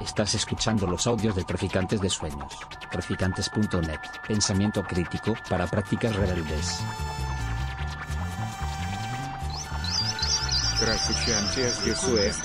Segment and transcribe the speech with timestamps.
[0.00, 2.52] Estás escuchando los audios de Traficantes de Sueños.
[2.90, 4.00] Traficantes.net.
[4.26, 6.80] Pensamiento crítico para prácticas rebeldes.
[10.80, 12.38] Traficantes de Sueños.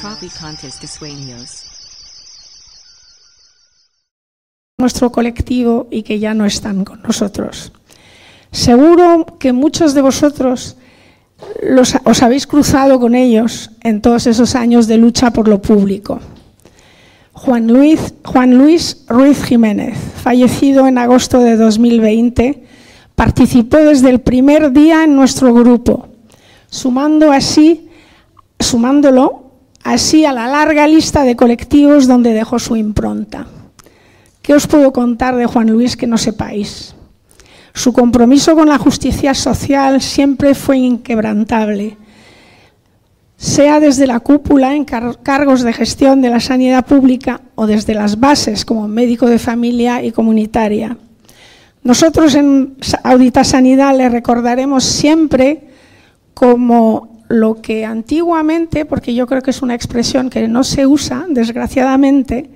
[0.00, 1.70] Traficantes de Sueños.
[4.80, 7.72] nuestro colectivo y que ya no están con nosotros.
[8.50, 10.76] Seguro que muchos de vosotros
[11.62, 16.20] los, os habéis cruzado con ellos en todos esos años de lucha por lo público.
[17.32, 22.64] Juan Luis, Juan Luis Ruiz Jiménez, fallecido en agosto de 2020,
[23.14, 26.08] participó desde el primer día en nuestro grupo,
[26.68, 27.88] sumando así,
[28.58, 33.46] sumándolo así a la larga lista de colectivos donde dejó su impronta.
[34.42, 36.94] ¿Qué os puedo contar de Juan Luis que no sepáis?
[37.72, 41.96] Su compromiso con la justicia social siempre fue inquebrantable,
[43.36, 47.94] sea desde la cúpula en car cargos de gestión de la sanidad pública o desde
[47.94, 50.96] las bases como médico de familia y comunitaria.
[51.82, 55.68] Nosotros en Audita Sanidad le recordaremos siempre
[56.34, 61.26] como lo que antiguamente, porque yo creo que es una expresión que no se usa,
[61.28, 62.50] desgraciadamente,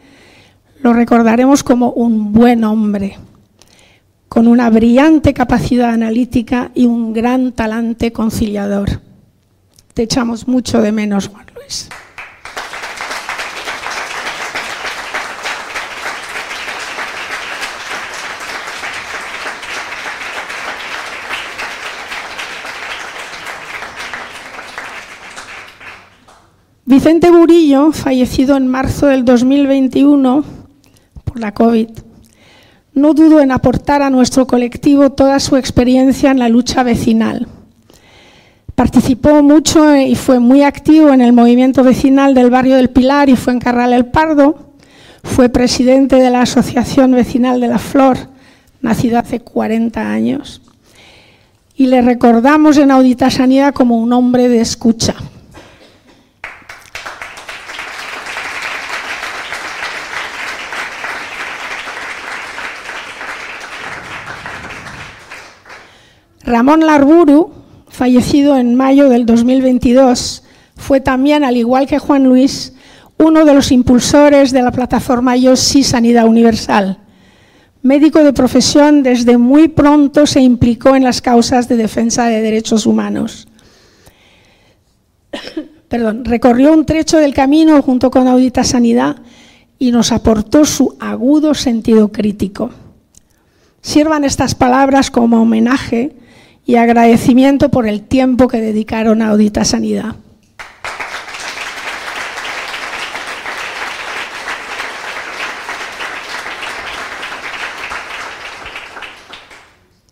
[0.82, 3.16] lo recordaremos como un buen hombre,
[4.34, 9.00] con una brillante capacidad analítica y un gran talante conciliador.
[9.94, 11.88] Te echamos mucho de menos, Juan Luis.
[26.86, 30.44] Vicente Burillo, fallecido en marzo del 2021
[31.22, 31.90] por la COVID,
[32.94, 37.48] no dudo en aportar a nuestro colectivo toda su experiencia en la lucha vecinal.
[38.74, 43.36] Participó mucho y fue muy activo en el movimiento vecinal del barrio del Pilar y
[43.36, 44.72] fue en Carral el Pardo.
[45.22, 48.18] Fue presidente de la Asociación Vecinal de la Flor,
[48.80, 50.60] nacida hace 40 años.
[51.76, 55.14] Y le recordamos en Audita Sanidad como un hombre de escucha.
[66.44, 67.52] Ramón Larburu,
[67.88, 70.42] fallecido en mayo del 2022,
[70.76, 72.74] fue también, al igual que Juan Luis,
[73.18, 76.98] uno de los impulsores de la plataforma Yo Sí Sanidad Universal.
[77.82, 82.84] Médico de profesión, desde muy pronto se implicó en las causas de defensa de derechos
[82.84, 83.48] humanos.
[85.88, 89.16] Perdón, recorrió un trecho del camino junto con Audita Sanidad
[89.78, 92.70] y nos aportó su agudo sentido crítico.
[93.80, 96.16] Sirvan estas palabras como homenaje
[96.66, 100.16] y agradecimiento por el tiempo que dedicaron a Audita Sanidad.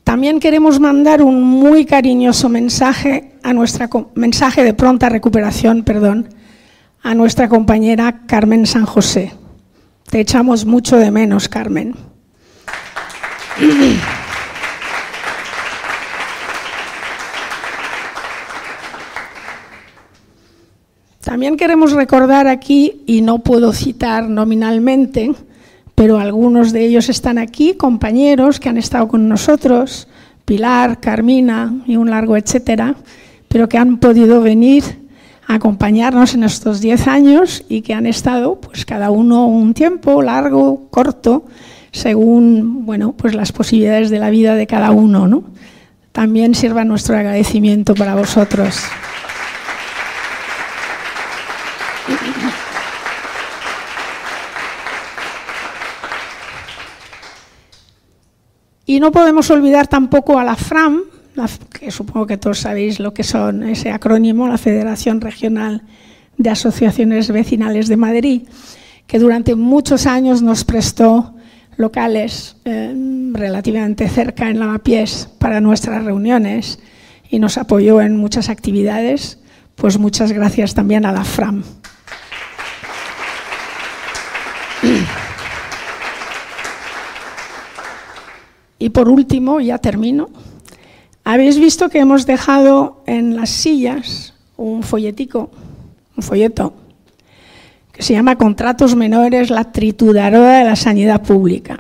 [0.04, 6.28] También queremos mandar un muy cariñoso mensaje a nuestra mensaje de pronta recuperación, perdón,
[7.02, 9.32] a nuestra compañera Carmen San José.
[10.10, 11.94] Te echamos mucho de menos, Carmen.
[21.22, 25.32] También queremos recordar aquí, y no puedo citar nominalmente,
[25.94, 30.08] pero algunos de ellos están aquí, compañeros que han estado con nosotros,
[30.44, 32.96] Pilar, Carmina y un largo etcétera,
[33.46, 34.82] pero que han podido venir
[35.46, 40.22] a acompañarnos en estos diez años y que han estado, pues cada uno un tiempo,
[40.22, 41.44] largo, corto,
[41.92, 45.28] según bueno, pues las posibilidades de la vida de cada uno.
[45.28, 45.44] ¿no?
[46.10, 48.82] También sirva nuestro agradecimiento para vosotros.
[58.86, 61.02] Y no podemos olvidar tampoco a la FRAM,
[61.72, 65.82] que supongo que todos sabéis lo que son ese acrónimo, la Federación Regional
[66.36, 68.42] de Asociaciones Vecinales de Madrid,
[69.06, 71.34] que durante muchos años nos prestó
[71.76, 72.94] locales eh,
[73.32, 76.78] relativamente cerca en Lavapiés para nuestras reuniones
[77.30, 79.38] y nos apoyó en muchas actividades.
[79.74, 81.62] Pues muchas gracias también a la FRAM.
[88.82, 90.28] Y por último, ya termino,
[91.22, 95.52] habéis visto que hemos dejado en las sillas un folletico,
[96.16, 96.74] un folleto,
[97.92, 101.78] que se llama Contratos Menores, la trituradora de la sanidad pública.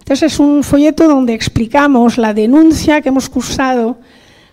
[0.00, 3.96] Entonces es un folleto donde explicamos la denuncia que hemos cursado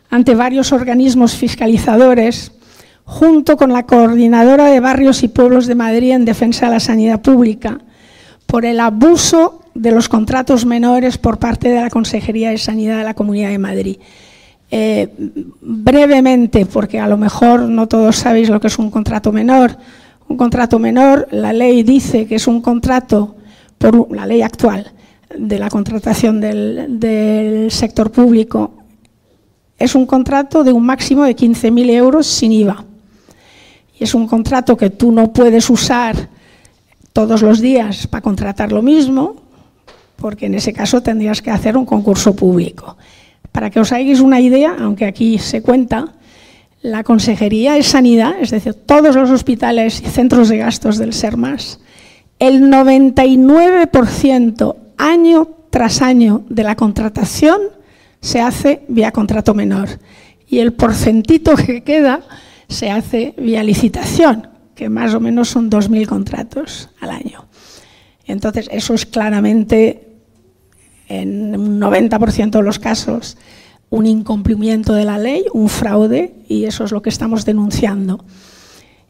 [0.10, 2.54] ante varios organismos fiscalizadores
[3.04, 7.21] junto con la Coordinadora de Barrios y Pueblos de Madrid en defensa de la sanidad
[7.21, 7.80] pública,
[8.45, 13.04] por el abuso de los contratos menores por parte de la Consejería de Sanidad de
[13.04, 13.98] la Comunidad de Madrid.
[14.72, 15.10] Eh,
[15.62, 19.77] brevemente, porque a lo mejor no todos sabéis lo que es un contrato menor.
[20.27, 23.36] Un contrato menor, la ley dice que es un contrato,
[23.77, 24.92] por la ley actual
[25.38, 28.71] de la contratación del, del sector público,
[29.78, 32.86] es un contrato de un máximo de 15.000 euros sin IVA.
[34.00, 36.30] Y es un contrato que tú no puedes usar
[37.12, 39.44] todos los días para contratar lo mismo,
[40.15, 42.97] porque en ese caso tendrías que hacer un concurso público.
[43.51, 46.13] Para que os hagáis una idea, aunque aquí se cuenta,
[46.81, 51.79] la Consejería de Sanidad, es decir, todos los hospitales y centros de gastos del SERMAS,
[52.39, 57.61] el 99% año tras año de la contratación
[58.21, 59.89] se hace vía contrato menor
[60.47, 62.21] y el porcentito que queda
[62.68, 67.45] se hace vía licitación, que más o menos son 2.000 contratos al año.
[68.25, 70.07] Entonces, eso es claramente,
[71.07, 73.38] en un 90% de los casos,
[73.89, 78.25] un incumplimiento de la ley, un fraude, y eso es lo que estamos denunciando.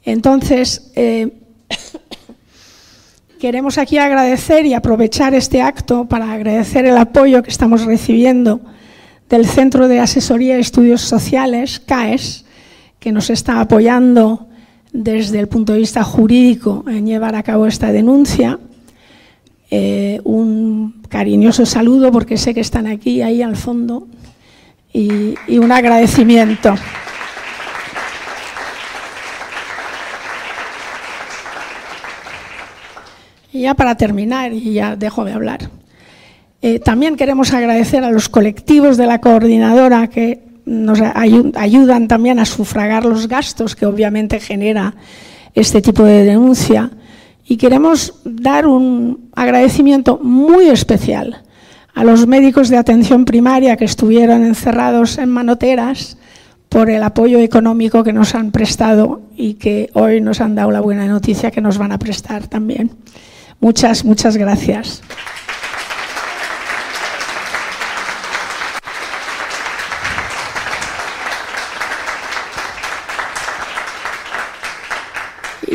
[0.04, 1.32] Entonces, eh,
[3.40, 8.62] queremos aquí agradecer y aprovechar este acto para agradecer el apoyo que estamos recibiendo
[9.30, 12.46] del Centro de Asesoría y Estudios Sociales, CAES,
[13.00, 14.48] que nos está apoyando
[14.94, 18.60] desde el punto de vista jurídico en llevar a cabo esta denuncia.
[19.72, 24.08] Eh, un cariñoso saludo porque sé que están aquí, ahí al fondo,
[24.94, 26.76] y, un agradecimiento.
[33.52, 35.70] Y ya para terminar, y ya dejo de hablar,
[36.62, 42.46] eh, también queremos agradecer a los colectivos de la coordinadora que nos ayudan también a
[42.46, 44.96] sufragar los gastos que obviamente genera
[45.54, 46.92] este tipo de denuncia.
[47.48, 51.44] Y queremos dar un agradecimiento muy especial
[51.94, 56.18] a los médicos de atención primaria que estuvieron encerrados en manoteras
[56.70, 60.82] por el apoyo económico que nos han prestado y que hoy nos han dado la
[60.82, 62.92] buena noticia que nos van a prestar también.
[63.62, 65.02] Muchas, muchas gracias.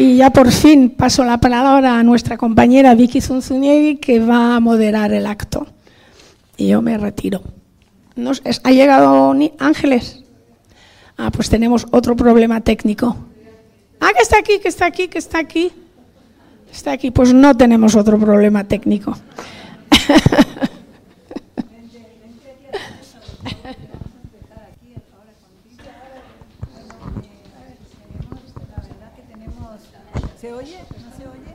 [0.00, 4.60] Y ya por fin paso la palabra a nuestra compañera Vicky Zunzuniegui, que va a
[4.60, 5.66] moderar el acto.
[6.56, 7.42] Y yo me retiro.
[8.64, 10.24] ¿Ha llegado Ángeles?
[11.18, 13.14] Ah, pues tenemos otro problema técnico.
[14.00, 15.70] Ah, que está aquí, que está aquí, que está aquí.
[16.72, 17.10] Está aquí.
[17.10, 19.14] Pues no tenemos otro problema técnico.
[30.40, 30.78] ¿Se oye?
[30.78, 31.54] ¿No se oye?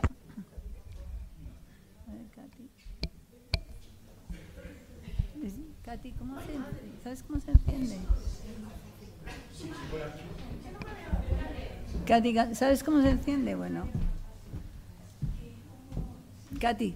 [2.08, 2.70] A ver, Katy.
[5.84, 6.48] Katy, ¿cómo se,
[7.04, 8.00] ¿sabes cómo se enciende?
[12.08, 13.56] Katy, ¿sabes cómo se enciende?
[13.56, 13.88] Bueno.
[16.60, 16.96] Katy,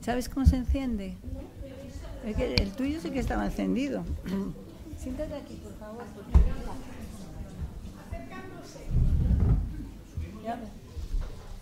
[0.00, 1.16] ¿sabes cómo se enciende?
[2.24, 4.02] el tuyo sí que estaba encendido.
[4.98, 6.04] Siéntate aquí, por favor.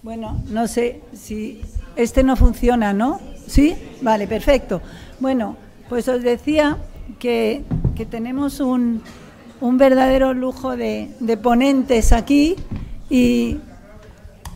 [0.02, 1.60] Bueno, no sé si
[1.94, 3.20] este no funciona, ¿no?
[3.46, 3.76] ¿Sí?
[4.00, 4.82] Vale, perfecto.
[5.20, 5.56] Bueno,
[5.88, 6.76] pues os decía
[7.20, 7.62] que,
[8.10, 9.00] tenemos un,
[9.60, 11.08] un, verdadero lujo de,
[11.40, 12.56] ponentes aquí
[13.08, 13.58] y,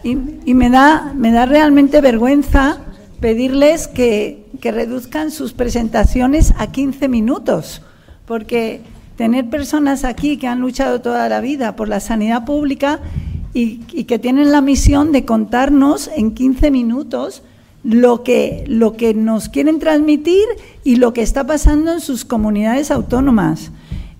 [0.02, 2.78] y, me, da, me da realmente vergüenza
[3.20, 7.82] pedirles que, que reduzcan sus presentaciones a 15 minutos,
[8.26, 8.80] porque
[9.14, 12.98] tener personas aquí que han luchado toda la vida por la sanidad pública
[13.56, 17.42] y, que tienen la misión de contarnos en 15 minutos
[17.82, 20.44] lo que, lo que nos quieren transmitir
[20.84, 23.70] y lo que está pasando en sus comunidades autónomas.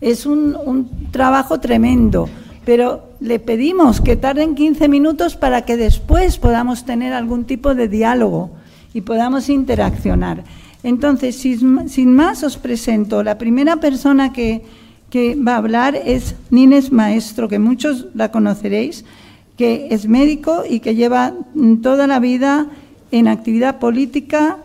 [0.01, 2.31] Es un, un trabajo tremendo,
[2.65, 7.89] pero le pedimos que tarden 15 minutos para que después podamos tener algún tipo de
[7.89, 8.53] diálogo
[8.95, 10.45] y podamos interaccionar.
[10.83, 13.23] Entonces, sin, más, os presento.
[13.23, 14.63] La primera persona que,
[15.11, 19.05] que va a hablar es Nines Maestro, que muchos la conoceréis
[19.57, 21.35] que es médico y que lleva
[21.83, 22.67] toda la vida
[23.11, 24.59] en actividad política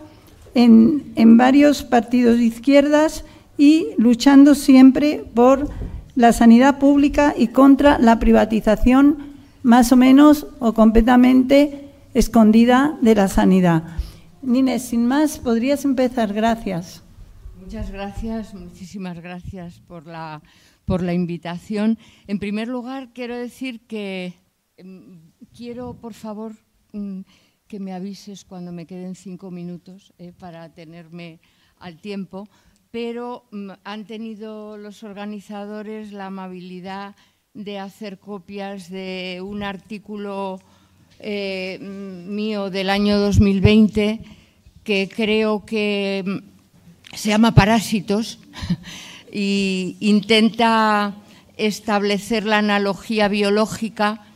[0.54, 3.24] en, varios partidos de izquierdas
[3.56, 5.68] y luchando siempre por
[6.14, 9.32] la sanidad pública y contra la privatización
[9.62, 13.84] más o menos o completamente escondida de la sanidad.
[14.42, 16.34] Nines, sin más, podrías empezar.
[16.34, 17.02] Gracias.
[17.62, 20.42] Muchas gracias, muchísimas gracias por la
[20.84, 21.98] por la invitación.
[22.26, 24.34] En primer lugar, quiero decir que
[25.56, 26.52] quiero, por favor,
[26.92, 27.20] mm,
[27.68, 31.40] que me avises cuando me queden cinco minutos eh, para tenerme
[31.78, 32.48] al tiempo,
[32.90, 37.16] pero mm, han tenido los organizadores la amabilidad
[37.54, 40.60] de hacer copias de un artículo
[41.18, 44.20] eh, mío del año 2020
[44.84, 48.38] que creo que mm, se llama Parásitos
[49.32, 51.14] y intenta
[51.56, 54.26] establecer la analogía biológica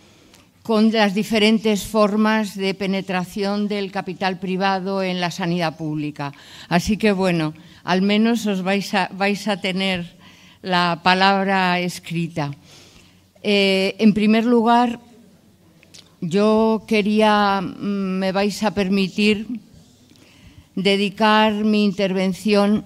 [0.66, 6.32] con las diferentes formas de penetración del capital privado en la sanidad pública.
[6.68, 7.54] Así que, bueno,
[7.84, 10.16] al menos os vais a, tener
[10.62, 12.50] la palabra escrita.
[13.44, 14.98] Eh, en primer lugar,
[16.20, 19.46] yo quería, mm, me vais a permitir,
[20.74, 22.84] dedicar mi intervención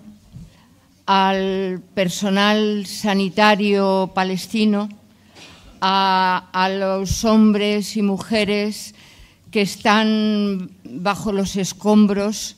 [1.06, 5.00] al personal sanitario palestino,
[5.80, 8.94] a, los hombres y mujeres
[9.50, 12.56] que están bajo los escombros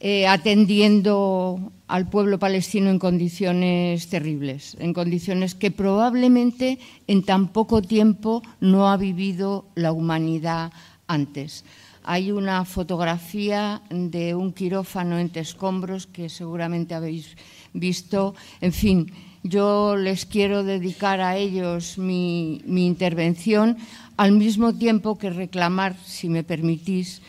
[0.00, 7.82] eh, atendiendo al pueblo palestino en condiciones terribles, en condiciones que probablemente en tan poco
[7.82, 10.72] tiempo no ha vivido la humanidad
[11.06, 11.64] antes.
[12.02, 17.36] Hay una fotografía de un quirófano entre escombros que seguramente habéis
[17.72, 18.34] visto.
[18.60, 19.10] En fin,
[19.44, 23.76] yo les quiero dedicar a ellos mi, intervención,
[24.16, 27.20] al mismo tiempo que reclamar, si me permitís,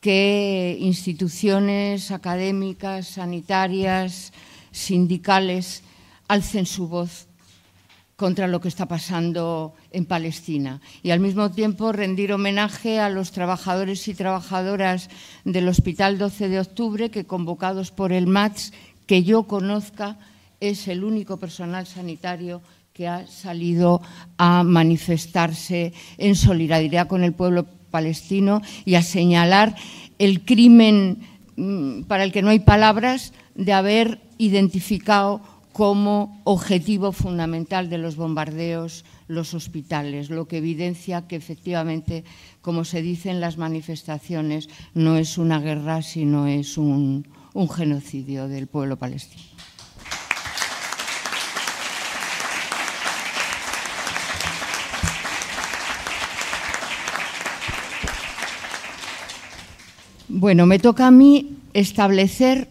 [0.00, 4.32] que instituciones académicas, sanitarias,
[4.72, 5.84] sindicales
[6.26, 7.28] alcen su voz
[8.16, 10.80] contra lo que está pasando en Palestina.
[11.04, 15.08] Y al mismo tiempo rendir homenaje a los trabajadores y trabajadoras
[15.44, 18.72] del Hospital 12 de Octubre que convocados por el MATS,
[19.06, 20.18] que yo conozca,
[20.60, 24.00] es el único personal sanitario que ha salido
[24.38, 29.74] a manifestarse en solidaridad con el pueblo palestino y a señalar
[30.18, 31.18] el crimen
[31.56, 35.40] mm, para el que no hay palabras de haber identificado
[35.72, 42.24] como objetivo fundamental de los bombardeos los hospitales, lo que evidencia que efectivamente,
[42.62, 47.26] como se dice en las manifestaciones, no es una guerra, sino es un,
[47.74, 49.53] genocidio del pueblo palestino.
[60.44, 62.68] Bueno, me toca a mí establecer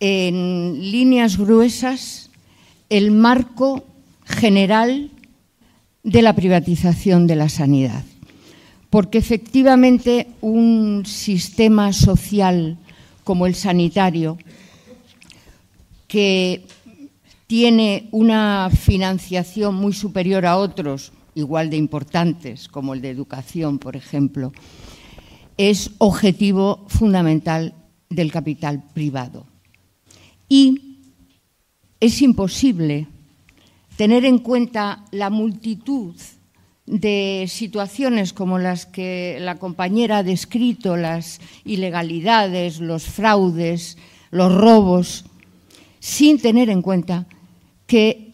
[0.00, 2.28] en líneas gruesas
[2.90, 3.86] el marco
[4.26, 5.10] general
[6.02, 8.04] de la privatización de la sanidad,
[8.90, 12.76] porque efectivamente un sistema social
[13.24, 14.36] como el sanitario,
[16.06, 16.66] que
[17.46, 23.96] tiene una financiación muy superior a otros, igual de importantes, como el de educación, por
[23.96, 24.52] ejemplo,
[25.56, 27.74] es objetivo fundamental
[28.10, 29.46] del capital privado.
[30.48, 30.98] Y
[32.00, 33.06] es imposible
[33.96, 36.14] tener en cuenta la multitud
[36.86, 43.96] de situaciones como las que la compañera ha descrito, las ilegalidades, los fraudes,
[44.30, 45.24] los robos,
[46.00, 47.26] sin tener en cuenta
[47.86, 48.32] que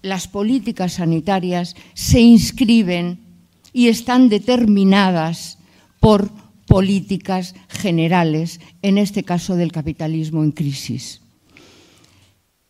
[0.00, 3.20] las políticas sanitarias se inscriben
[3.72, 5.58] y están determinadas
[6.04, 6.28] por
[6.66, 11.22] políticas generales, en este caso del capitalismo en crisis.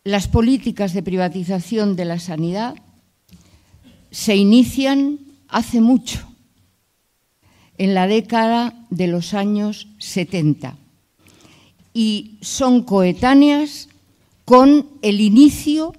[0.05, 2.75] Las políticas de privatización de la sanidad
[4.09, 6.25] se inician hace mucho,
[7.77, 10.77] en la década de los años 70,
[11.93, 13.89] y son coetáneas
[14.45, 15.93] con el inicio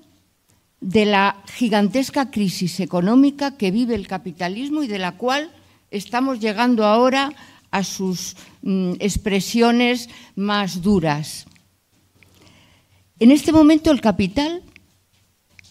[0.81, 5.51] de la gigantesca crisis económica que vive el capitalismo y de la cual
[5.91, 7.33] estamos llegando ahora
[7.71, 11.47] a sus mm, expresiones más duras.
[13.19, 14.63] En este momento el capital,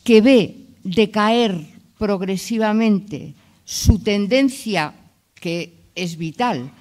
[0.04, 1.66] que ve decaer
[1.98, 4.94] progresivamente su tendencia,
[5.34, 6.72] que es vital,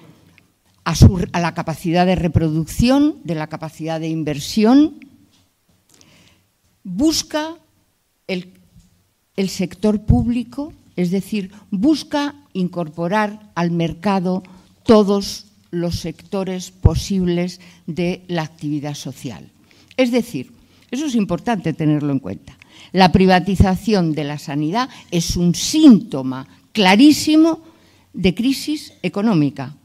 [0.83, 4.99] a, la capacidad de reproducción, de la capacidad de inversión,
[6.83, 7.55] busca
[8.27, 14.43] el sector público, es decir, busca incorporar al mercado
[14.83, 19.49] todos los sectores posibles de la actividad social.
[19.97, 20.51] Es decir,
[20.91, 22.57] eso es importante tenerlo en cuenta.
[22.91, 27.61] La privatización de la sanidad es un síntoma clarísimo
[28.13, 29.75] de crisis económica.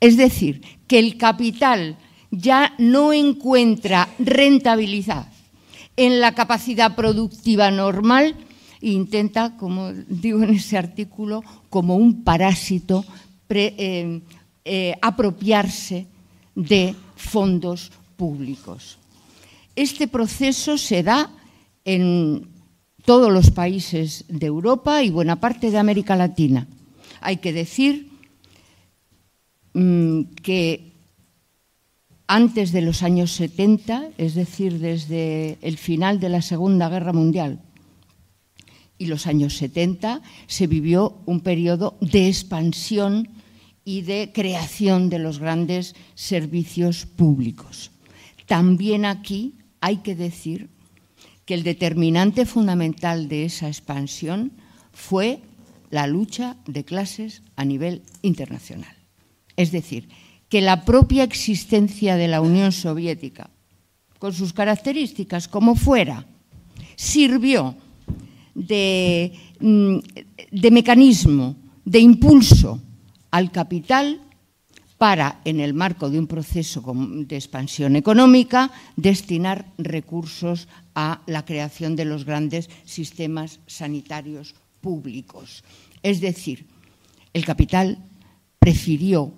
[0.00, 1.96] Es decir, que el capital
[2.30, 5.26] ya no encuentra rentabilidad
[5.96, 8.34] en la capacidad productiva normal
[8.82, 13.06] e intenta, como digo en ese artículo, como un parásito
[13.48, 14.20] eh,
[14.64, 16.10] eh, apropiarse
[16.54, 18.98] de fondos públicos.
[19.76, 21.30] Este proceso se da
[21.84, 22.50] en
[23.06, 26.66] todos los países de Europa y buena parte de América Latina.
[27.20, 28.10] Hay que decir
[29.74, 30.92] mmm, que
[32.26, 37.60] antes de los años 70, es decir, desde el final de la Segunda Guerra Mundial
[39.02, 43.28] y los años 70, se vivió un periodo de expansión
[43.84, 47.90] y de creación de los grandes servicios públicos.
[48.46, 50.70] También aquí hay que decir
[51.44, 54.52] que el determinante fundamental de esa expansión
[54.92, 55.40] fue
[55.90, 58.94] la lucha de clases a nivel internacional.
[59.56, 60.08] Es decir,
[60.48, 63.50] que la propia existencia de la Unión Soviética,
[64.20, 66.24] con sus características como fuera,
[66.94, 67.74] sirvió
[68.54, 69.96] de, mm,
[70.50, 72.80] de mecanismo, de impulso
[73.30, 74.20] al capital
[74.98, 76.80] para, en el marco de un proceso
[77.26, 85.64] de expansión económica, destinar recursos a la creación de los grandes sistemas sanitarios públicos.
[86.04, 86.66] Es decir,
[87.32, 87.98] el capital
[88.60, 89.34] prefirió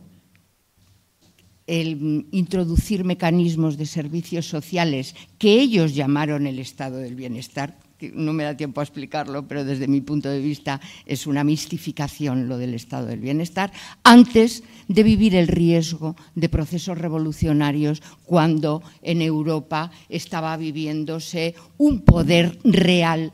[1.67, 7.79] el introducir mecanismos de servicios sociales que ellos llamaron el estado del bienestar,
[8.15, 12.49] no me da tiempo a explicarlo, pero desde mi punto de vista es una mistificación
[12.49, 19.23] lo del estado del bienestar, antes de vivir el riesgo de procesos revolucionarios cuando en
[19.23, 23.33] Europa estaba viviéndose un poder real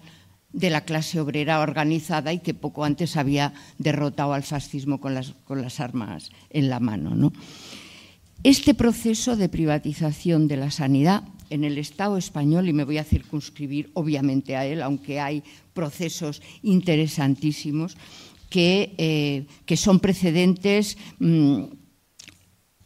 [0.53, 5.35] de la clase obrera organizada y que poco antes había derrotado al fascismo con las,
[5.45, 7.15] con las armas en la mano.
[7.15, 7.33] ¿no?
[8.43, 13.04] Este proceso de privatización de la sanidad en el Estado español, y me voy a
[13.04, 15.42] circunscribir obviamente a él, aunque hay
[15.75, 17.97] procesos interesantísimos
[18.49, 21.64] que, eh, que son precedentes mmm,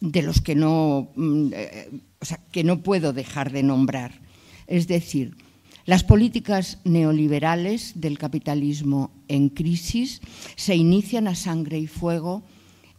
[0.00, 4.20] de los que no, mmm, eh, o sea, que no puedo dejar de nombrar.
[4.66, 5.36] Es decir,
[5.86, 10.20] las políticas neoliberales del capitalismo en crisis
[10.56, 12.42] se inician a sangre y fuego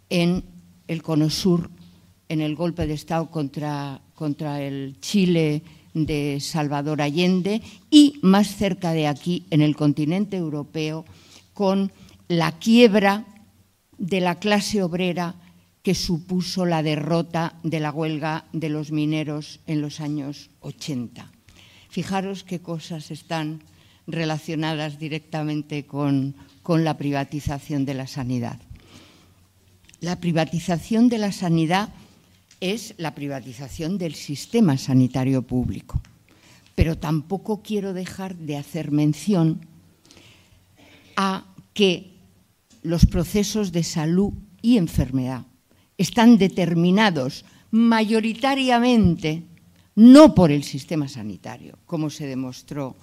[0.09, 0.43] en
[0.87, 1.71] el cono sur
[2.29, 5.61] en el golpe de Estado contra, contra el Chile
[5.93, 11.05] de Salvador Allende y más cerca de aquí, en el continente europeo,
[11.53, 11.91] con
[12.27, 13.25] la quiebra
[13.97, 15.35] de la clase obrera
[15.83, 21.31] que supuso la derrota de la huelga de los mineros en los años 80.
[21.89, 23.61] Fijaros qué cosas están
[24.07, 28.59] relacionadas directamente con, con la privatización de la sanidad.
[30.01, 31.89] La privatización de la sanidad
[32.61, 36.01] es la privatización del sistema sanitario público.
[36.75, 39.61] Pero tampoco quiero dejar de hacer mención
[41.15, 42.11] a que
[42.83, 45.43] los procesos de salud y enfermedad
[45.97, 49.43] están determinados mayoritariamente
[49.95, 52.95] no por el sistema sanitario, como se demostró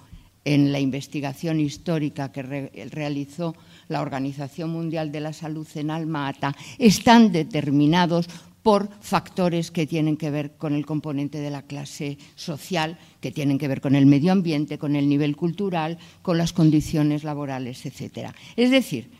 [0.45, 3.55] en la investigación histórica que re realizó
[3.87, 8.29] la Organización Mundial de la Salud en Alma Ata, están determinados
[8.63, 13.59] por factores que tienen que ver con el componente de la clase social, que tienen
[13.59, 18.31] que ver con el medio ambiente, con el nivel cultural, con las condiciones laborales, etc.
[18.55, 19.11] Es decir,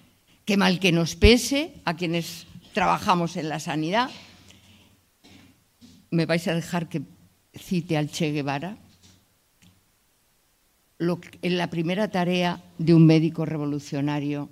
[0.45, 4.10] que mal que nos pese a quienes trabajamos en la sanidad,
[6.10, 7.01] me vais a dejar que
[7.53, 8.77] cite al Che Guevara,
[10.97, 14.49] la primera tarea de un médico revolucionario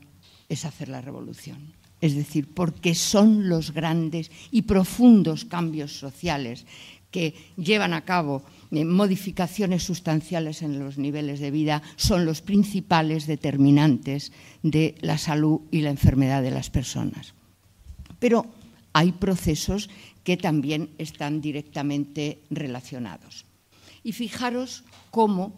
[0.50, 6.66] es hacer la revolución es decir, porque son los grandes y profundos cambios sociales
[7.12, 13.28] que llevan a cabo eh, modificaciones sustanciales en los niveles de vida, son los principales
[13.28, 14.32] determinantes
[14.64, 17.34] de la salud y la enfermedad de las personas.
[18.20, 18.48] Pero
[18.94, 19.90] hay procesos
[20.24, 23.46] que también están directamente relacionados.
[24.04, 25.54] Y fijaros cómo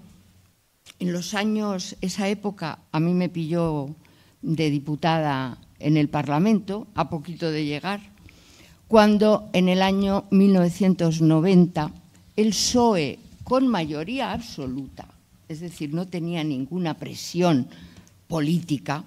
[0.99, 3.95] en los años, esa época a mí me pilló
[4.41, 8.01] de diputada en el Parlamento, a poquito de llegar,
[8.87, 11.91] cuando en el año 1990
[12.35, 15.07] el PSOE, con mayoría absoluta,
[15.47, 17.67] es decir, no tenía ninguna presión
[18.27, 19.03] política,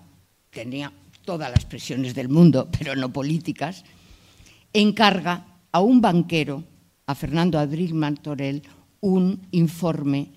[0.50, 0.92] tenía
[1.24, 3.84] todas las presiones del mundo, pero no políticas,
[4.72, 6.62] encarga a un banquero,
[7.06, 8.62] a Fernando Adril Martorell,
[9.00, 10.36] un informe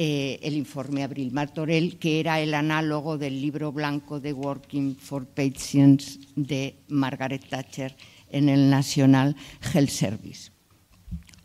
[0.00, 5.26] eh, el informe Abril Martorell, que era el análogo del libro blanco de Working for
[5.26, 7.96] Patients de Margaret Thatcher
[8.30, 9.34] en el National
[9.74, 10.52] Health Service.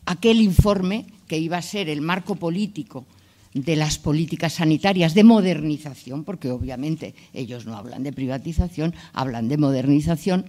[0.06, 3.08] Aquel informe, que iba a ser el marco político
[3.56, 9.58] de las políticas sanitarias de modernización, porque obviamente ellos no hablan de privatización, hablan de
[9.58, 10.46] modernización,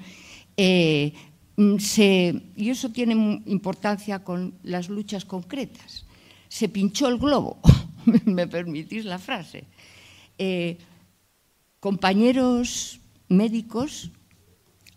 [0.59, 1.15] eh,
[1.57, 1.77] mm,
[2.57, 6.05] y eso tiene importancia con las luchas concretas.
[6.49, 7.61] Se pinchó el globo,
[8.25, 9.65] me permitís la frase.
[10.39, 10.79] Eh,
[11.81, 14.11] compañeros médicos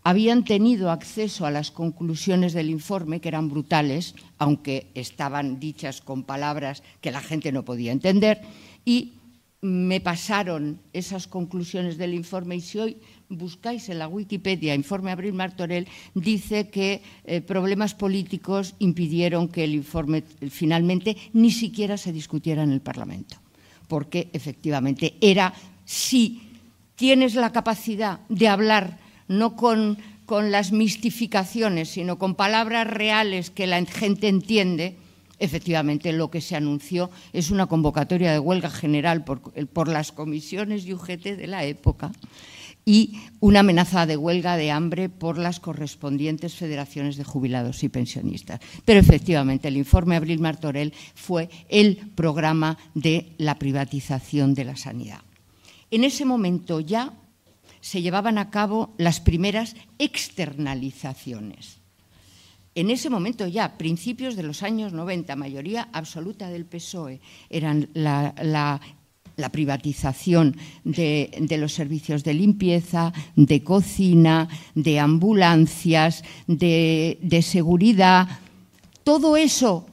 [0.02, 6.24] habían tenido acceso a las conclusiones del informe, que eran brutales, aunque estaban dichas con
[6.24, 8.40] palabras que la gente no podía entender,
[8.84, 9.17] y
[9.60, 12.96] me pasaron esas conclusiones del informe y si hoy
[13.28, 19.74] buscáis en la Wikipedia informe Abril Martorell, dice que eh, problemas políticos impidieron que el
[19.74, 23.36] informe finalmente ni siquiera se discutiera en el Parlamento,
[23.88, 25.52] porque efectivamente era
[25.84, 26.42] si
[26.94, 33.66] tienes la capacidad de hablar no con, con las mistificaciones, sino con palabras reales que
[33.66, 34.96] la gente entiende,
[35.38, 40.86] efectivamente lo que se anunció es una convocatoria de huelga general por, por, las comisiones
[40.86, 42.12] y UGT de la época
[42.84, 48.60] y una amenaza de huelga de hambre por las correspondientes federaciones de jubilados y pensionistas.
[48.86, 55.20] Pero efectivamente el informe Abril Martorell fue el programa de la privatización de la sanidad.
[55.90, 57.12] En ese momento ya
[57.80, 61.77] se llevaban a cabo las primeras externalizaciones.
[62.78, 68.80] En ese momento ya, principios de los años 90, mayoría absoluta del PSOE, eran la,
[69.50, 78.28] privatización de, los servicios de limpieza, de cocina, de ambulancias, de, seguridad,
[79.02, 79.84] todo eso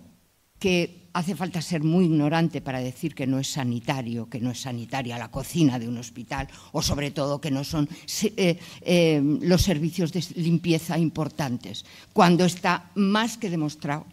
[0.59, 4.59] que hace falta ser muy ignorante para decir que no es sanitario, que no es
[4.59, 7.87] sanitaria la cocina de un hospital o sobre todo que no son
[8.35, 14.05] eh, eh, los servicios de limpieza importantes, cuando está más que demostrado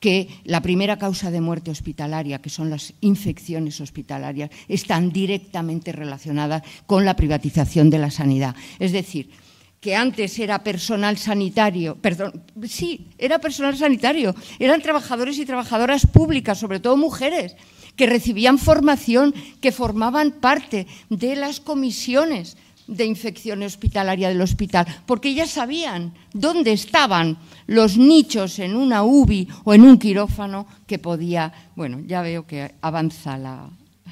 [0.00, 6.62] que la primera causa de muerte hospitalaria, que son las infecciones hospitalarias, están directamente relacionadas
[6.86, 8.56] con la privatización de la sanidad.
[8.78, 9.30] Es decir,
[9.80, 16.58] que antes era personal sanitario, perdón, sí, era personal sanitario, eran trabajadores y trabajadoras públicas,
[16.58, 17.54] sobre todo mujeres,
[17.94, 22.56] que recibían formación, que formaban parte de las comisiones
[22.88, 27.36] de infección hospitalaria del hospital, porque ya sabían dónde estaban
[27.66, 32.74] los nichos en una UBI o en un quirófano que podía, bueno, ya veo que
[32.80, 33.68] avanza la,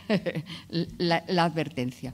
[0.99, 2.13] la, la advertencia.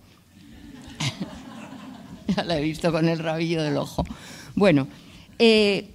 [2.36, 4.04] ya la he visto con el rabillo del ojo.
[4.54, 4.88] Bueno,
[5.38, 5.90] eh,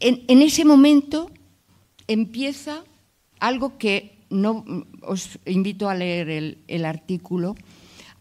[0.00, 1.30] en, ese momento
[2.08, 2.84] empieza
[3.38, 4.64] algo que no
[5.02, 7.54] os invito a leer el, artículo,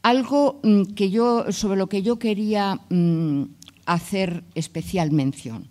[0.02, 3.44] algo mm, que yo, sobre lo que yo quería mm,
[3.86, 5.68] hacer especial mención.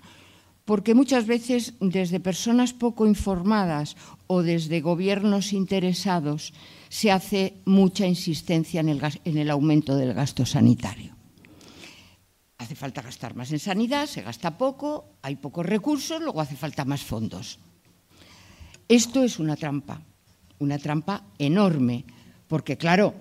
[0.65, 6.53] Porque muchas veces desde personas poco informadas o desde gobiernos interesados
[6.91, 11.18] se hace mucha insistencia en el aumento del gasto sanitario
[12.59, 16.85] hace falta gastar más en sanidad, se gasta poco, hay pocos recursos, luego hace falta
[16.85, 17.59] más fondos.
[18.89, 20.03] Esto es una trampa,
[20.59, 22.05] una trampa enorme,
[22.49, 23.15] porque claro,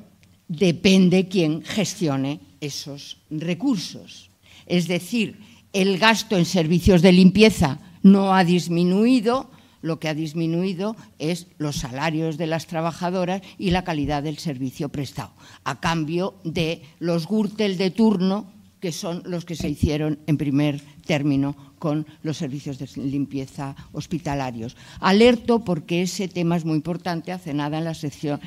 [0.48, 4.32] depende quién gestione esos recursos.
[4.66, 5.40] Es decir,
[5.72, 11.76] el gasto en servicios de limpieza no ha disminuido, lo que ha disminuido es los
[11.76, 17.78] salarios de las trabajadoras y la calidad del servicio prestado, a cambio de los Gürtel
[17.78, 22.90] de turno que son los que se hicieron en primer término con los servicios de
[22.96, 24.76] limpieza hospitalarios.
[25.00, 27.32] Alerto porque ese tema es muy importante.
[27.32, 28.40] Hace nada en la sesión,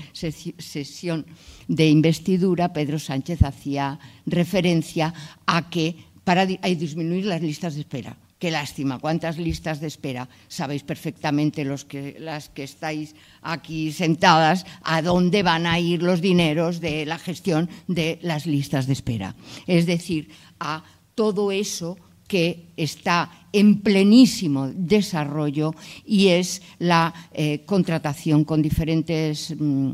[1.68, 5.14] de investidura Pedro Sánchez hacía referencia
[5.46, 10.26] a que para disminuir las listas de espera Qué lástima, cuántas listas de espera.
[10.48, 16.22] Sabéis perfectamente los que, las que estáis aquí sentadas a dónde van a ir los
[16.22, 19.36] dineros de la gestión de las listas de espera.
[19.66, 20.82] Es decir, a
[21.14, 25.74] todo eso que está en plenísimo desarrollo
[26.06, 29.90] y es la eh, contratación con diferentes mm,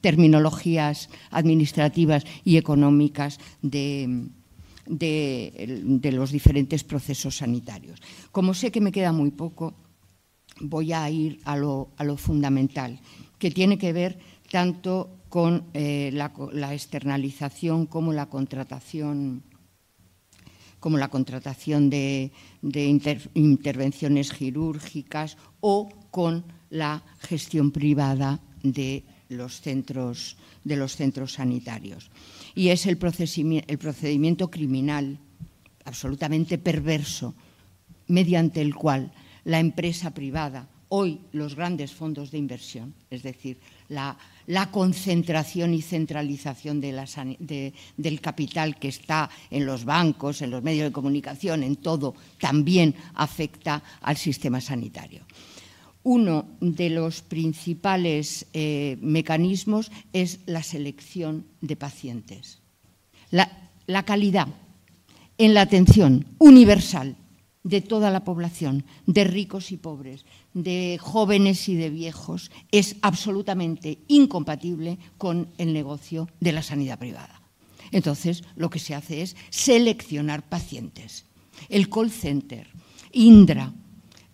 [0.00, 4.30] terminologías administrativas y económicas de
[4.90, 8.00] de, los diferentes procesos sanitarios.
[8.32, 9.74] Como sé que me queda muy poco,
[10.60, 13.00] voy a ir a lo, fundamental,
[13.38, 14.18] que tiene que ver
[14.50, 19.44] tanto con eh, la, externalización como la contratación
[20.80, 22.32] como la contratación de,
[23.34, 32.10] intervenciones quirúrgicas o con la gestión privada de los centros, de los centros sanitarios
[32.54, 35.18] y es el procedimiento criminal
[35.84, 37.34] absolutamente perverso
[38.08, 39.12] mediante el cual
[39.44, 43.58] la empresa privada hoy los grandes fondos de inversión, es decir,
[43.88, 44.16] la,
[44.72, 51.62] concentración y centralización del capital que está en los bancos, en los medios de comunicación,
[51.62, 55.22] en todo, también afecta al sistema sanitario.
[56.02, 62.60] Uno de los principales eh, mecanismos es la selección de pacientes.
[63.30, 64.48] la calidad
[65.38, 67.16] en la atención universal
[67.62, 73.98] de toda la población, de ricos y pobres, de jóvenes y de viejos, es absolutamente
[74.08, 77.40] incompatible con el negocio de la sanidad privada.
[77.92, 81.26] Entonces, lo que se hace es seleccionar pacientes.
[81.68, 82.68] El call center,
[83.12, 83.72] Indra,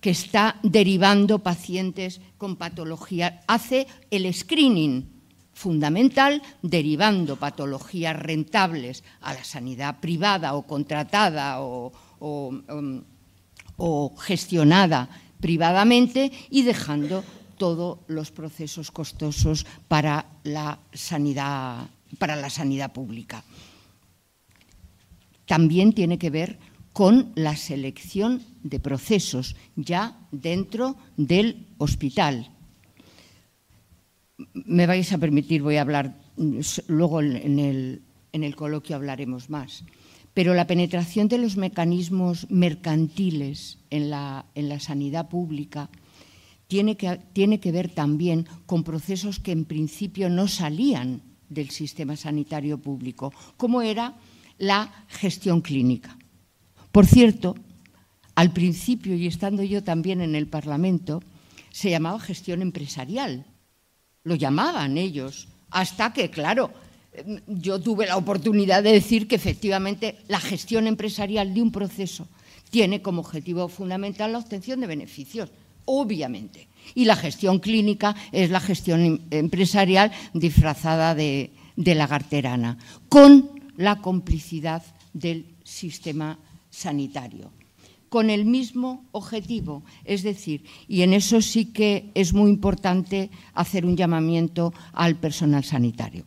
[0.07, 5.03] que está derivando pacientes con patología, hace el screening
[5.51, 11.91] fundamental derivando patologías rentables a la sanidad privada o contratada o,
[12.23, 13.03] um,
[14.15, 17.25] gestionada privadamente y dejando
[17.59, 23.43] todos los procesos costosos para la sanidad, para la sanidad pública.
[25.47, 26.61] También tiene que ver
[26.97, 32.49] con la selección de procesos ya dentro del hospital.
[34.55, 36.17] Me vais a permitir, voy a hablar
[36.89, 37.59] luego en
[38.33, 39.85] el, coloquio hablaremos más
[40.33, 44.47] pero la penetración de los mecanismos mercantiles en la,
[44.81, 45.91] sanidad pública
[46.67, 53.35] tiene que ver también con procesos que en principio no salían del sistema sanitario público,
[53.59, 54.17] como era
[54.57, 56.17] la gestión clínica.
[56.97, 57.55] Por cierto,
[58.37, 61.23] al principio, y estando yo también en el Parlamento,
[61.71, 63.45] se llamaba gestión empresarial.
[64.25, 66.71] Lo llamaban ellos, hasta que, claro,
[67.49, 72.29] yo tuve la oportunidad de decir que efectivamente la gestión empresarial de un proceso
[72.71, 75.51] tiene como objetivo fundamental la obtención de beneficios,
[75.85, 76.67] obviamente.
[76.95, 82.79] Y la gestión clínica es la gestión em, empresarial disfrazada de, de lagarterana,
[83.11, 84.83] con la complicidad
[85.13, 86.39] del sistema
[86.77, 87.53] sanitario
[88.09, 89.83] con el mismo objetivo.
[90.05, 95.65] Es decir, y en eso sí que es muy importante hacer un llamamiento al personal
[95.65, 96.25] sanitario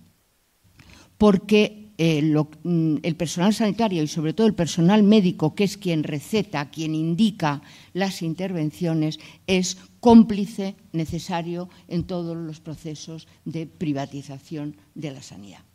[1.20, 6.04] porque eh, mm, el personal sanitario y sobre todo el personal médico, que es quien
[6.04, 7.62] receta, quien indica
[7.94, 15.69] las intervenciones, es cómplice necesario en todos los procesos de privatización de la sanidad.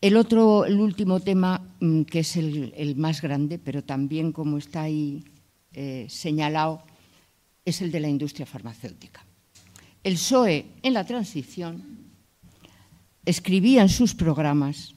[0.00, 4.82] El otro, el último tema, mm, que es el, más grande, pero también como está
[4.82, 5.24] ahí
[5.72, 6.82] eh, señalado,
[7.64, 9.26] es el de la industria farmacéutica.
[10.04, 11.82] El PSOE en la transición
[13.24, 14.94] escribía en sus programas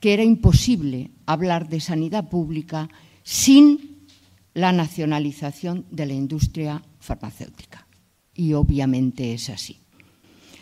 [0.00, 2.88] que era imposible hablar de sanidad pública
[3.22, 4.06] sin
[4.54, 7.86] la nacionalización de la industria farmacéutica.
[8.34, 9.78] Y obviamente es así.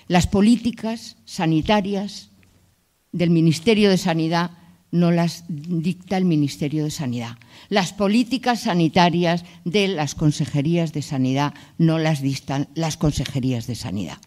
[0.08, 2.30] Las políticas sanitarias
[3.12, 4.50] del Ministerio de Sanidad
[4.90, 7.36] no las dicta el Ministerio de Sanidad.
[7.68, 14.18] Las políticas sanitarias de las consejerías de sanidad no las dictan las consejerías de sanidad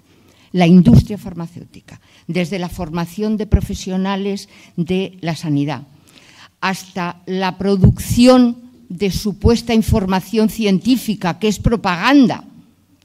[0.53, 5.83] la industria farmacéutica, desde la formación de profesionales de la sanidad
[6.61, 8.55] hasta la producción
[8.87, 12.43] de supuesta información científica, que es propaganda,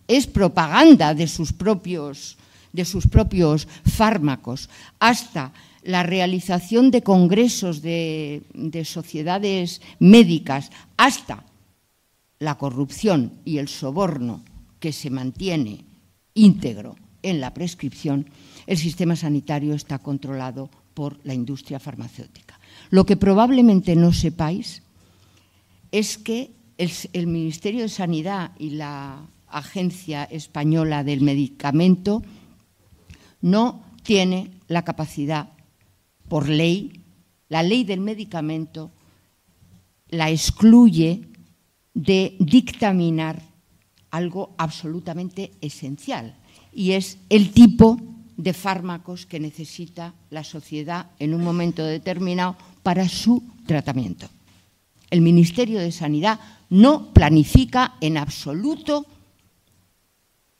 [0.07, 2.37] es propaganda de sus propios,
[2.73, 4.69] de sus propios fármacos,
[5.01, 5.53] hasta
[5.87, 11.45] la realización de congresos de, de sociedades médicas, hasta
[12.39, 14.45] la corrupción y el soborno
[14.81, 15.85] que se mantiene
[16.35, 18.29] íntegro en la prescripción,
[18.67, 22.59] el sistema sanitario está controlado por la industria farmacéutica.
[22.91, 24.83] Lo que probablemente no sepáis
[25.93, 32.23] es que el, Ministerio de Sanidad y la Agencia Española del Medicamento
[33.41, 35.56] no tiene la capacidad
[36.29, 37.01] por ley,
[37.49, 38.91] la ley del medicamento
[40.09, 41.29] la excluye
[41.95, 43.43] de dictaminar
[44.11, 46.37] algo absolutamente esencial,
[46.73, 48.01] y es el tipo
[48.37, 54.29] de fármacos que necesita la sociedad en un momento determinado para su tratamiento.
[55.11, 59.07] El Ministerio de Sanidad no planifica en absoluto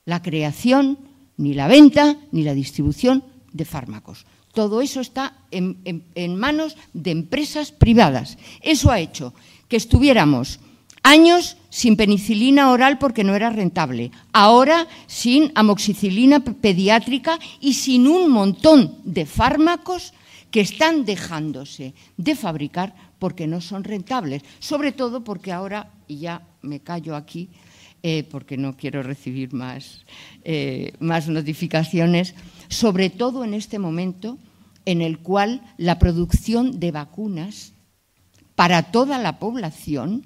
[0.05, 0.97] la creación,
[1.37, 4.25] ni la venta, ni la distribución de fármacos.
[4.57, 8.39] Todo eso está en, manos de empresas privadas.
[8.59, 9.35] Eso ha hecho
[9.69, 10.59] que estuviéramos
[11.03, 14.09] Años sin penicilina oral porque no era rentable.
[14.33, 20.11] Ahora sin amoxicilina pediátrica y sin un montón de fármacos
[20.49, 24.41] que están dejándose de fabricar porque no son rentables.
[24.57, 27.51] Sobre todo porque ahora, y ya me callo aquí,
[28.01, 30.03] eh, porque no quiero recibir más,
[30.43, 32.33] eh, más notificaciones,
[32.69, 34.37] sobre todo en este momento
[34.85, 37.73] en el cual la producción de vacunas
[38.55, 40.25] para toda la población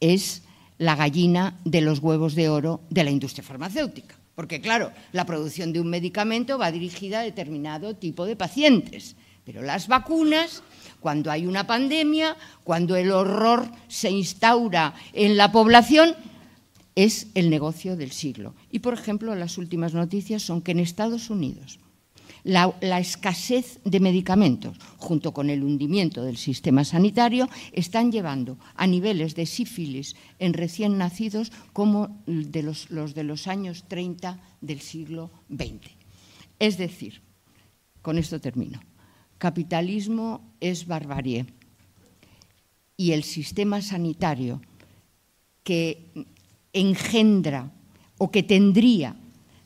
[0.00, 0.42] es
[0.78, 4.14] la gallina de los huevos de oro de la industria farmacéutica.
[4.34, 9.62] Porque, claro, la producción de un medicamento va dirigida a determinado tipo de pacientes, pero
[9.62, 10.62] las vacunas,
[11.00, 16.14] cuando hay una pandemia, cuando el horror se instaura en la población,
[16.98, 18.56] es el negocio del siglo.
[18.72, 21.78] Y, por ejemplo, las últimas noticias son que en Estados Unidos
[22.42, 29.36] la, escasez de medicamentos, junto con el hundimiento del sistema sanitario, están llevando a niveles
[29.36, 35.30] de sífilis en recién nacidos como de los, los de los años 30 del siglo
[35.48, 35.94] XX.
[36.58, 37.22] Es decir,
[38.02, 38.80] con esto termino,
[39.38, 41.46] capitalismo es barbarie
[42.96, 44.60] y el sistema sanitario
[45.62, 46.26] que
[46.78, 47.70] engendra
[48.18, 49.16] o que tendría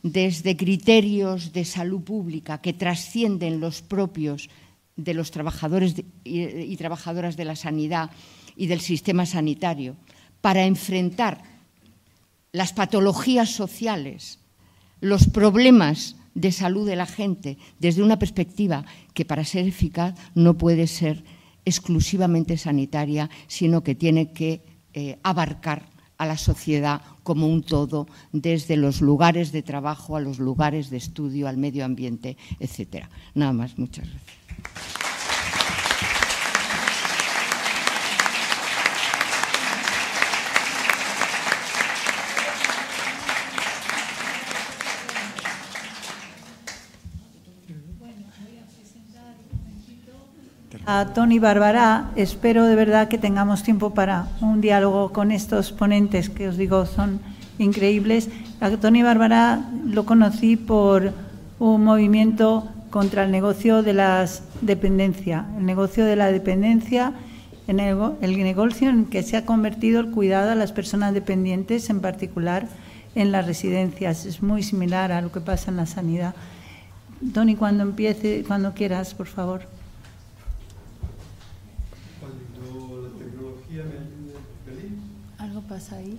[0.02, 4.50] desde criterios de salud pública que trascienden los propios
[4.96, 5.94] de los trabajadores
[6.24, 8.10] y, trabajadoras de la sanidad
[8.56, 9.96] y del sistema sanitario
[10.40, 11.42] para enfrentar
[12.50, 14.38] las patologías sociales,
[15.00, 20.58] los problemas de salud de la gente desde una perspectiva que para ser eficaz no
[20.58, 21.24] puede ser
[21.64, 24.62] exclusivamente sanitaria, sino que tiene que
[24.94, 30.38] eh, abarcar a la sociedad como un todo, desde los lugares de trabajo a los
[30.38, 33.10] lugares de estudio, al medio ambiente, etcétera.
[33.34, 35.01] Nada más, muchas gracias.
[50.86, 52.10] A Tony Barbará.
[52.16, 56.86] Espero de verdad que tengamos tiempo para un diálogo con estos ponentes que os digo
[56.86, 57.20] son
[57.58, 58.28] increíbles.
[58.60, 61.12] A Tony Barbará lo conocí por
[61.58, 64.26] un movimiento contra el negocio de la
[64.60, 67.12] dependencia, el negocio de la dependencia,
[67.66, 72.00] el, el negocio en que se ha convertido el cuidado a las personas dependientes, en
[72.00, 72.66] particular
[73.14, 74.26] en las residencias.
[74.26, 76.34] Es muy similar a lo que pasa en la sanidad.
[77.32, 79.62] Tony, cuando empiece, cuando quieras, por favor.
[85.72, 86.18] Pasa ahí?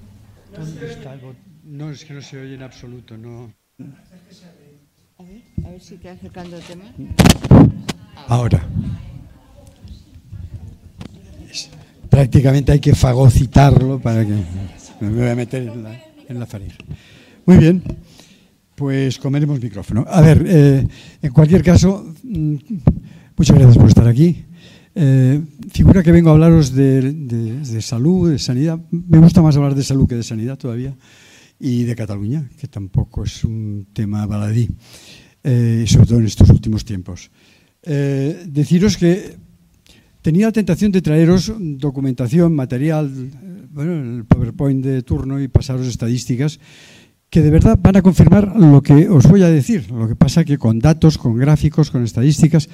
[0.58, 1.16] ¿Dónde está
[1.63, 3.54] No, es que no se oye en absoluto, no.
[5.20, 6.86] A ver, a ver si te acercando el tema.
[8.28, 8.68] Ahora.
[12.10, 14.34] prácticamente hay que fagocitarlo para que
[15.00, 16.48] me voy a meter en la, en la
[17.46, 17.84] Muy bien,
[18.76, 20.06] pues comeremos micrófono.
[20.08, 20.88] A ver, eh,
[21.22, 22.56] en cualquier caso, mm,
[23.36, 24.46] muchas gracias por estar aquí.
[24.95, 28.79] Eh, figura que vengo a hablaros de, salud, de sanidad.
[28.91, 30.95] Me gusta más hablar de salud que de sanidad todavía.
[31.60, 34.69] Y de Cataluña, que tampoco es un tema baladí,
[35.43, 37.32] eh, sobre todo en estos últimos tiempos.
[37.84, 39.38] Eh, deciros que
[40.21, 43.10] tenía la tentación de traeros documentación, material,
[43.71, 46.60] bueno, el PowerPoint de turno y pasaros estadísticas
[47.34, 49.89] que de verdad van a confirmar lo que os voy a decir.
[49.89, 52.69] Lo que pasa que con datos, con gráficos, con estadísticas,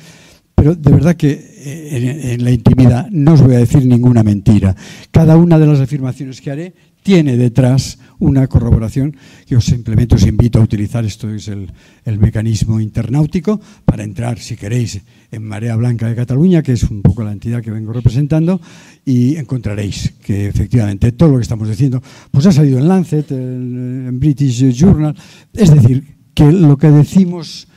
[0.60, 4.76] pero de verdad que eh, en, la intimidad no os voy a decir ninguna mentira.
[5.10, 9.16] Cada una de las afirmaciones que haré tiene detrás una corroboración
[9.48, 11.06] que os simplemente os invito a utilizar.
[11.06, 11.72] Esto es el,
[12.20, 17.24] mecanismo internáutico para entrar, si queréis, en Marea Blanca de Cataluña, que es un poco
[17.24, 18.60] la entidad que vengo representando,
[19.06, 24.20] y encontraréis que efectivamente todo lo que estamos diciendo pues ha salido en Lancet, en
[24.20, 25.16] British Journal.
[25.54, 27.70] Es decir, que lo que decimos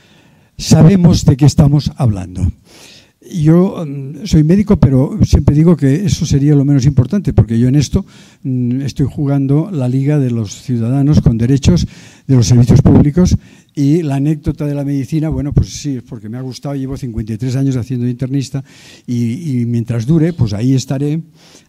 [0.57, 2.51] sabemos de qué estamos hablando.
[3.33, 7.67] Yo mm, soy médico, pero siempre digo que eso sería lo menos importante, porque yo
[7.67, 8.05] en esto
[8.43, 11.87] mm, estoy jugando la liga de los ciudadanos con derechos
[12.27, 13.35] de los servicios públicos
[13.73, 16.95] y la anécdota de la medicina, bueno, pues sí, es porque me ha gustado, llevo
[16.95, 18.63] 53 años haciendo internista
[19.07, 21.19] y, y mientras dure, pues ahí estaré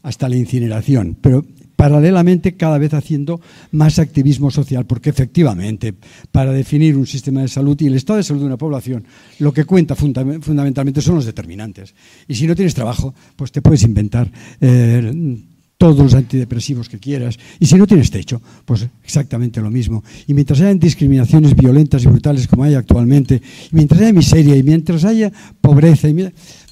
[0.02, 1.16] hasta la incineración.
[1.18, 3.40] Pero paralelamente cada vez haciendo
[3.72, 5.94] más activismo social, porque efectivamente,
[6.32, 9.04] para definir un sistema de salud y el estado de salud de una población,
[9.38, 11.94] lo que cuenta fundamentalmente son los determinantes.
[12.28, 15.38] Y si no tienes trabajo, pues te puedes inventar eh,
[15.76, 17.38] todos los antidepresivos que quieras.
[17.58, 20.02] Y si no tienes techo, pues exactamente lo mismo.
[20.26, 24.62] Y mientras haya discriminaciones violentas y brutales como hay actualmente, y mientras haya miseria y
[24.62, 26.14] mientras haya pobreza, y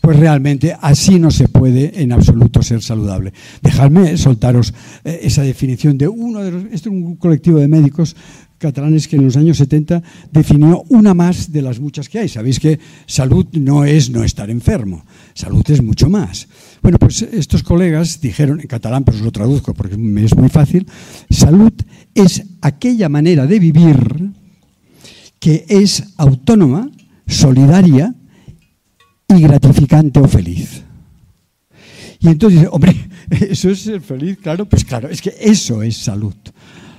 [0.02, 3.32] pues realmente así no se puede en absoluto ser saludable.
[3.62, 4.74] Dejadme soltaros
[5.04, 8.16] eh, esa definición de uno de los, este es un colectivo de médicos
[8.58, 12.28] catalanes que en los años 70 definió una más de las muchas que hay.
[12.28, 16.48] Sabéis que salud no es no estar enfermo, salud es mucho más.
[16.82, 20.86] Bueno, pues estos colegas dijeron, en catalán, pero os lo traduzco porque es muy fácil,
[21.30, 21.72] salud
[22.12, 24.32] es aquella manera de vivir
[25.38, 26.90] que es autónoma,
[27.28, 28.16] solidaria
[29.36, 30.82] y gratificante o feliz.
[32.20, 32.94] Y entonces hombre,
[33.30, 36.34] eso es ser feliz, claro, pues claro, es que eso es salud.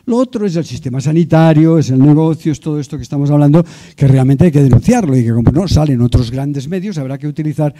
[0.05, 3.63] Lo otro es el sistema sanitario, es el negocio, es todo esto que estamos hablando,
[3.95, 7.27] que realmente hay que denunciarlo y que como no salen otros grandes medios, habrá que
[7.27, 7.73] utilizar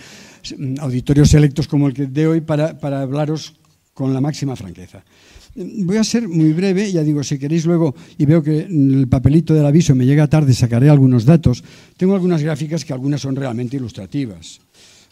[0.58, 3.56] mm, auditorios selectos como el que de hoy para, para hablaros
[3.94, 5.04] con la máxima franqueza.
[5.56, 9.54] Voy a ser muy breve, ya digo, si queréis luego, y veo que el papelito
[9.54, 11.64] del aviso me llega tarde, sacaré algunos datos.
[11.96, 14.60] Tengo algunas gráficas que algunas son realmente ilustrativas.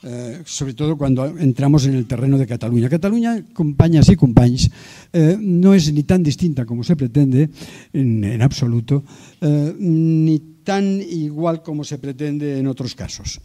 [0.04, 2.90] Eh, sobre todo cuando entramos en el terreno de Cataluña.
[2.90, 4.72] Cataluña, compañas y compañes,
[5.14, 7.48] eh, no es ni tan distinta como se pretende,
[7.94, 9.04] en, absoluto,
[9.42, 13.40] eh, ni tan igual como se pretende en otros casos.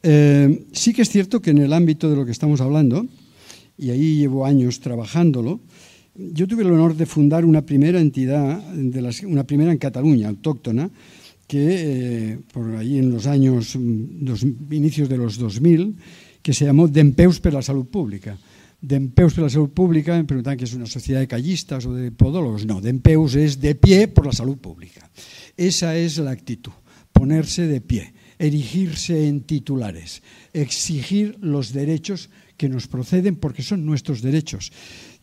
[0.00, 3.04] sí que es cierto que en el ámbito de lo que estamos hablando,
[3.76, 5.60] y ahí llevo años trabajándolo,
[6.18, 8.60] yo tuve el honor de fundar una primera entidad,
[9.24, 10.90] una primera en Cataluña, autóctona,
[11.46, 15.96] que eh, por ahí en los años, mm, inicios de los 2000,
[16.42, 18.36] que se llamó Dempeus per la Salud Pública.
[18.80, 22.10] Dempeus per la Salud Pública, me preguntan que es una sociedad de callistas o de
[22.10, 22.66] podólogos.
[22.66, 25.08] No, Dempeus es de pie por la salud pública.
[25.56, 26.72] Esa es la actitud,
[27.12, 34.20] ponerse de pie, erigirse en titulares, exigir los derechos que nos proceden porque son nuestros
[34.20, 34.72] derechos.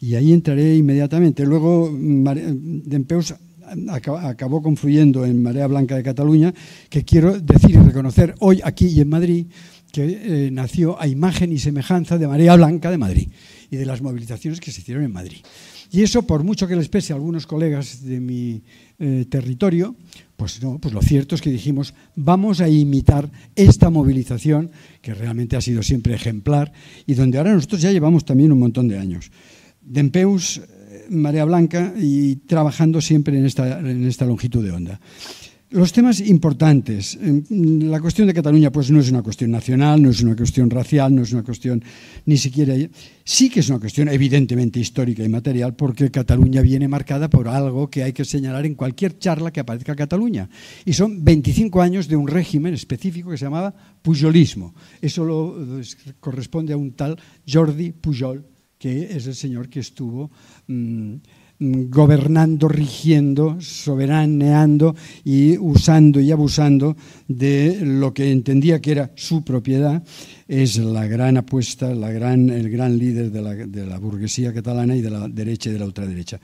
[0.06, 1.44] Y ahí entraré inmediatamente.
[1.46, 3.34] Luego, Dempeus
[3.90, 6.54] acabó confluyendo en Marea Blanca de Cataluña,
[6.90, 9.48] que quiero decir y reconocer hoy aquí y en Madrid,
[9.92, 13.30] que eh, nació a imagen y semejanza de Marea Blanca de Madrid
[13.72, 15.40] y de las movilizaciones que se hicieron en Madrid.
[15.92, 18.62] Y eso, por mucho que les pese a algunos colegas de mi
[19.00, 19.96] eh, territorio,
[20.36, 24.70] pues no, pues lo cierto es que dijimos, vamos a imitar esta movilización
[25.02, 26.74] que realmente ha sido siempre ejemplar
[27.08, 29.32] y donde ahora nosotros ya llevamos también un montón de años.
[29.86, 30.62] Dempeus
[31.10, 35.00] Marea Blanca y trabajando siempre en esta, longitud de onda.
[35.72, 37.18] Los temas importantes.
[37.50, 41.14] La cuestión de Cataluña pues no es una cuestión nacional, no es una cuestión racial,
[41.14, 41.84] no es una cuestión
[42.26, 42.76] ni siquiera...
[43.24, 47.90] Sí que es una cuestión evidentemente histórica y material porque Cataluña viene marcada por algo
[47.90, 50.50] que hay que señalar en cualquier charla que aparezca Cataluña.
[50.86, 54.76] Y son 25 años de un régimen específico que se llamaba pujolismo.
[55.02, 55.82] Eso lo,
[56.20, 58.46] corresponde a un tal Jordi Pujol,
[58.78, 60.30] que es el señor que estuvo
[60.68, 61.14] mm,
[61.60, 66.96] mm, gobernando, rigiendo, soberaneando y usando y abusando
[67.28, 70.04] de lo que entendía que era su propiedad,
[70.48, 72.00] es la gran apuesta, el
[72.70, 76.40] gran líder de la, burguesía catalana y de la derecha y de la ultraderecha.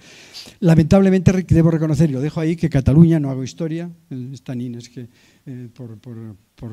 [0.62, 5.08] Lamentablemente debo reconocer, y lo dejo ahí, que Cataluña, no hago historia, esta es que
[5.46, 6.72] eh, por, por, por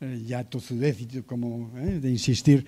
[0.00, 0.96] eh, ya tozudez,
[1.26, 2.64] como eh, de insistir,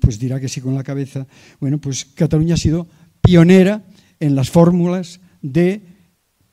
[0.00, 1.26] pues dirá que sí con la cabeza.
[1.60, 2.86] Bueno, pues Cataluña ha sido
[3.20, 3.84] pionera
[4.20, 5.82] en las fórmulas de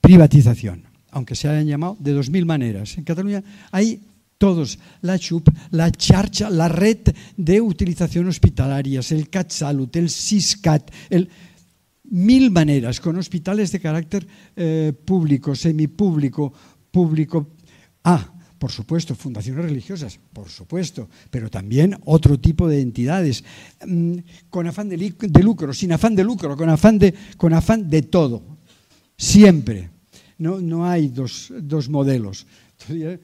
[0.02, 2.98] privatización, aunque se hayan llamado de dos mil maneras.
[2.98, 4.02] En Cataluña hay
[4.38, 6.98] todos, la CHUP, la charcha, la red
[7.38, 11.30] de utilización hospitalarias, el CatSalut, el SISCAT, el
[12.06, 16.52] mil maneras, con hospitales de carácter eh, público, semipúblico,
[16.90, 17.50] público.
[18.04, 23.44] Ah, por supuesto, fundaciones religiosas, por supuesto, pero también otro tipo de entidades,
[23.84, 24.18] mm,
[24.52, 24.98] con afán de,
[25.42, 27.00] lucro, sin afán de lucro, con afán
[27.90, 28.44] de, todo,
[29.18, 29.90] siempre.
[30.38, 32.46] No, no hay dos, dos modelos.
[32.90, 33.18] Eh,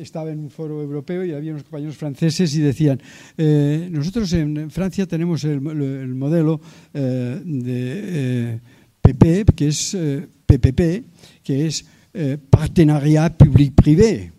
[0.00, 2.98] estaba en un foro europeo y había unos compañeros franceses y decían,
[3.36, 6.58] eh, nosotros en Francia tenemos el, modelo
[6.94, 8.60] eh, de
[9.02, 9.94] PP, que es
[10.46, 11.84] PPP, que es
[12.48, 14.33] Partenariat Public-Privé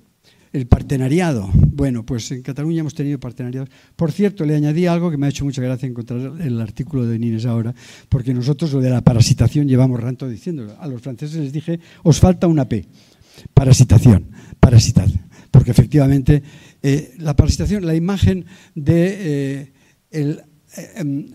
[0.55, 1.49] el partenariado.
[1.53, 3.69] Bueno, pues en Cataluña hemos tenido partenariados.
[3.95, 7.19] Por cierto, le añadí algo que me ha hecho mucha gracia encontrar el artículo de
[7.19, 7.75] Nines ahora,
[8.07, 10.73] porque nosotros lo de la parasitación llevamos rato diciendo.
[10.79, 12.85] A los franceses les dije, os falta una P.
[13.53, 14.29] Parasitación,
[14.59, 15.09] parasitar.
[15.51, 16.41] Porque efectivamente
[16.81, 18.45] eh, la parasitación, la imagen
[18.75, 19.73] de eh,
[20.11, 20.41] el
[20.77, 21.25] eh, em,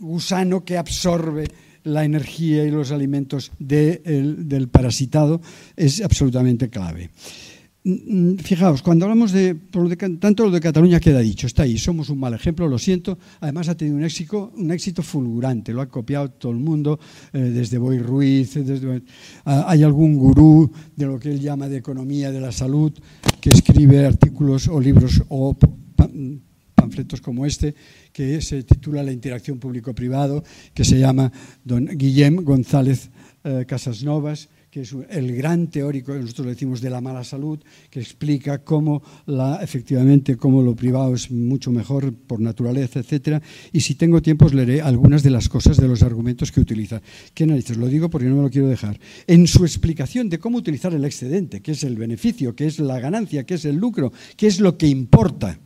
[0.00, 1.48] gusano que absorbe
[1.84, 5.40] la energía y los alimentos del parasitado
[5.76, 7.10] es absolutamente clave.
[7.86, 9.56] Mm, mm, fijaos, cuando hablamos de,
[10.18, 13.68] tanto lo de Cataluña queda dicho, está ahí, somos un mal ejemplo, lo siento, además
[13.68, 16.98] ha tenido un éxito, un éxito fulgurante, lo ha copiado todo el mundo,
[17.34, 19.02] eh, desde Boy Ruiz, desde,
[19.44, 22.90] hay algún gurú de lo que él llama de economía de la salud,
[23.42, 25.54] que escribe artículos o libros o
[26.74, 27.74] panfletos como este,
[28.14, 31.30] que se titula La interacción público-privado, que se llama
[31.62, 33.10] don Guillem González
[33.44, 37.60] eh, Casasnovas, que es el gran teórico, nosotros le decimos de la mala salud,
[37.90, 43.40] que explica cómo la, efectivamente cómo lo privado es mucho mejor por naturaleza, etcétera.
[43.70, 47.00] Y si tengo tiempo os leeré algunas de las cosas de los argumentos que utiliza.
[47.34, 47.76] ¿Qué narices?
[47.76, 48.98] Lo digo porque no me lo quiero dejar.
[49.28, 52.98] En su explicación de cómo utilizar el excedente, qué es el beneficio, qué es la
[52.98, 55.60] ganancia, qué es el lucro, qué es lo que importa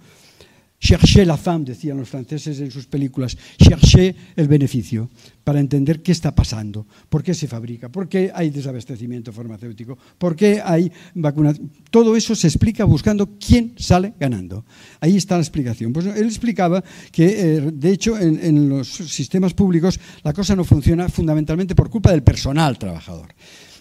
[0.80, 5.10] Cherchez la femme, decían los franceses en sus películas, cherchez el beneficio,
[5.42, 10.36] para entender qué está pasando, por qué se fabrica, por qué hay desabastecimiento farmacéutico, por
[10.36, 11.60] qué hay vacunas.
[11.90, 14.64] Todo eso se explica buscando quién sale ganando.
[15.00, 15.92] Ahí está la explicación.
[15.92, 20.64] Pues él explicaba que, eh, de hecho, en, en los sistemas públicos la cosa no
[20.64, 23.34] funciona fundamentalmente por culpa del personal trabajador.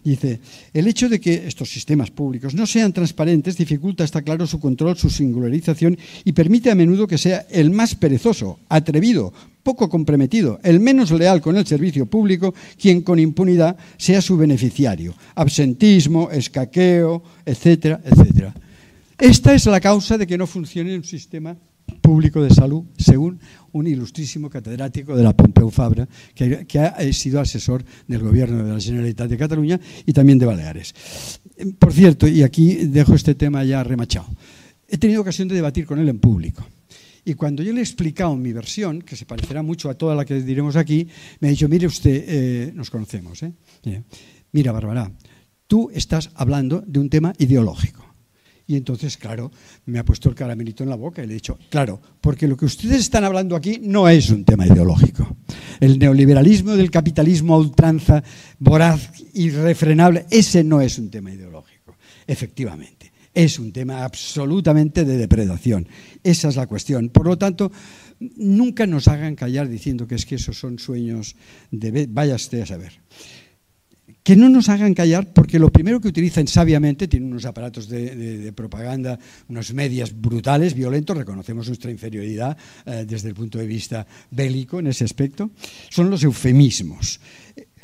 [0.08, 0.39] Dice,
[0.74, 4.95] el hecho de que estos sistemas públicos no sean transparentes dificulta, está claro, su control,
[4.95, 9.34] su singularización y permite a menudo que sea el más perezoso, atrevido,
[9.64, 15.14] poco comprometido, el menos leal con el servicio público, quien con impunidad sea su beneficiario.
[15.36, 18.53] Absentismo, escaqueo, etcétera, etcétera.
[19.18, 21.58] Esta es la causa de que no funcione un sistema
[22.08, 23.38] público de salud, según
[23.74, 28.80] un ilustrísimo catedrático de la Pompeu Fabra, que, ha sido asesor del gobierno de la
[28.80, 30.95] Generalitat de Cataluña y también de Baleares.
[31.78, 34.30] Por cierto, y aquí dejo este tema ya remachado,
[34.88, 36.66] he tenido ocasión de debatir con él en público.
[37.26, 40.24] Y cuando yo le he explicado mi versión, que se parecerá mucho a toda la
[40.24, 41.10] que diremos aquí,
[41.41, 43.51] me ha dicho, mire usted, eh, nos conocemos, ¿eh?
[44.53, 45.12] mira, Bárbara,
[45.68, 48.07] tú estás hablando de un tema ideológico.
[48.70, 49.49] Y entonces, claro,
[49.86, 52.57] me ha puesto el caramelito en la boca y le he dicho, claro, porque lo
[52.57, 55.38] que ustedes están hablando aquí no es un tema ideológico.
[55.80, 58.22] El neoliberalismo del capitalismo a ultranza,
[58.59, 61.95] voraz, irrefrenable, ese no es un tema ideológico,
[62.28, 63.13] efectivamente.
[63.34, 65.88] Es un tema absolutamente de depredación.
[66.22, 67.07] Esa es la cuestión.
[67.07, 67.72] Por lo tanto,
[68.20, 71.38] nunca nos hagan callar diciendo que es que esos son sueños
[71.72, 72.07] de...
[72.09, 72.99] Vaya usted a saber
[74.28, 78.51] que no nos hagan callar porque lo primero que utilizan sabiamente, tienen unos aparatos de,
[78.53, 79.17] propaganda,
[79.47, 84.88] unos medias brutales, violentos, reconocemos nuestra inferioridad eh, desde el punto de vista bélico en
[84.88, 85.51] ese aspecto,
[85.89, 87.21] son los eufemismos.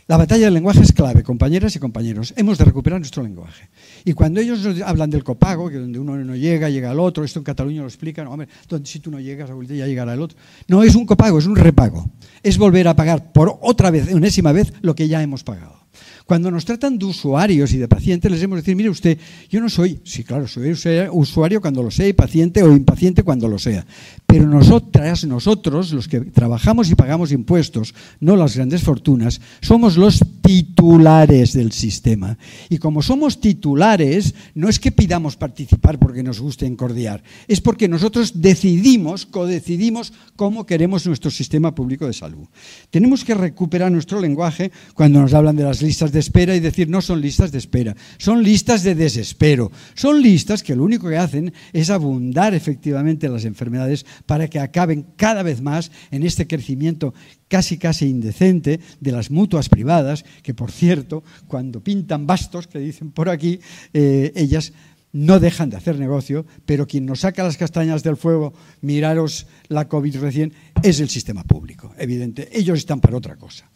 [0.07, 2.33] La batalla del lenguaje es clave, compañeras y compañeros.
[2.35, 3.69] Hemos de recuperar nuestro lenguaje.
[4.03, 7.39] Y cuando ellos hablan del copago, que donde uno no llega, llega al otro, esto
[7.39, 8.49] en Cataluña lo explican, hombre,
[8.83, 10.37] si tú no llegas, ya llegará el otro.
[10.67, 12.05] No es un copago, es un repago.
[12.43, 15.82] Es volver a pagar por otra vez, enésima vez, lo que ya hemos pagado.
[16.26, 19.17] Cuando nos tratan de usuarios y de pacientes, les hemos de decir, mire usted,
[19.49, 20.74] yo no soy, sí, claro, soy
[21.11, 23.86] usuario cuando lo sea y paciente o impaciente cuando lo sea.
[24.26, 30.24] Pero nosotras, nosotros, los que trabajamos y pagamos impuestos, no las grandes fortunas, somos los
[30.41, 32.38] titulares del sistema.
[32.69, 37.89] Y como somos titulares, no es que pidamos participar porque nos guste encordiar, es porque
[37.89, 42.47] nosotros decidimos, codecidimos cómo queremos nuestro sistema público de salud.
[42.89, 46.88] Tenemos que recuperar nuestro lenguaje cuando nos hablan de las listas de espera y decir
[46.88, 51.18] no son listas de espera, son listas de desespero, son listas que lo único que
[51.18, 57.14] hacen es abundar efectivamente las enfermedades para que acaben cada vez más en este crecimiento
[57.49, 63.11] casi casi indecente de las mutuas privadas, que por cierto, cuando pintan bastos, que dicen
[63.11, 63.59] por aquí,
[63.93, 64.74] eh, ellas
[65.11, 69.88] no dejan de hacer negocio, pero quien nos saca las castañas del fuego, miraros la
[69.88, 72.49] COVID recién, es el sistema público, evidente.
[72.51, 73.70] Ellos están para otra cosa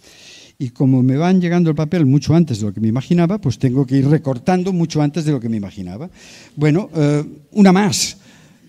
[0.59, 3.59] y como me van llegando el papel mucho antes de lo que me imaginaba, pues
[3.59, 6.09] tengo que ir recortando mucho antes de lo que me imaginaba.
[6.55, 8.17] Bueno, eh, una más.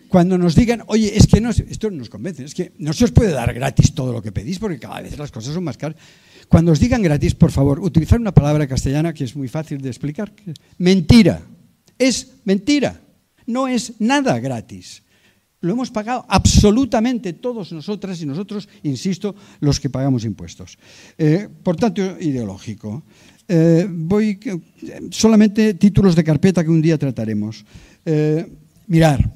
[0.09, 3.13] Cuando nos digan, oye, es que no, esto nos convence, es que no se os
[3.13, 5.97] puede dar gratis todo lo que pedís porque cada vez las cosas son más caras.
[6.49, 9.89] Cuando os digan gratis, por favor, utilizar una palabra castellana que es muy fácil de
[9.89, 10.33] explicar.
[10.79, 11.43] Mentira.
[11.99, 13.01] Es mentira.
[13.47, 15.03] No es nada gratis.
[15.61, 20.79] Lo hemos pagado absolutamente todos nosotras y nosotros, insisto, los que pagamos impuestos.
[21.17, 23.03] Eh, por tanto, ideológico.
[23.49, 24.39] Eh, voy
[25.11, 27.65] solamente títulos de carpeta que un día trataremos.
[28.05, 28.47] Eh,
[28.87, 29.33] mirar,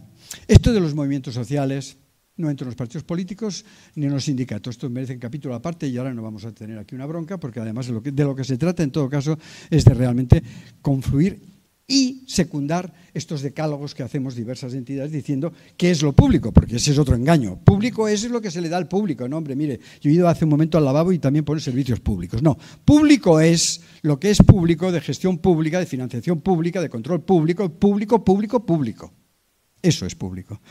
[0.46, 1.96] esto de los movimientos sociales
[2.36, 3.64] no entro en los partidos políticos
[3.96, 4.76] ni en los sindicatos.
[4.76, 7.60] Esto merece un capítulo aparte y ahora no vamos a tener aquí una bronca porque
[7.60, 9.38] además de lo que se trata en todo caso
[9.70, 10.42] es de realmente
[10.80, 11.51] confluir
[11.92, 16.92] y secundar estos decálogos que hacemos diversas entidades diciendo qué es lo público, porque ese
[16.92, 17.60] es otro engaño.
[17.62, 19.28] Público es lo que se le da al público.
[19.28, 22.00] No, hombre, mire, yo he ido hace un momento al lavabo y también pone servicios
[22.00, 22.42] públicos.
[22.42, 27.20] No, público es lo que es público, de gestión pública, de financiación pública, de control
[27.20, 29.12] público, público, público, público.
[29.82, 30.62] Eso es público.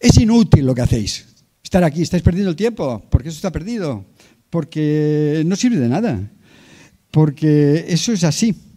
[0.00, 1.28] Es inútil lo que hacéis.
[1.62, 4.04] Estar aquí, estáis perdiendo el tiempo, porque eso está perdido,
[4.50, 6.32] porque no sirve de nada,
[7.12, 8.69] porque eso es así.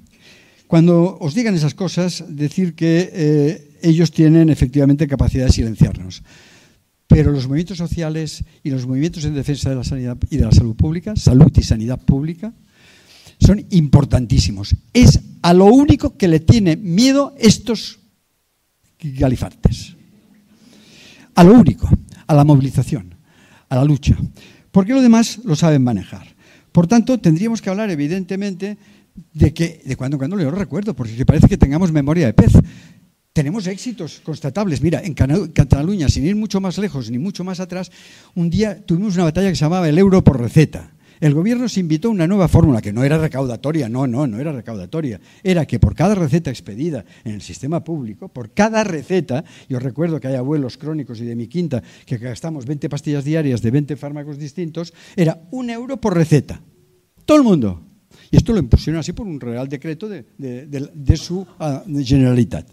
[0.68, 6.24] Cuando os digan esas cosas, decir que eh, ellos tienen efectivamente capacidad de silenciarnos.
[7.08, 10.52] Pero los movimientos sociales y los movimientos en defensa de la sanidad y de la
[10.52, 12.54] salud pública, salud y sanidad pública,
[13.40, 14.76] son importantísimos.
[14.94, 18.00] Es a lo único que le tiene miedo estos
[19.00, 19.96] galifartes.
[21.36, 21.90] A lo único,
[22.26, 23.16] a la movilización,
[23.70, 24.18] a la lucha.
[24.72, 26.34] Porque lo demás lo saben manejar.
[26.72, 28.78] Por tanto, tendríamos que hablar, evidentemente,
[29.34, 32.54] de que de cuando en cuando le recuerdo, porque parece que tengamos memoria de pez.
[33.34, 34.82] Tenemos éxitos constatables.
[34.82, 37.92] Mira, en Cataluña, sin ir mucho más lejos ni mucho más atrás,
[38.36, 40.94] un día tuvimos una batalla que se llamaba el euro por receta.
[41.20, 44.40] El gobierno se invitó a una nueva fórmula que no era recaudatoria, no, no, no
[44.40, 45.22] era recaudatoria.
[45.42, 50.20] Era que por cada receta expedida en el sistema público, por cada receta, yo recuerdo
[50.20, 53.96] que hay abuelos crónicos y de mi quinta que gastamos 20 pastillas diarias de 20
[53.96, 56.62] fármacos distintos, era un euro por receta.
[57.26, 57.93] Todo el mundo.
[58.34, 62.66] Y esto lo impusieron así por un real decreto de, su uh, Generalitat.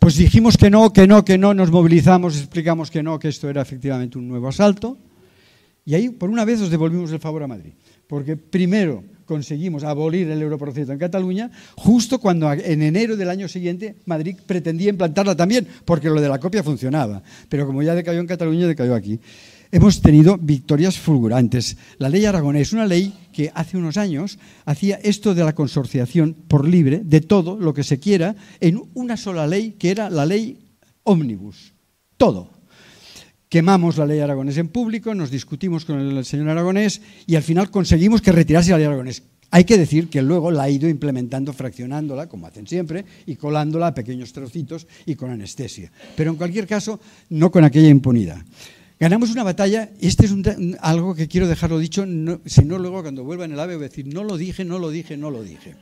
[0.00, 3.48] Pues dijimos que no, que no, que no, nos movilizamos, explicamos que no, que esto
[3.48, 4.98] era efectivamente un nuevo asalto.
[5.84, 7.70] Y ahí, por una vez, os devolvimos el favor a Madrid.
[8.08, 13.46] Porque primero conseguimos abolir el euro por en Cataluña, justo cuando en enero del año
[13.46, 17.22] siguiente Madrid pretendía implantarla también, porque lo de la copia funcionaba.
[17.48, 19.20] Pero como ya decayó en Cataluña, decayó aquí.
[19.72, 21.76] Hemos tenido victorias fulgurantes.
[21.98, 26.66] La ley aragonés, una ley que hace unos años hacía esto de la consorciación por
[26.66, 30.58] libre de todo lo que se quiera en una sola ley, que era la ley
[31.04, 31.72] ómnibus.
[32.16, 32.50] Todo.
[33.48, 37.70] Quemamos la ley aragonés en público, nos discutimos con el señor aragonés y al final
[37.70, 39.22] conseguimos que retirase la ley aragonés.
[39.52, 43.88] Hay que decir que luego la ha ido implementando, fraccionándola, como hacen siempre, y colándola
[43.88, 45.90] a pequeños trocitos y con anestesia.
[46.16, 47.00] Pero en cualquier caso,
[47.30, 48.44] no con aquella impunidad.
[49.00, 50.34] Ganamos una batalla, y este es
[50.82, 52.04] algo que quiero dejarlo dicho,
[52.44, 54.78] si no luego cuando vuelva en el AVE voy a decir, no lo dije, no
[54.78, 55.74] lo dije, no lo dije.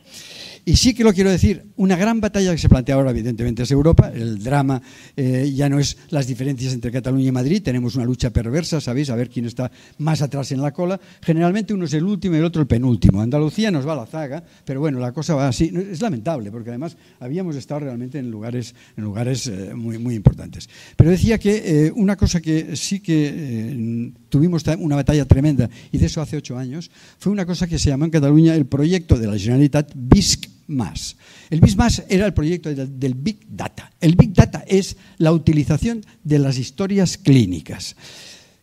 [0.68, 3.70] Y sí que lo quiero decir, una gran batalla que se plantea ahora, evidentemente, es
[3.70, 4.12] Europa.
[4.14, 4.82] El drama
[5.16, 9.08] eh, ya no es las diferencias entre Cataluña y Madrid, tenemos una lucha perversa, ¿sabéis?
[9.08, 11.00] A ver quién está más atrás en la cola.
[11.22, 13.22] Generalmente uno es el último y el otro el penúltimo.
[13.22, 15.72] Andalucía nos va a la zaga, pero bueno, la cosa va así.
[15.90, 20.68] Es lamentable, porque además habíamos estado realmente en lugares, en lugares eh, muy, muy importantes.
[20.96, 26.04] Pero decía que eh, una cosa que sí que tuvimos una batalla tremenda, y de
[26.04, 29.28] eso hace ocho años, fue una cosa que se llamó en Cataluña el proyecto de
[29.28, 31.16] la Generalitat BISC más.
[31.50, 33.90] El Big Más era el proyecto del Big Data.
[34.00, 37.96] El Big Data es la utilización de las historias clínicas.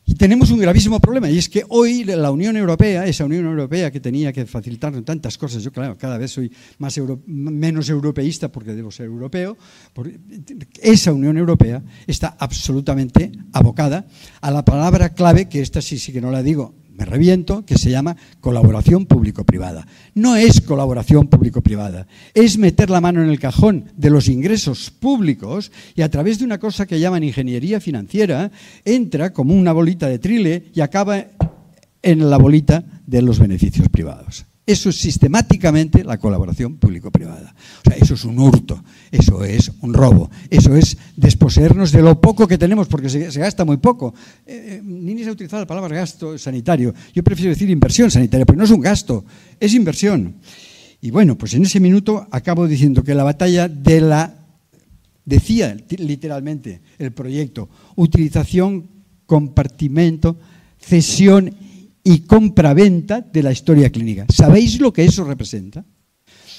[0.07, 3.89] Y tenemos un gravísimo problema, y es que hoy la Unión Europea, esa Unión Europea
[3.89, 6.95] que tenía que facilitarnos tantas cosas, yo claro, cada vez soy más
[7.25, 9.57] menos europeísta porque debo ser europeo,
[10.79, 14.05] esa Unión Europea está absolutamente abocada
[14.41, 17.77] a la palabra clave, que esta sí, sí que no la digo me reviento, que
[17.77, 19.85] se llama colaboración público-privada.
[20.13, 25.71] No es colaboración público-privada, es meter la mano en el cajón de los ingresos públicos
[25.95, 28.51] y a través de una cosa que llaman ingeniería financiera,
[28.85, 31.25] entra como una bolita de trile y acaba
[32.01, 34.45] en la bolita de los beneficios privados.
[34.68, 37.53] Eso es sistemáticamente la colaboración público-privada.
[37.86, 42.20] O sea, eso es un hurto, eso es un robo, eso es desposeernos de lo
[42.20, 44.16] poco que tenemos, porque se, gasta muy poco.
[44.45, 46.95] Eh, eh, ni se ha utilizado la palabra gasto sanitario.
[47.13, 49.24] Yo prefiero decir inversión sanitaria, porque no es un gasto,
[49.59, 50.36] es inversión.
[50.99, 54.34] Y bueno, pues en ese minuto acabo diciendo que la batalla de la,
[55.26, 58.89] decía literalmente el proyecto, utilización,
[59.28, 60.39] compartimento,
[60.80, 61.53] cesión
[62.07, 64.27] y compra-venta de la historia clínica.
[64.29, 65.83] ¿Sabéis lo que eso representa?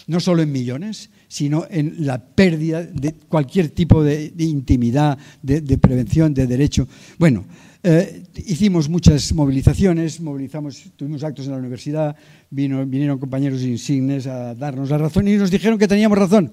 [0.08, 6.34] No solo en millones, sino en la pérdida de cualquier tipo de, intimidad, de, prevención,
[6.34, 6.88] de derecho.
[7.18, 7.44] Bueno,
[7.82, 12.16] eh, hicimos muchas movilizaciones, movilizamos, tuvimos actos en la universidad,
[12.50, 16.52] vinieron compañeros insignes a darnos la razón y nos dijeron que teníamos razón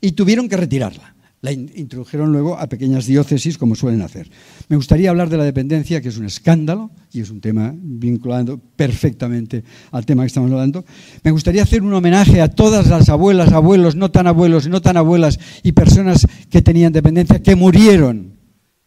[0.00, 1.12] y tuvieron que retirarla
[1.42, 4.30] la introdujeron luego a pequeñas diócesis como suelen hacer.
[4.68, 8.60] Me gustaría hablar de la dependencia, que es un escándalo y es un tema vinculado
[8.76, 10.84] perfectamente al tema que estamos hablando.
[11.24, 14.96] Me gustaría hacer un homenaje a todas las abuelas, abuelos, no tan abuelos, no tan
[14.96, 18.34] abuelas y personas que tenían dependencia que murieron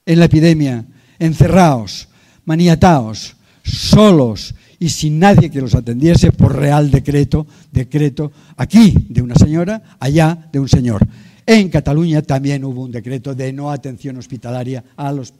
[0.05, 0.85] en la epidemia,
[1.19, 2.07] encerrados,
[2.45, 9.35] maniatados, solos y sin nadie que los atendiese por real decreto, decreto aquí de una
[9.35, 11.05] señora, allá de un señor.
[11.47, 15.31] En Cataluña también hubo un decreto de no atención hospitalaria a, los,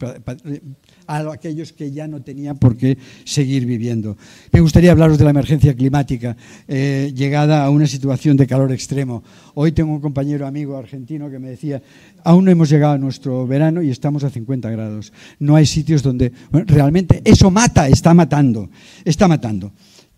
[1.08, 4.16] aquellos que ya no tenían por qué seguir viviendo.
[4.52, 6.38] Me gustaría hablaros de la emergencia climática,
[6.68, 9.24] eh, llegada a una situación de calor extremo.
[9.56, 11.82] Hoy tengo un compañero amigo argentino que me decía,
[12.24, 15.12] aún no hemos llegado a nuestro verano y estamos a 50 grados.
[15.40, 18.70] No hay sitios donde realmente eso mata, está matando,
[19.04, 19.72] está matando.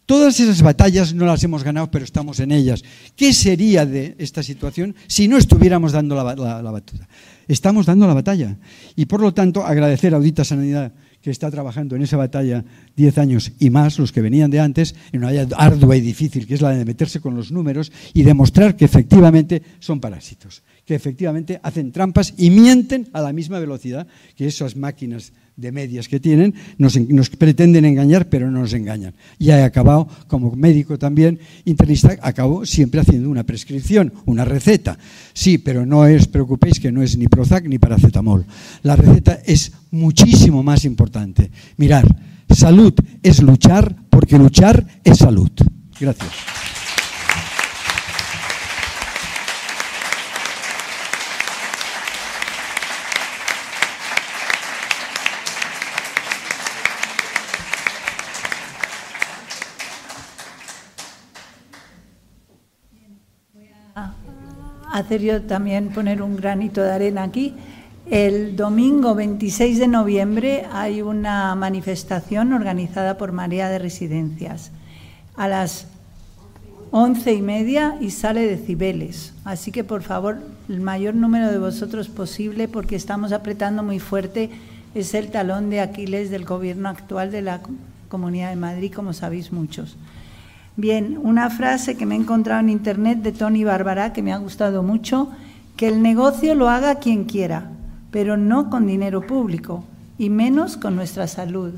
[0.08, 2.82] Todas esas batallas no las hemos ganado, pero estamos en ellas.
[3.18, 7.10] ¿Qué sería de esta situación si no estuviéramos dando la, batuta?
[7.46, 8.56] Estamos dando la batalla.
[8.96, 12.64] Y por lo tanto, agradecer a Audita Sanidad que está trabajando en esa batalla
[12.96, 16.48] 10 años y más, los que venían de antes, en una batalla ardua y difícil,
[16.48, 20.96] que es la de meterse con los números y demostrar que efectivamente son parásitos, que
[20.96, 24.08] efectivamente hacen trampas y mienten a la misma velocidad
[24.38, 29.14] que esas máquinas de medias que tienen, nos, pretenden engañar, pero no nos engañan.
[29.38, 34.98] Y he acabado, como médico también, internista, acabo siempre haciendo una prescripción, una receta.
[35.34, 38.46] Sí, pero no os preocupéis que no es ni Prozac ni paracetamol.
[38.84, 41.52] La receta es muchísimo más importante.
[41.76, 42.06] Mirar,
[42.50, 45.52] salud es luchar porque luchar es salud.
[46.00, 46.77] Gracias.
[64.98, 67.54] Hacer yo también poner un granito de arena aquí.
[68.10, 74.72] El domingo 26 de noviembre hay una manifestación organizada por María de Residencias
[75.36, 75.88] a las
[76.92, 79.34] once y media y sale de Cibeles.
[79.44, 80.38] Así que por favor,
[80.70, 84.50] el mayor número de vosotros posible, porque estamos apretando muy fuerte,
[84.96, 87.62] es el talón de Aquiles del gobierno actual de la
[88.10, 89.98] Comunidad de Madrid, como sabéis muchos.
[90.80, 94.38] Bien, una frase que me he encontrado en internet de Tony Bárbara que me ha
[94.38, 95.32] gustado mucho,
[95.76, 97.72] que el negocio lo haga quien quiera,
[98.12, 99.84] pero no con dinero público
[100.20, 101.74] y menos con nuestra salud.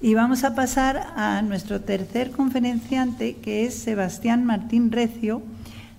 [0.00, 5.42] Y vamos a pasar a nuestro tercer conferenciante, que es Sebastián Martín Recio,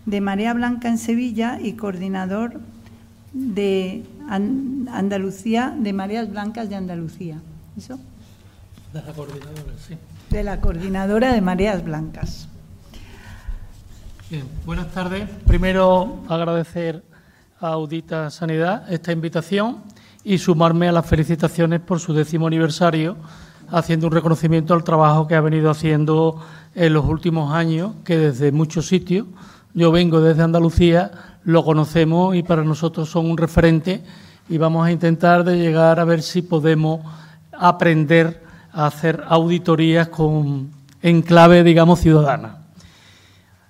[0.07, 2.61] de Marea Blanca en Sevilla y coordinador
[3.31, 7.37] de Andalucía, de Mareas Blancas de Andalucía.
[7.77, 7.99] ¿Eso?
[8.91, 9.95] De la coordinadora, sí
[10.33, 12.47] de la Coordinadora de Mareas Blancas.
[14.65, 15.29] Buenas tardes.
[15.45, 17.03] Primero agradecer
[17.59, 19.83] a Audita Sanidad esta invitación
[20.23, 23.15] y sumarme a las felicitaciones por su décimo aniversario,
[23.69, 28.51] haciendo un reconocimiento al trabajo que ha venido haciendo en los últimos años, que desde
[28.51, 29.27] muchos sitios,
[29.75, 31.11] yo vengo desde Andalucía,
[31.43, 34.03] lo conocemos y para nosotros son un referente
[34.49, 37.01] y vamos a intentar de llegar a ver si podemos
[37.51, 38.42] aprender
[38.73, 40.71] a hacer auditorías con,
[41.01, 42.57] en clave, digamos, ciudadana.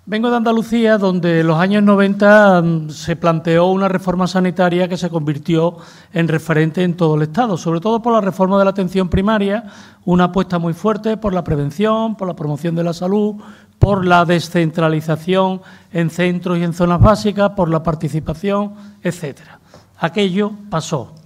[0.06, 4.97] Vengo de Andalucía, donde en los años 90 mm, se planteó una reforma sanitaria que
[4.97, 5.78] se convirtió
[6.12, 9.64] en referente en todo el Estado, sobre todo por la reforma de la atención primaria,
[10.04, 13.36] una apuesta muy fuerte por la prevención, por la promoción de la salud,
[13.80, 15.62] por la descentralización
[15.93, 19.60] en centros y en zonas básicas, por la participación, etcétera.
[19.99, 21.22] Aquello pasó.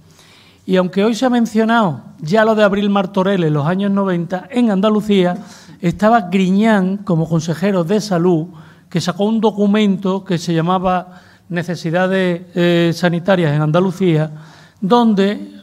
[0.68, 4.48] Y aunque hoy se ha mencionado ya lo de Abril Martorell en los años 90,
[4.50, 5.38] en Andalucía
[5.80, 8.48] estaba Griñán como consejero de salud,
[8.90, 14.30] que sacó un documento que se llamaba Necesidades eh, Sanitarias en Andalucía,
[14.78, 15.54] donde,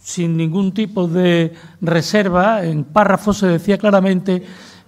[0.00, 1.52] sin ningún tipo de
[1.82, 4.42] reserva, en párrafos se decía claramente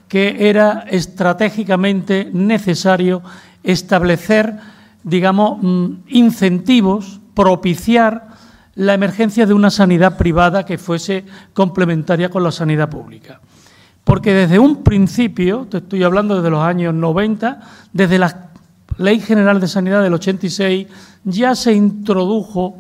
[0.09, 3.21] que era estratégicamente necesario
[3.62, 4.57] establecer,
[5.03, 8.38] digamos, mm, incentivos, propiciar
[8.79, 13.41] la emergencia de una sanidad privada que fuese complementaria con la sanidad pública.
[14.05, 17.61] Porque desde un principio, te estoy hablando desde los años 90,
[17.93, 18.51] desde la
[18.97, 20.87] Ley General de Sanidad del 86,
[21.24, 22.79] ya se introdujo,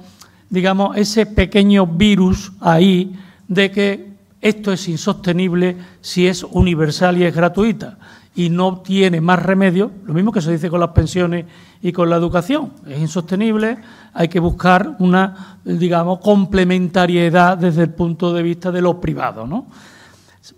[0.48, 3.18] digamos, ese pequeño virus ahí
[3.48, 7.98] de que esto es insostenible si es universal y es gratuita
[8.38, 11.44] y no tiene más remedio, lo mismo que se dice con las pensiones
[11.82, 13.78] y con la educación, es insostenible,
[14.14, 19.66] hay que buscar una, digamos, complementariedad desde el punto de vista de lo privado, ¿no?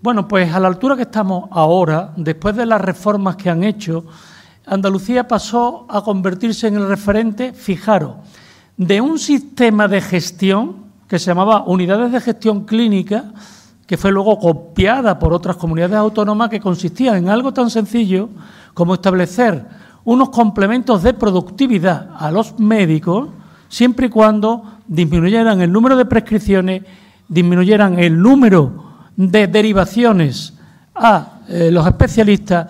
[0.03, 4.05] Bueno, pues a la altura que estamos ahora, después de las reformas que han hecho,
[4.66, 8.16] Andalucía pasó a convertirse en el referente, fijaros,
[8.76, 13.33] de un sistema de gestión que se llamaba Unidades de Gestión Clínica,
[13.91, 18.28] que fue luego copiada por otras comunidades autónomas, que consistía en algo tan sencillo
[18.72, 19.66] como establecer
[20.05, 23.30] unos complementos de productividad a los médicos,
[23.68, 26.84] siempre y cuando disminuyeran el número de prescripciones,
[27.26, 28.84] disminuyeran el número
[29.16, 30.55] de derivaciones
[30.95, 32.68] a eh, los especialistas,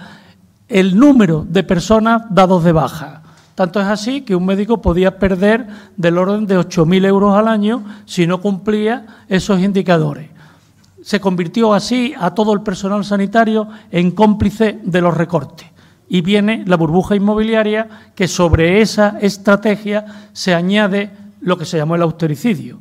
[0.70, 3.24] el número de personas dados de baja.
[3.54, 5.66] Tanto es así que un médico podía perder
[5.98, 10.30] del orden de 8.000 euros al año si no cumplía esos indicadores
[11.02, 15.66] se convirtió así a todo el personal sanitario en cómplice de los recortes.
[16.08, 21.94] Y viene la burbuja inmobiliaria que sobre esa estrategia se añade lo que se llamó
[21.94, 22.78] el austericidio.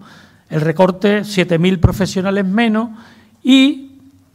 [0.49, 2.89] El recorte, 7.000 profesionales menos
[3.43, 3.91] y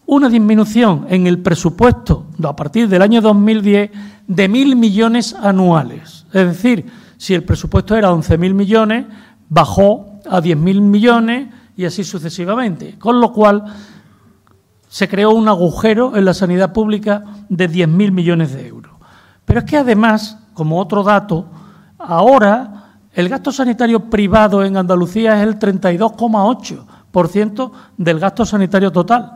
[0.07, 3.91] una disminución en el presupuesto a partir del año 2010
[4.27, 6.27] de 1.000 millones anuales.
[6.33, 9.07] Es decir, si el presupuesto era 11.000 millones,
[9.49, 12.97] bajó a 10.000 millones y así sucesivamente.
[12.99, 13.65] Con lo cual
[14.89, 18.93] se creó un agujero en la sanidad pública de 10.000 millones de euros.
[19.45, 21.47] Pero es que además, como otro dato,
[21.99, 29.33] ahora el gasto sanitario privado en Andalucía es el 32,8% del gasto sanitario total.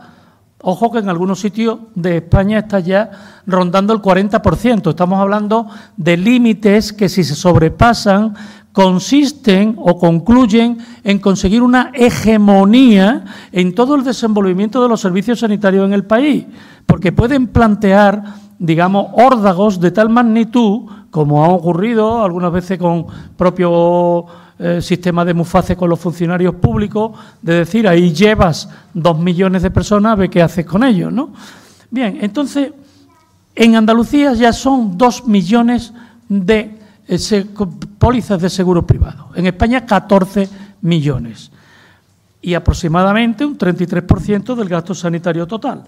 [0.61, 3.11] Ojo que en algunos sitios de España está ya
[3.45, 4.89] rondando el 40%.
[4.89, 8.35] Estamos hablando de límites que si se sobrepasan
[8.71, 15.85] consisten o concluyen en conseguir una hegemonía en todo el desenvolvimiento de los servicios sanitarios
[15.85, 16.45] en el país,
[16.85, 18.23] porque pueden plantear,
[18.59, 24.25] digamos, órdagos de tal magnitud, como ha ocurrido algunas veces con propio
[24.59, 29.71] eh, sistema de muface con los funcionarios públicos, de decir, ahí llevas dos millones de
[29.71, 31.31] personas, ve qué haces con ellos, ¿no?
[31.89, 32.71] Bien, entonces,
[33.55, 35.91] en Andalucía ya son dos millones
[36.27, 36.78] de
[37.97, 39.29] pólizas de seguro privado.
[39.35, 40.49] En España 14
[40.81, 41.51] millones
[42.41, 45.83] y aproximadamente un 33% del gasto sanitario total.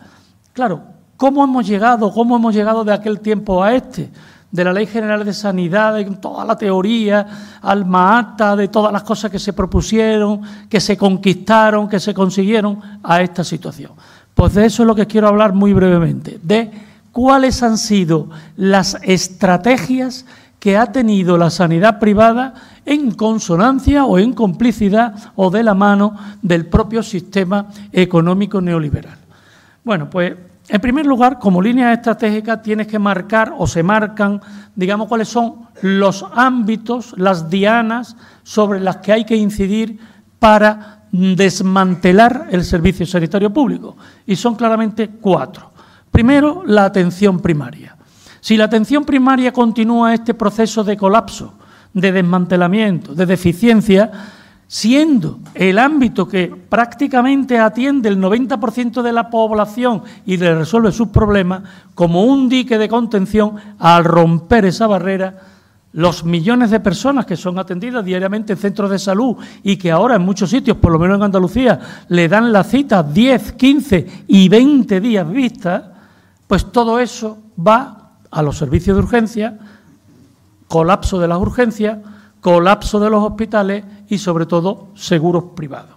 [0.54, 0.82] Claro,
[1.16, 4.10] ¿cómo hemos llegado, cómo hemos llegado de aquel tiempo a este?
[4.52, 7.26] De la Ley General de Sanidad, de toda la teoría,
[7.62, 12.82] al MAATA, de todas las cosas que se propusieron, que se conquistaron, que se consiguieron,
[13.02, 13.92] a esta situación.
[14.34, 16.70] Pues de eso es lo que quiero hablar muy brevemente, de
[17.14, 20.26] cuáles han sido las estrategias
[20.62, 22.54] que ha tenido la sanidad privada
[22.86, 29.18] en consonancia o en complicidad o de la mano del propio sistema económico neoliberal.
[29.84, 30.36] Bueno, pues
[30.70, 34.40] en primer lugar, como línea estratégica tienes que marcar o se marcan,
[34.76, 40.00] digamos, cuáles son los ámbitos, las dianas sobre las que hay que incidir
[40.38, 43.98] para desmantelar el servicio sanitario público.
[44.28, 45.72] Y son claramente cuatro.
[46.12, 47.98] Primero, la atención primaria.
[48.42, 51.54] Si la atención primaria continúa este proceso de colapso,
[51.94, 54.12] de desmantelamiento, de deficiencia,
[54.68, 61.10] siendo el ámbito que prácticamente atiende el 90% de la población y le resuelve sus
[61.10, 61.64] problemas,
[61.94, 65.36] como un dique de contención, al romper esa barrera,
[65.94, 70.16] los millones de personas que son atendidas diariamente en centros de salud y que ahora
[70.16, 74.50] en muchos sitios, por lo menos en Andalucía, le dan la cita 10, 15 y
[74.50, 75.94] 20 días vista,
[76.48, 78.01] pues todo eso va
[78.32, 79.60] a los servicios de urgencia,
[80.68, 82.00] colapso de las urgencias,
[82.40, 85.96] colapso de los hospitales y sobre todo seguros privados.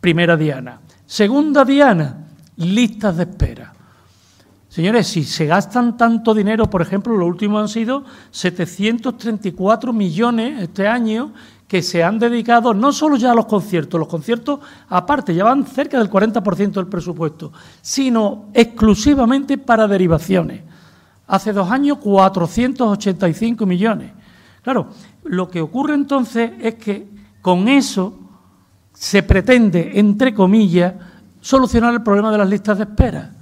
[0.00, 0.80] Primera diana.
[1.04, 3.72] Segunda diana, listas de espera.
[4.68, 10.86] Señores, si se gastan tanto dinero, por ejemplo, lo último han sido 734 millones este
[10.86, 11.32] año
[11.66, 15.66] que se han dedicado no solo ya a los conciertos, los conciertos aparte ya van
[15.66, 20.62] cerca del 40% del presupuesto, sino exclusivamente para derivaciones.
[21.26, 24.12] Hace dos años 485 millones.
[24.62, 24.88] Claro,
[25.24, 27.08] lo que ocurre entonces es que
[27.42, 28.18] con eso
[28.92, 30.94] se pretende, entre comillas,
[31.40, 33.32] solucionar el problema de las listas de espera.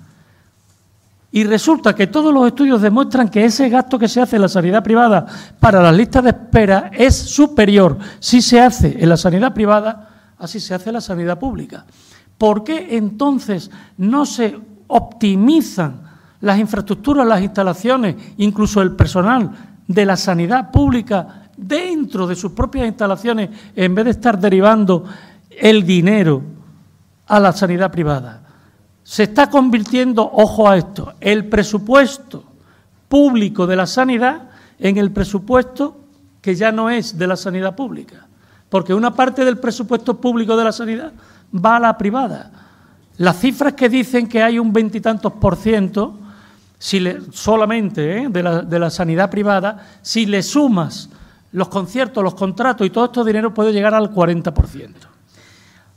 [1.31, 4.49] Y resulta que todos los estudios demuestran que ese gasto que se hace en la
[4.49, 5.27] sanidad privada
[5.59, 10.47] para las listas de espera es superior si se hace en la sanidad privada a
[10.47, 11.87] si se hace en la sanidad pública.
[12.39, 14.57] ¿Por qué entonces no se
[14.87, 16.04] optimizan
[16.45, 19.51] las infraestructuras, las instalaciones, incluso el personal
[19.89, 25.05] de la sanidad pública dentro de sus propias instalaciones, en vez de estar derivando
[25.51, 26.43] el dinero
[27.27, 28.43] a la sanidad privada.
[29.03, 32.45] Se está convirtiendo, ojo a esto, el presupuesto
[33.09, 35.97] público de la sanidad en el presupuesto
[36.43, 38.27] que ya no es de la sanidad pública,
[38.69, 41.13] porque una parte del presupuesto público de la sanidad
[41.55, 42.51] va a la privada.
[43.17, 46.19] Las cifras que dicen que hay un veintitantos por ciento
[46.85, 48.29] si le, solamente ¿eh?
[48.29, 51.09] de, la, de, la, sanidad privada, si le sumas
[51.53, 54.93] los conciertos, los contratos y todo estos dinero puede llegar al 40%.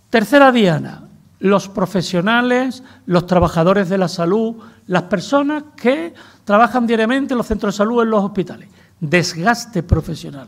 [0.09, 1.03] Tercera diana,
[1.39, 4.55] los profesionales, los trabajadores de la salud,
[4.87, 6.13] las personas que
[6.45, 8.69] trabajan diariamente en los centros de salud, en los hospitales.
[8.97, 10.47] Desgaste profesional,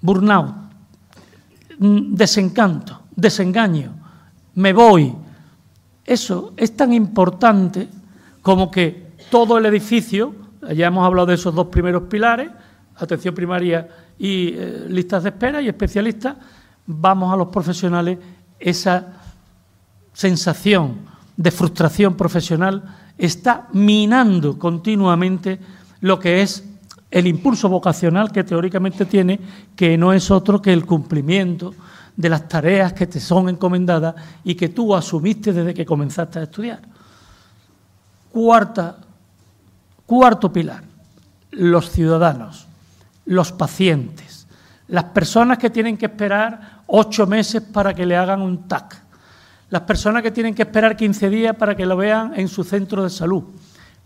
[0.00, 0.54] burnout,
[1.76, 3.94] mm, desencanto, desengaño,
[4.54, 5.12] me voy.
[6.04, 7.88] Eso es tan importante
[8.42, 10.34] como que todo el edificio,
[10.74, 12.50] ya hemos hablado de esos dos primeros pilares,
[12.96, 13.88] atención primaria
[14.18, 16.36] y eh, listas de espera y especialistas,
[16.86, 18.18] vamos a los profesionales
[18.58, 19.06] esa
[20.12, 20.98] sensación
[21.36, 22.82] de frustración profesional
[23.16, 25.58] está minando continuamente
[26.00, 26.64] lo que es
[27.10, 29.38] el impulso vocacional que teóricamente tiene,
[29.76, 31.74] que no es otro que el cumplimiento
[32.16, 34.14] de las tareas que te son encomendadas
[34.44, 36.91] y que tú asumiste desde que comenzaste a estudiar.
[38.32, 38.96] Cuarta,
[40.06, 40.82] cuarto pilar,
[41.50, 42.66] los ciudadanos,
[43.26, 44.46] los pacientes,
[44.88, 49.02] las personas que tienen que esperar ocho meses para que le hagan un TAC.
[49.70, 53.02] Las personas que tienen que esperar 15 días para que lo vean en su centro
[53.02, 53.44] de salud.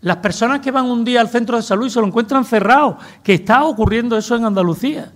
[0.01, 2.97] Las personas que van un día al centro de salud y se lo encuentran cerrado,
[3.23, 5.11] que está ocurriendo eso en Andalucía.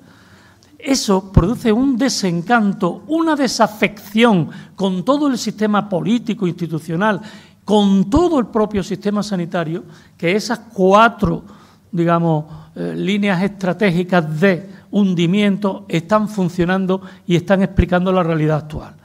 [0.78, 7.22] Eso produce un desencanto, una desafección con todo el sistema político, institucional,
[7.66, 9.84] con todo el propio sistema sanitario,
[10.18, 11.44] que esas cuatro,
[11.92, 12.46] digamos,
[12.76, 18.96] eh, líneas estratégicas de hundimiento están funcionando y están explicando la realidad actual.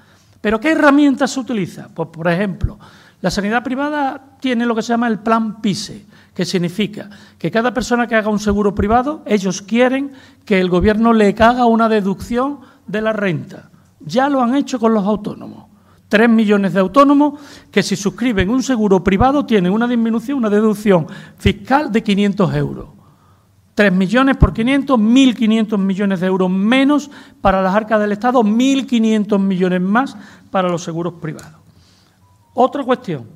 [0.41, 1.89] ¿Pero qué herramientas se utiliza?
[1.93, 2.79] Pues, por ejemplo,
[3.21, 7.73] la sanidad privada tiene lo que se llama el plan PISE, que significa que cada
[7.73, 10.13] persona que haga un seguro privado, ellos quieren
[10.45, 13.71] que el gobierno le haga una deducción de la renta.
[14.01, 15.65] Ya lo han hecho con los autónomos.
[16.09, 17.41] Tres millones de autónomos
[17.71, 21.07] que si suscriben un seguro privado tienen una disminución, una deducción
[21.39, 22.89] fiscal de 500 euros.
[23.75, 27.11] Tres millones por 500, 1.500 millones de euros menos
[27.43, 30.17] para las arcas del Estado, 1.500 millones más
[30.51, 31.61] para los seguros privados.
[32.55, 33.27] Otra cuestión,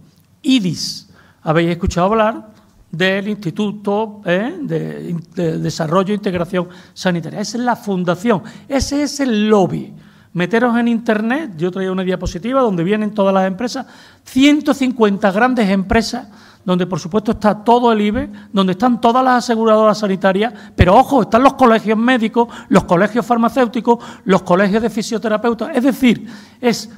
[0.40, 1.10] IDIS.
[1.42, 2.50] Habéis escuchado hablar
[2.90, 4.56] del Instituto ¿eh?
[4.62, 7.40] de, Desarrollo e Integración Sanitaria.
[7.40, 9.92] Esa es la fundación, ese es el lobby.
[10.32, 13.86] Meteros en Internet, yo traía una diapositiva donde vienen todas las empresas,
[14.24, 16.28] 150 grandes empresas,
[16.64, 21.22] donde por supuesto está todo el IBE, donde están todas las aseguradoras sanitarias, pero ojo,
[21.22, 25.70] están los colegios médicos, los colegios farmacéuticos, los colegios de fisioterapeutas.
[25.74, 26.28] Es decir,
[26.60, 26.90] es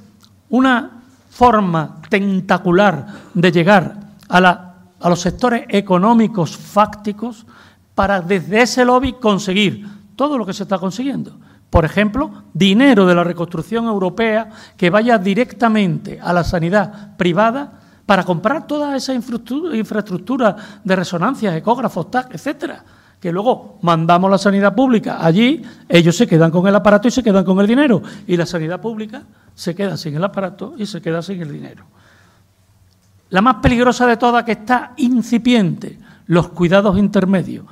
[0.51, 0.91] una
[1.30, 3.97] forma tentacular de llegar
[4.28, 4.72] a
[5.03, 7.45] a los sectores económicos fácticos
[7.95, 11.37] para desde ese lobby conseguir todo lo que se está consiguiendo.
[11.72, 18.24] Por ejemplo, dinero de la reconstrucción europea que vaya directamente a la sanidad privada para
[18.24, 20.54] comprar toda esa infraestructura
[20.84, 22.84] de resonancias, ecógrafos, etcétera,
[23.18, 27.22] que luego mandamos la sanidad pública allí, ellos se quedan con el aparato y se
[27.22, 29.22] quedan con el dinero, y la sanidad pública
[29.54, 31.86] se queda sin el aparato y se queda sin el dinero.
[33.30, 37.64] La más peligrosa de todas que está incipiente, los cuidados intermedios.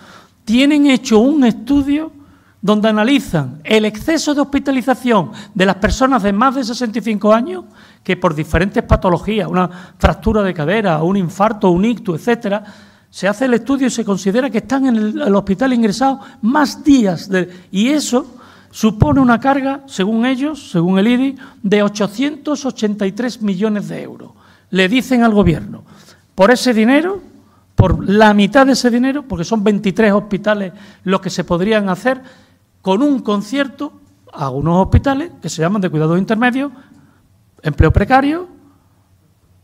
[0.46, 2.18] Tienen hecho un estudio
[2.63, 7.65] donde analizan el exceso de hospitalización de las personas de más de 65 años
[8.03, 12.65] que por diferentes patologías, una fractura de cadera, un infarto, un ictus, etcétera,
[13.11, 17.29] se hace el estudio y se considera que están en el, hospital ingresados más días
[17.73, 18.37] y eso
[18.71, 24.31] supone una carga, según ellos, según el IDI, de 883 millones de euros.
[24.71, 25.83] Le dicen al gobierno,
[26.37, 27.21] por ese dinero,
[27.75, 32.23] por la mitad de ese dinero, porque son 23 hospitales los que se podrían hacer,
[32.83, 33.93] con un concierto
[34.33, 36.72] a unos hospitales que se llaman de cuidados intermedios,
[37.62, 38.49] empleo precario,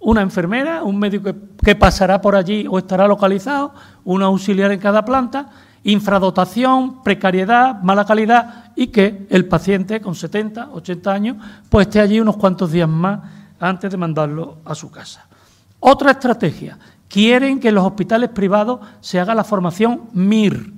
[0.00, 1.30] una enfermera, un médico
[1.62, 5.50] que pasará por allí o estará localizado, un auxiliar en cada planta,
[5.82, 11.36] infradotación, precariedad, mala calidad y que el paciente con 70, 80 años
[11.68, 13.20] pues esté allí unos cuantos días más
[13.58, 15.26] antes de mandarlo a su casa.
[15.80, 20.75] Otra estrategia, quieren que en los hospitales privados se haga la formación MIR.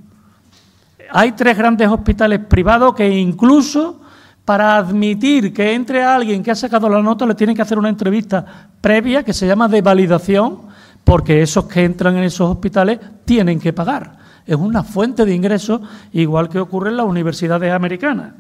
[1.11, 4.01] Hay tres grandes hospitales privados que incluso
[4.45, 7.89] para admitir que entre alguien que ha sacado la nota le tienen que hacer una
[7.89, 8.45] entrevista
[8.81, 10.61] previa que se llama de validación,
[11.05, 14.17] porque esos que entran en esos hospitales tienen que pagar.
[14.47, 15.83] Es una fuente de ingresos
[16.13, 18.33] igual que ocurre en las universidades americanas.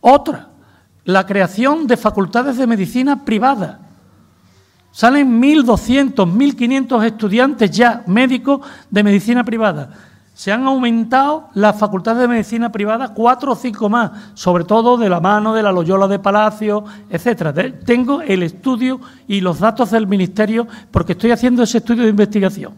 [0.00, 0.48] Otra,
[1.04, 3.80] la creación de facultades de medicina privada.
[4.90, 9.90] Salen 1.200, 1.500 estudiantes ya médicos de medicina privada.
[10.38, 15.08] Se han aumentado las facultades de medicina privada cuatro o cinco más, sobre todo de
[15.08, 17.52] la mano de la Loyola de Palacio, etcétera.
[17.84, 22.74] Tengo el estudio y los datos del ministerio porque estoy haciendo ese estudio de investigación.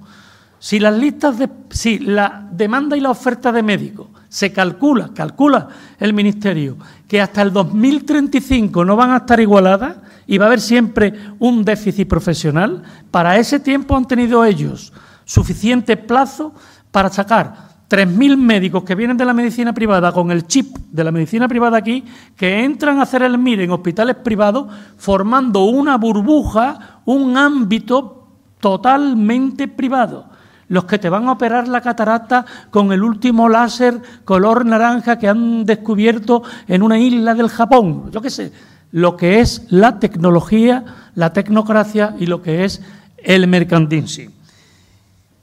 [0.58, 5.68] Si las listas de, si la demanda y la oferta de médicos se calcula, calcula
[5.98, 9.96] el Ministerio, que hasta el 2035 no van a estar igualadas
[10.26, 12.82] y va a haber siempre un déficit profesional.
[13.10, 14.94] Para ese tiempo han tenido ellos
[15.30, 16.52] suficiente plazo
[16.90, 21.10] para sacar 3.000 médicos que vienen de la medicina privada con el chip de la
[21.10, 22.04] medicina privada aquí,
[22.36, 28.28] que entran a hacer el MIR en hospitales privados, formando una burbuja, un ámbito
[28.60, 30.30] totalmente privado
[30.70, 35.26] los que te van a operar la catarata con el último láser color naranja que
[35.26, 38.12] han descubierto en una isla del Japón.
[38.12, 38.52] Yo qué sé,
[38.92, 40.84] lo que es la tecnología,
[41.16, 42.82] la tecnocracia y lo que es
[43.18, 44.30] el mercantilismo.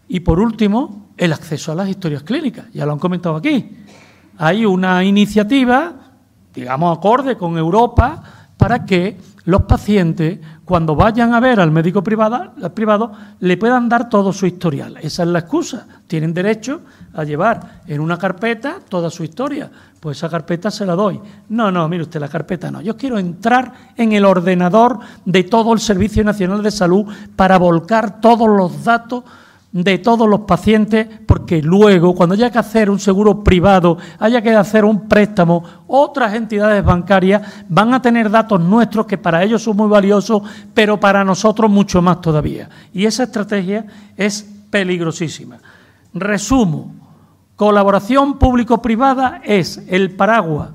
[0.08, 2.66] Y por último, el acceso a las historias clínicas.
[2.74, 3.78] Ya lo han comentado aquí.
[4.38, 5.94] Hay una iniciativa,
[6.54, 8.24] digamos, acorde con Europa,
[8.58, 14.10] para que los pacientes, cuando vayan a ver al médico privado, privado, le puedan dar
[14.10, 14.98] todo su historial.
[15.02, 15.88] Esa es la excusa.
[16.08, 16.82] Tienen derecho
[17.14, 19.72] a llevar en una carpeta toda su historia.
[20.00, 21.20] Pues esa carpeta se la doy.
[21.50, 22.82] No, no, mire usted, la carpeta no.
[22.82, 27.06] Yo quiero entrar en el ordenador de todo el Servicio Nacional de Salud
[27.36, 29.24] para volcar todos los datos
[29.84, 34.50] de todos los pacientes, porque luego, cuando haya que hacer un seguro privado, haya que
[34.56, 39.78] hacer un préstamo, otras entidades bancarias van a tener datos nuestros que para ellos son
[39.78, 40.42] muy valiosos,
[40.74, 42.68] pero para nosotros mucho más todavía.
[42.92, 45.60] Y esa estrategia es peligrosísima.
[46.12, 46.96] Resumo,
[47.56, 50.70] colaboración público-privada es el paraguas,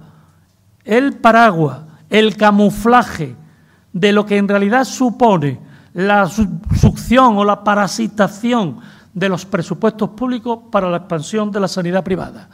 [0.84, 3.34] el paraguas, el camuflaje
[3.92, 8.78] de lo que en realidad supone la succión o la parasitación
[9.12, 12.49] de los presupuestos públicos para la expansión de la sanidad privada.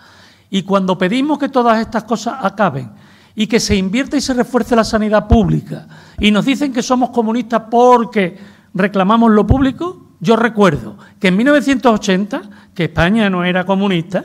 [0.50, 2.90] Y cuando pedimos que todas estas cosas acaben
[3.34, 5.86] y que se invierta y se refuerce la sanidad pública
[6.18, 8.38] y nos dicen que somos comunistas porque
[8.74, 12.42] reclamamos lo público, yo recuerdo que en 1980,
[12.74, 14.24] que España no era comunista,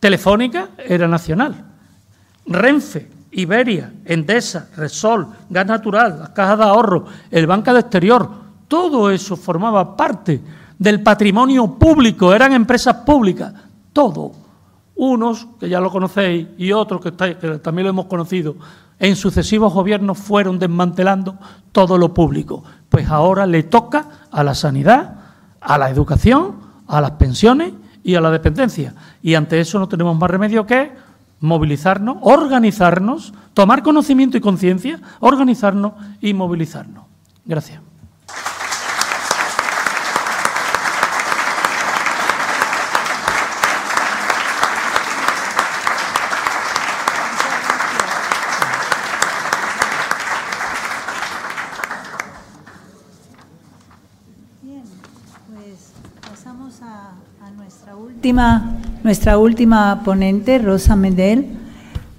[0.00, 1.64] Telefónica era nacional.
[2.46, 8.30] Renfe Iberia, Endesa, Resol, Gas Natural, las cajas de ahorro, el Banca de Exterior,
[8.66, 10.40] todo eso formaba parte
[10.78, 13.52] del patrimonio público, eran empresas públicas,
[13.92, 14.32] todo.
[14.96, 18.56] Unos, que ya lo conocéis, y otros que, que también lo hemos conocido,
[18.98, 21.36] en sucesivos gobiernos fueron desmantelando
[21.72, 22.64] todo lo público.
[22.88, 25.16] Pues ahora le toca a la sanidad,
[25.60, 26.54] a la educación,
[26.86, 28.94] a las pensiones y a la dependencia.
[29.22, 30.90] Y ante eso no tenemos más remedio que
[31.40, 37.04] movilizarnos, organizarnos, tomar conocimiento y conciencia, organizarnos y movilizarnos.
[37.44, 37.80] Gracias.
[55.54, 55.94] Pues
[57.96, 58.75] última
[59.06, 61.46] nuestra última ponente, Rosa Medel,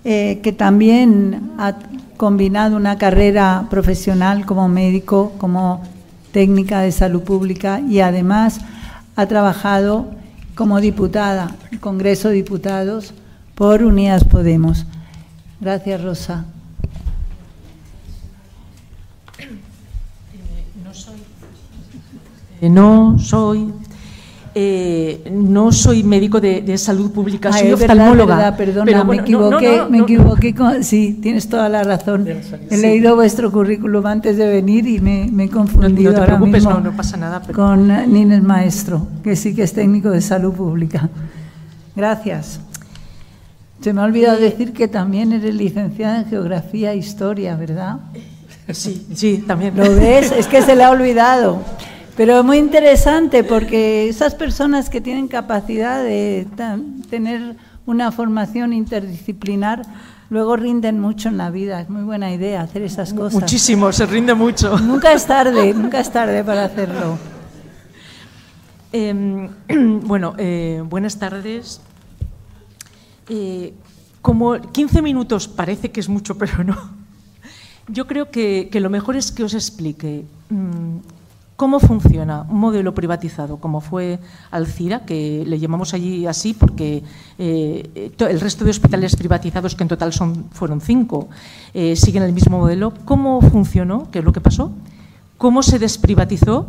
[0.06, 1.76] eh, que también ha
[2.16, 5.84] combinado una carrera profesional como médico, como
[6.32, 8.62] técnica de salud pública y además
[9.18, 10.06] ha trabajado
[10.56, 13.14] como diputada, Congreso de Diputados,
[13.54, 14.86] por Unidas Podemos.
[15.60, 16.46] Gracias, Rosa.
[22.62, 23.74] no soy
[24.60, 28.58] eh, no soy médico de, salud pública, soy oftalmóloga.
[28.58, 30.56] perdona, me equivoqué, me equivoqué.
[30.82, 32.28] sí, tienes toda la razón.
[32.72, 36.80] He leído vuestro currículum antes de venir y me, he confundido no, te preocupes, no,
[36.80, 37.40] no pasa nada.
[37.54, 41.08] Con Nines Maestro, que sí que es técnico de salud pública.
[41.96, 42.60] Gracias.
[43.82, 48.00] Se me ha olvidado decir que también eres licenciada en Geografía e Historia, ¿verdad?
[48.72, 49.78] Sí, sí, también.
[49.78, 50.32] ¿Lo ves?
[50.32, 51.62] Es que se le ha olvidado.
[52.18, 56.48] Pero es muy interesante porque esas personas que tienen capacidad de
[57.12, 57.56] tener
[57.86, 59.84] una formación interdisciplinar
[60.32, 61.80] luego rinden mucho en la vida.
[61.80, 63.40] Es muy buena idea hacer esas cosas.
[63.40, 64.80] Muchísimo, se rinde mucho.
[64.80, 67.20] Nunca es tarde, nunca es tarde para hacerlo.
[68.92, 69.50] Em,
[70.02, 71.82] bueno, eh, buenas tardes.
[73.30, 73.74] Eh,
[74.24, 76.98] como 15 minutos parece que es mucho, pero no.
[77.90, 80.98] Yo creo que, lo mejor es que os explique mm,
[81.58, 84.20] ¿Cómo funciona un modelo privatizado como fue
[84.52, 87.02] Alcira, que le llamamos allí así porque
[87.40, 91.30] eh, el resto de hospitales privatizados, que en total son, fueron cinco,
[91.74, 92.94] eh, siguen el mismo modelo?
[93.06, 94.12] ¿Cómo funcionó?
[94.12, 94.72] ¿Qué es lo que pasó?
[95.40, 96.68] ¿Cómo se desprivatizó?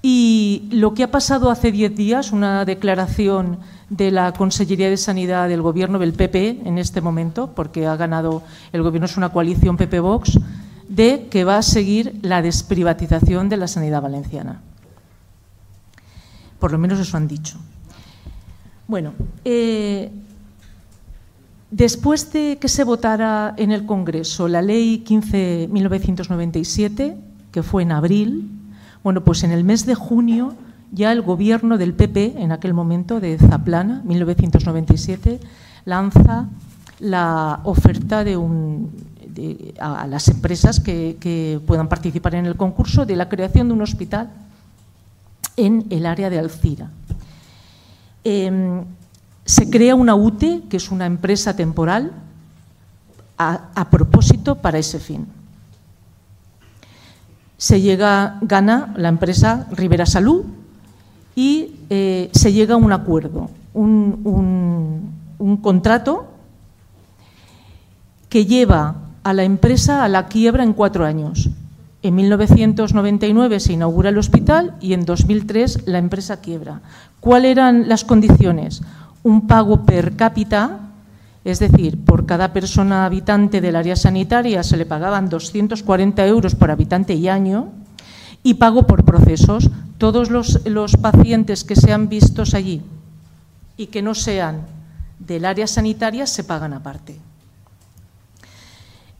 [0.00, 3.58] Y lo que ha pasado hace diez días, una declaración
[3.90, 8.44] de la Consellería de Sanidad del Gobierno del PP en este momento, porque ha ganado
[8.72, 10.38] el Gobierno, es una coalición PP-Vox,
[10.88, 14.60] de que va a seguir la desprivatización de la sanidad valenciana.
[16.58, 17.56] Por lo menos eso han dicho.
[18.86, 19.14] Bueno,
[19.44, 20.12] eh,
[21.70, 27.16] después de que se votara en el Congreso la Ley 15-1997,
[27.50, 28.50] que fue en abril,
[29.02, 30.54] bueno, pues en el mes de junio
[30.92, 35.40] ya el gobierno del PP, en aquel momento de Zaplana, 1997,
[35.86, 36.48] lanza
[37.00, 38.90] la oferta de un,
[39.78, 44.30] a, las empresas que, puedan participar en el concurso de la creación de un hospital
[45.56, 46.90] en el área de Alcira.
[48.24, 48.84] Em,
[49.44, 52.12] se crea una UTE, que es una empresa temporal,
[53.38, 55.26] a, propósito para ese fin.
[57.56, 60.44] Se llega, gana la empresa Rivera Salud
[61.34, 65.12] y eh, se llega a un acuerdo, un
[65.60, 66.28] contrato
[68.32, 71.50] que lleva a la empresa a la quiebra en cuatro años.
[72.02, 76.80] En 1999 se inaugura el hospital y en 2003 la empresa quiebra.
[77.20, 78.82] ¿Cuáles eran las condiciones?
[79.22, 80.80] Un pago per cápita,
[81.44, 86.72] es decir, por cada persona habitante del área sanitaria se le pagaban 240 euros por
[86.72, 87.68] habitante y año,
[88.42, 89.70] y pago por procesos.
[89.98, 92.82] Todos los, pacientes que sean vistos allí
[93.76, 94.62] y que no sean
[95.20, 97.16] del área sanitaria se pagan aparte.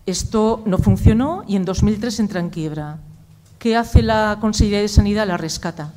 [0.07, 2.99] Esto no funcionó y en 2003 entra en quiebra.
[3.59, 5.29] ¿Qué hace la Consejería de Sanidad?
[5.29, 5.93] La rescata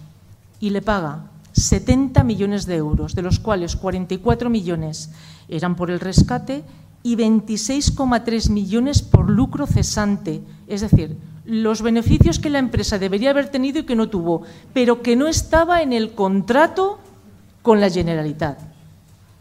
[0.60, 1.24] y le paga
[1.54, 5.10] 70 millones de euros, de los cuales 44 millones
[5.48, 6.64] eran por el rescate
[7.02, 10.42] y 26,3 millones por lucro cesante.
[10.68, 14.42] Es decir, los beneficios que la empresa debería haber tenido y que no tuvo,
[14.74, 17.00] pero que no estaba en el contrato
[17.62, 18.60] con la Generalitat.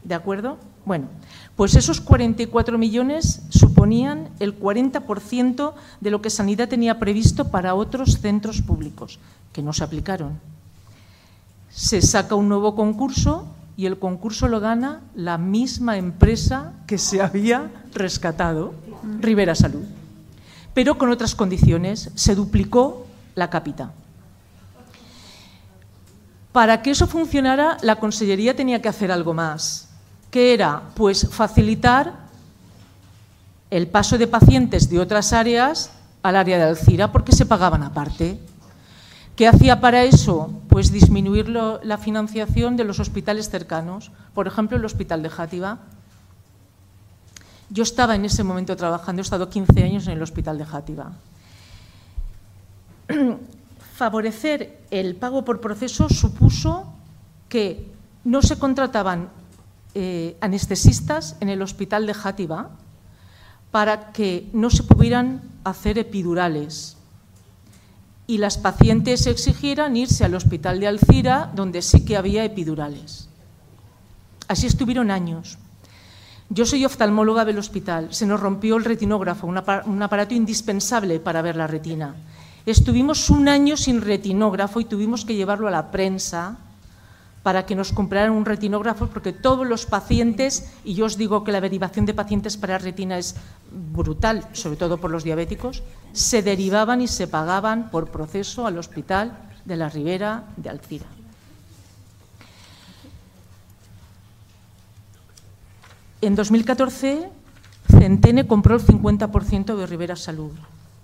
[0.05, 0.59] ¿De acuerdo?
[0.85, 1.09] Bueno,
[1.57, 8.19] pues esos 44 millones suponían el 40% de lo que Sanidad tenía previsto para otros
[8.19, 9.21] centros públicos,
[9.53, 10.41] que no se aplicaron.
[11.71, 17.23] Se saca un nuevo concurso y el concurso lo gana la misma empresa que se
[17.23, 18.75] había rescatado,
[19.21, 19.85] Rivera Salud.
[20.73, 23.07] Pero con otras condiciones, se duplicó
[23.37, 23.93] la cápita.
[26.51, 29.94] Para que eso funcionara, la Consellería tenía que hacer algo más
[30.35, 32.13] que era pues facilitar
[33.71, 35.93] el paso de pacientes de otras áreas
[36.25, 38.41] al área de Alcira porque se pagaban aparte.
[39.37, 40.51] ¿Qué hacía para eso?
[40.69, 45.79] Pues disminuir la financiación de los hospitales cercanos, por ejemplo el Hospital de Játiva.
[47.71, 51.13] Yo estaba en ese momento trabajando, he estado 15 años en el Hospital de Játiva.
[53.95, 56.93] Favorecer el pago por proceso supuso
[57.49, 57.87] que
[58.25, 59.44] no se contrataban
[59.95, 62.71] eh, anestesistas en el hospital de Játiva
[63.71, 66.97] para que no se pudieran hacer epidurales
[68.27, 73.29] y las pacientes exigieran irse al hospital de Alcira, donde sí que había epidurales.
[74.49, 75.59] Así estuvieron años.
[76.49, 78.15] Yo soy oftalmóloga del hospital.
[78.15, 82.15] Se nos rompió el retinógrafo, un aparato indispensable para ver la retina.
[82.67, 86.59] Estuvimos un año sin retinógrafo y tuvimos que llevarlo a la prensa
[87.45, 91.53] para que nos compraran un retinógrafo, porque todos los pacientes, y yo os digo que
[91.53, 93.37] la derivación de pacientes para retina es
[93.71, 95.85] brutal, sobre todo por los diabéticos,
[96.15, 101.05] se derivaban y se pagaban por proceso al hospital de la Ribera de Alcira.
[106.23, 107.29] En 2014,
[107.91, 110.53] Centene compró el 50% de Rivera Salud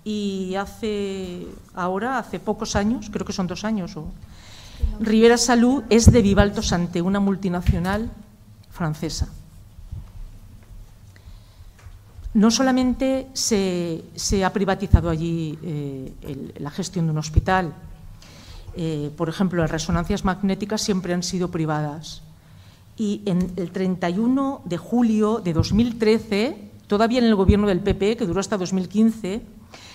[0.03, 1.45] y hace
[1.75, 4.09] ahora, hace pocos años, creo que son dos años o
[4.99, 8.11] Rivera Salud es de Vivalto Santé, una multinacional
[8.69, 9.29] francesa.
[12.33, 14.03] No solamente se,
[14.45, 17.73] ha privatizado allí eh, la gestión de un hospital,
[18.75, 22.21] eh, por ejemplo, las resonancias magnéticas siempre han sido privadas.
[22.97, 28.25] Y en el 31 de julio de 2013, todavía en el gobierno del PP, que
[28.25, 29.41] duró hasta 2015,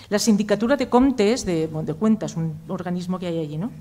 [0.09, 3.71] la Sindicatura de Contes, de, de Cuentas, un organismo que hay allí, ¿no?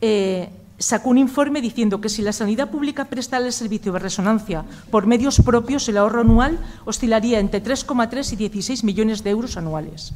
[0.00, 4.64] Eh, sacó un informe diciendo que si la sanidad pública prestara el servicio de resonancia
[4.90, 10.12] por medios propios, el ahorro anual oscilaría entre 3,3 y 16 millones de euros anuales.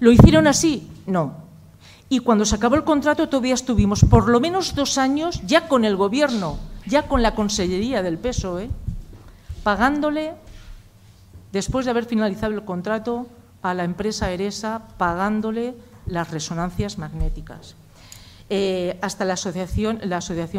[0.00, 0.88] ¿Lo hicieron así?
[1.06, 1.34] No.
[2.08, 5.84] Y cuando se acabó el contrato todavía estuvimos por lo menos dos años ya con
[5.84, 8.68] el Gobierno, ya con la Consellería del PSOE,
[9.62, 10.34] pagándole,
[11.52, 13.26] después de haber finalizado el contrato,
[13.62, 15.74] a la empresa Eresa, pagándole
[16.06, 17.76] las resonancias magnéticas.
[18.54, 19.98] Eh, hasta la asociación,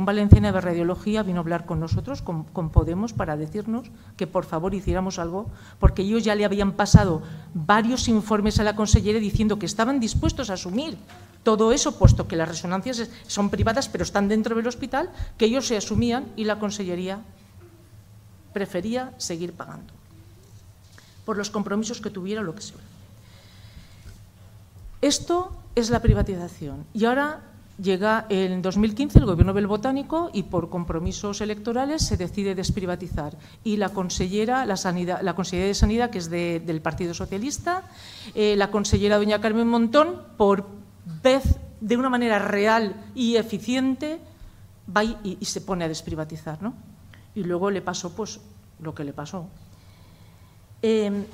[0.03, 4.73] Valenciana de Radiología vino a hablar con nosotros, con, Podemos, para decirnos que por favor
[4.73, 5.45] hiciéramos algo,
[5.77, 7.21] porque ellos ya le habían pasado
[7.53, 10.97] varios informes a la consellera diciendo que estaban dispuestos a asumir
[11.43, 15.67] todo eso, puesto que las resonancias son privadas pero están dentro del hospital, que ellos
[15.67, 17.21] se asumían y la consellería
[18.53, 19.93] prefería seguir pagando
[21.25, 22.77] por los compromisos que tuviera lo que sea.
[24.99, 26.87] Esto es la privatización.
[26.95, 32.53] Y ahora Llega en 2015 el gobierno del Botánico y por compromisos electorales se decide
[32.53, 33.35] desprivatizar.
[33.63, 37.83] Y la consellera, la, consellera de Sanidad, que es del Partido Socialista,
[38.35, 40.67] eh, la consellera doña Carmen Montón, por
[41.23, 41.43] vez
[41.81, 44.19] de una manera real y eficiente,
[44.95, 46.61] va y, se pone a desprivatizar.
[46.61, 46.75] ¿no?
[47.33, 48.39] Y luego le pasó pues,
[48.79, 49.47] lo que le pasó.
[50.83, 51.25] Em,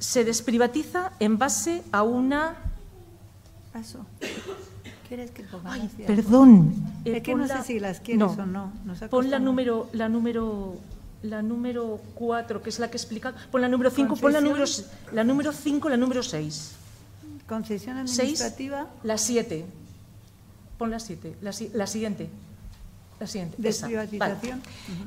[0.00, 2.65] se desprivatiza en base a una
[5.08, 6.74] ¿Quieres que Ay, perdón.
[7.04, 8.72] Es que no sé si las quieres o no.
[9.10, 10.76] pon la número, la número
[11.22, 13.34] la número 4, que es la que explica.
[13.50, 14.64] Pon la número 5, pon la número,
[15.12, 16.72] la número 5, la número 6.
[17.46, 18.86] Concesión administrativa.
[19.02, 19.64] la 7.
[20.78, 22.28] Pon la 7, la, la siguiente.
[23.18, 23.56] La siguiente.
[23.58, 24.60] Desprivatización.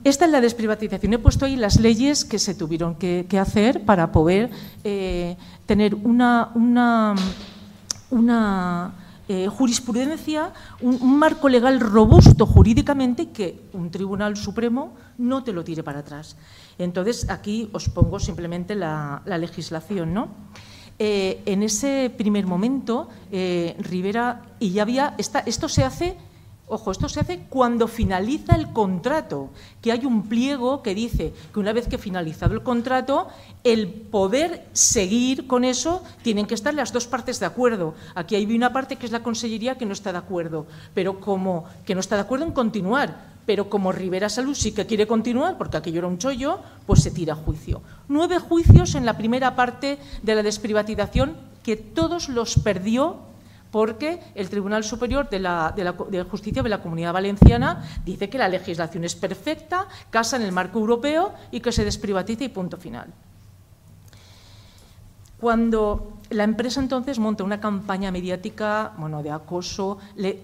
[0.03, 1.13] Esta es la desprivatización.
[1.13, 4.49] He puesto ahí las leyes que se tuvieron que, hacer para poder
[4.83, 5.37] eh,
[5.67, 7.13] tener una, una,
[8.11, 8.93] una
[9.27, 15.83] eh, jurisprudencia, un, marco legal robusto jurídicamente que un Tribunal Supremo no te lo tire
[15.83, 16.35] para atrás.
[16.77, 20.13] Entonces, aquí os pongo simplemente la, legislación.
[20.13, 20.29] ¿no?
[20.97, 26.17] Eh, en ese primer momento, Rivera, y ya había, esto se hace
[26.71, 29.49] Ojo, esto se hace cuando finaliza el contrato,
[29.81, 33.27] que hay un pliego que dice que una vez que finalizado el contrato,
[33.63, 37.95] el poder seguir con eso tienen que estar las dos partes de acuerdo.
[38.13, 41.65] Aquí hay una parte que es la Consellería que no está de acuerdo, pero como
[41.87, 43.17] que no está de acuerdo en continuar,
[43.47, 47.09] pero como Rivera Salud sí que quiere continuar, porque aquello era un chollo, pues se
[47.09, 47.81] tira a juicio.
[48.07, 53.17] Nueve juicios en la primera parte de la desprivatización que todos los perdió
[53.71, 59.15] porque el Tribunal Superior de, Justicia de la Comunidad Valenciana dice que la legislación es
[59.15, 63.13] perfecta, casa en el marco europeo y que se desprivatiza y punto final.
[65.39, 70.41] Cuando la empresa entonces monta una campaña mediática bueno, de acoso, le,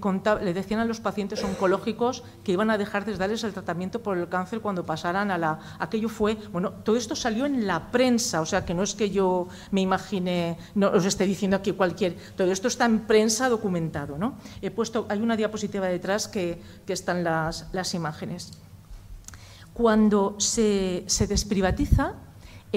[0.54, 4.28] decían a los pacientes oncológicos que iban a dejar de darles el tratamiento por el
[4.28, 5.60] cáncer cuando pasaran a la...
[5.80, 6.38] Aquello fue...
[6.52, 9.82] Bueno, todo esto salió en la prensa, o sea que no es que yo me
[9.82, 12.16] imagine, no os esté diciendo aquí cualquier...
[12.36, 14.18] Todo esto está en prensa documentado.
[14.18, 14.36] ¿no?
[14.62, 18.54] He puesto, hay una diapositiva detrás que, están las, las imágenes.
[19.74, 22.14] Cuando se, se desprivatiza,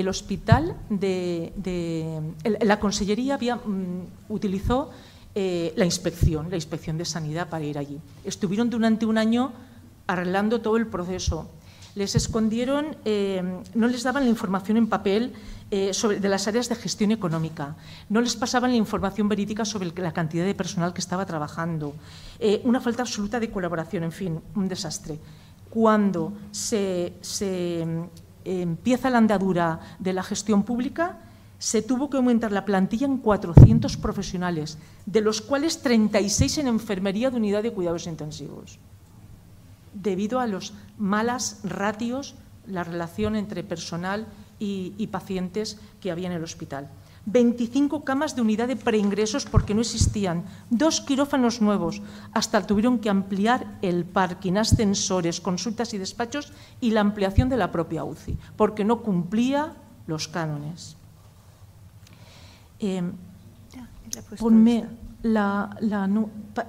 [0.00, 1.52] el hospital de,
[2.60, 4.90] la consellería mm, utilizó
[5.34, 8.00] eh, la inspección, la inspección de sanidad para ir allí.
[8.24, 9.52] Estuvieron durante un año
[10.06, 11.50] arreglando todo el proceso.
[11.94, 13.42] Les escondieron, eh,
[13.74, 15.32] no les daban la información en papel
[15.70, 17.76] eh, sobre, de las áreas de gestión económica,
[18.08, 21.94] no les pasaban la información verídica sobre la cantidad de personal que estaba trabajando,
[22.64, 25.18] una falta absoluta de colaboración, en fin, un desastre.
[25.68, 27.12] Cuando se
[28.48, 31.18] empieza la andadura de la gestión pública,
[31.58, 37.30] se tuvo que aumentar la plantilla en 400 profesionales, de los cuales 36 en enfermería
[37.30, 38.78] de unidad de cuidados intensivos,
[39.92, 44.26] debido a los malas ratios, la relación entre personal
[44.58, 46.88] y, y pacientes que había en el hospital.
[47.26, 53.10] 25 camas de unidad de preingresos porque no existían, dos quirófanos nuevos, hasta tuvieron que
[53.10, 58.84] ampliar el parking, ascensores, consultas y despachos y la ampliación de la propia UCI, porque
[58.84, 59.74] no cumplía
[60.06, 60.96] los cánones.
[62.80, 63.02] Eh,
[64.38, 64.86] ponme
[65.22, 65.76] la,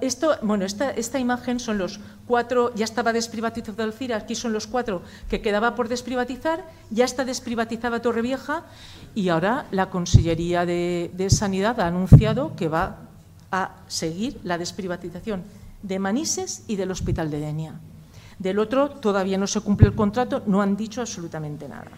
[0.00, 4.52] esto, bueno, esta, esta, imagen son los cuatro, ya estaba desprivatizado el CIR, aquí son
[4.52, 8.64] los cuatro que quedaba por desprivatizar, ya está desprivatizada Torrevieja
[9.14, 12.96] y ahora la Consellería de, Sanidad ha anunciado que va
[13.52, 15.44] a seguir la desprivatización
[15.82, 17.74] de Manises y del Hospital de Denia.
[18.38, 21.90] Del otro todavía no se cumple el contrato, no han dicho absolutamente nada.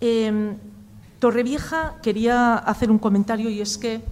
[0.00, 0.56] Em,
[1.18, 4.02] Torrevieja quería hacer un comentario y es que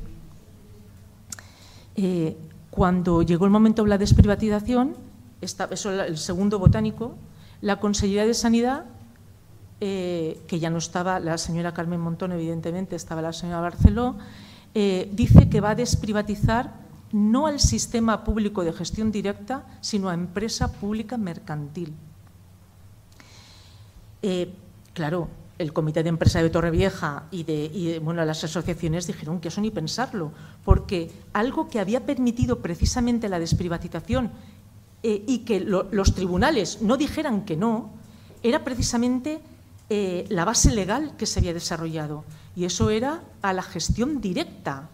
[2.02, 2.36] eh,
[2.70, 4.96] cuando llegó el momento de la desprivatización,
[5.40, 7.14] eso el segundo botánico,
[7.60, 8.86] la Consellería de Sanidad,
[9.80, 14.16] eh, que ya no estaba la señora Carmen Montón, evidentemente, estaba la señora Barceló,
[14.74, 16.72] eh, dice que va a desprivatizar
[17.12, 21.92] no al sistema público de gestión directa, sino a empresa pública mercantil.
[24.94, 25.28] claro,
[25.60, 29.70] el Comité de Empresa de Torrevieja y, de, bueno, las asociaciones dijeron que eso ni
[29.70, 30.32] pensarlo,
[30.64, 34.30] porque algo que había permitido precisamente la desprivatización
[35.02, 37.90] eh, y que los tribunales no dijeran que no,
[38.42, 39.40] era precisamente
[39.90, 42.24] eh, la base legal que se había desarrollado,
[42.56, 44.88] y eso era a la gestión directa.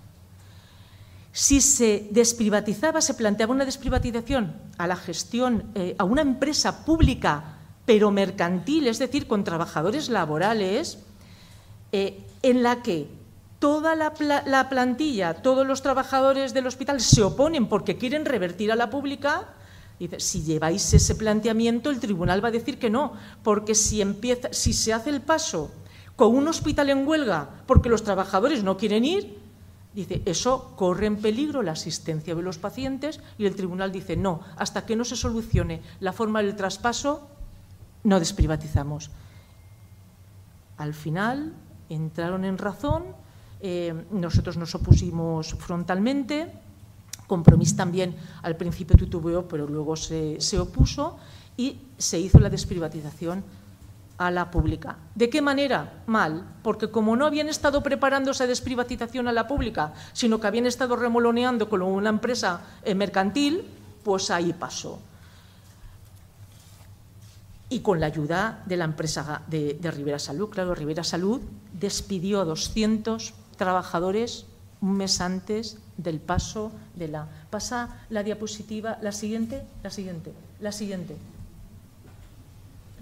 [1.30, 7.55] Si se desprivatizaba, se planteaba una desprivatización a la gestión, eh, a una empresa pública
[7.86, 10.98] pero mercantil, es decir, con trabajadores laborales,
[11.92, 13.08] eh, en la que
[13.58, 18.90] toda la, plantilla, todos los trabajadores del hospital se oponen porque quieren revertir a la
[18.90, 19.48] pública,
[19.98, 24.52] dice, si lleváis ese planteamiento, el tribunal va a decir que no, porque si, empieza,
[24.52, 25.70] si se hace el paso
[26.16, 29.38] con un hospital en huelga porque los trabajadores no quieren ir,
[29.94, 34.40] dice, eso corre en peligro la asistencia de los pacientes y el tribunal dice, no,
[34.56, 37.28] hasta que no se solucione la forma del traspaso,
[38.06, 39.10] no desprivatizamos.
[40.78, 41.52] Al final
[41.88, 43.04] entraron en razón,
[43.60, 46.52] eh, nosotros nos opusimos frontalmente,
[47.26, 51.18] Compromís también al principio titubeó, pero luego se, se opuso
[51.56, 53.42] y se hizo la desprivatización
[54.18, 54.96] a la pública.
[55.14, 56.04] ¿De qué manera?
[56.06, 60.66] Mal, porque como no habían estado preparando esa desprivatización a la pública, sino que habían
[60.66, 63.64] estado remoloneando con una empresa eh, mercantil,
[64.04, 65.00] pues ahí pasó.
[67.68, 71.40] Y con la ayuda de la empresa de, de Rivera Salud, claro, Rivera Salud
[71.72, 74.46] despidió a 200 trabajadores
[74.80, 77.28] un mes antes del paso de la...
[77.50, 81.16] Pasa la diapositiva, la siguiente, la siguiente, la siguiente.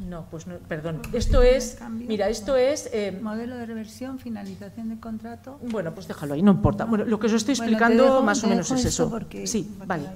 [0.08, 1.02] No, pues no, perdón.
[1.12, 2.88] Esto es, mira, esto es...
[2.92, 5.58] Eh, Modelo de reversión, finalización de contrato.
[5.62, 6.84] Bueno, pues déjalo ahí, no importa.
[6.84, 9.20] Bueno, lo que os estoy explicando más o menos es eso.
[9.44, 10.08] sí, vale.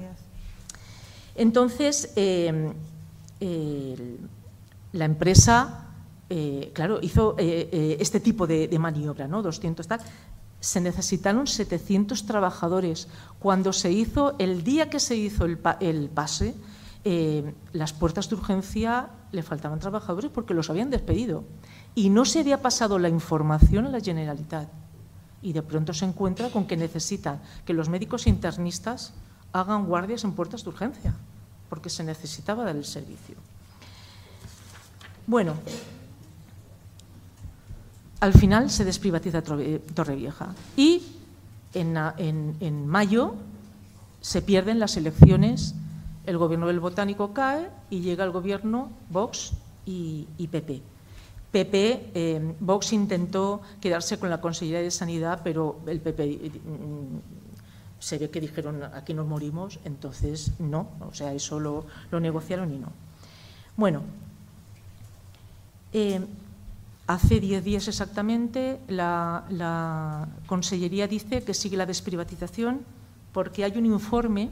[1.37, 2.73] Entonces, eh,
[4.93, 5.87] la empresa,
[6.31, 9.43] eh, claro, hizo este tipo de, maniobra, ¿no?
[9.43, 10.01] 200 tal.
[10.61, 13.09] Se necesitaron 700 trabajadores.
[13.39, 15.59] Cuando se hizo, el día que se hizo el,
[16.09, 16.55] pase,
[17.05, 21.45] eh, las puertas de urgencia le faltaban trabajadores porque los habían despedido
[21.95, 24.69] y no se había pasado la información a la Generalitat.
[25.43, 29.15] Y de pronto se encuentra con que necesitan que los médicos internistas
[29.53, 31.15] hagan guardias en puertas de urgencia,
[31.69, 33.37] porque se necesitaba dar el servicio.
[35.29, 35.53] Bueno,
[38.21, 41.03] al final se desprivatiza Torrevieja y
[41.75, 43.35] en, mayo
[44.23, 45.75] se pierden las elecciones
[46.25, 49.53] el gobierno del Botánico cae y llega el gobierno Vox
[49.85, 50.81] y, PP.
[51.51, 57.19] PP, eh, Vox intentó quedarse con la Consejería de Sanidad, pero el PP mm,
[57.99, 61.85] se ve que dijeron aquí nos morimos, entonces no, o sea, eso lo,
[62.19, 62.89] negociaron y no.
[63.77, 64.03] Bueno,
[65.99, 66.21] eh,
[67.09, 72.83] hace diez días exactamente la, la Consellería dice que sigue la desprivatización
[73.33, 74.51] porque hay un informe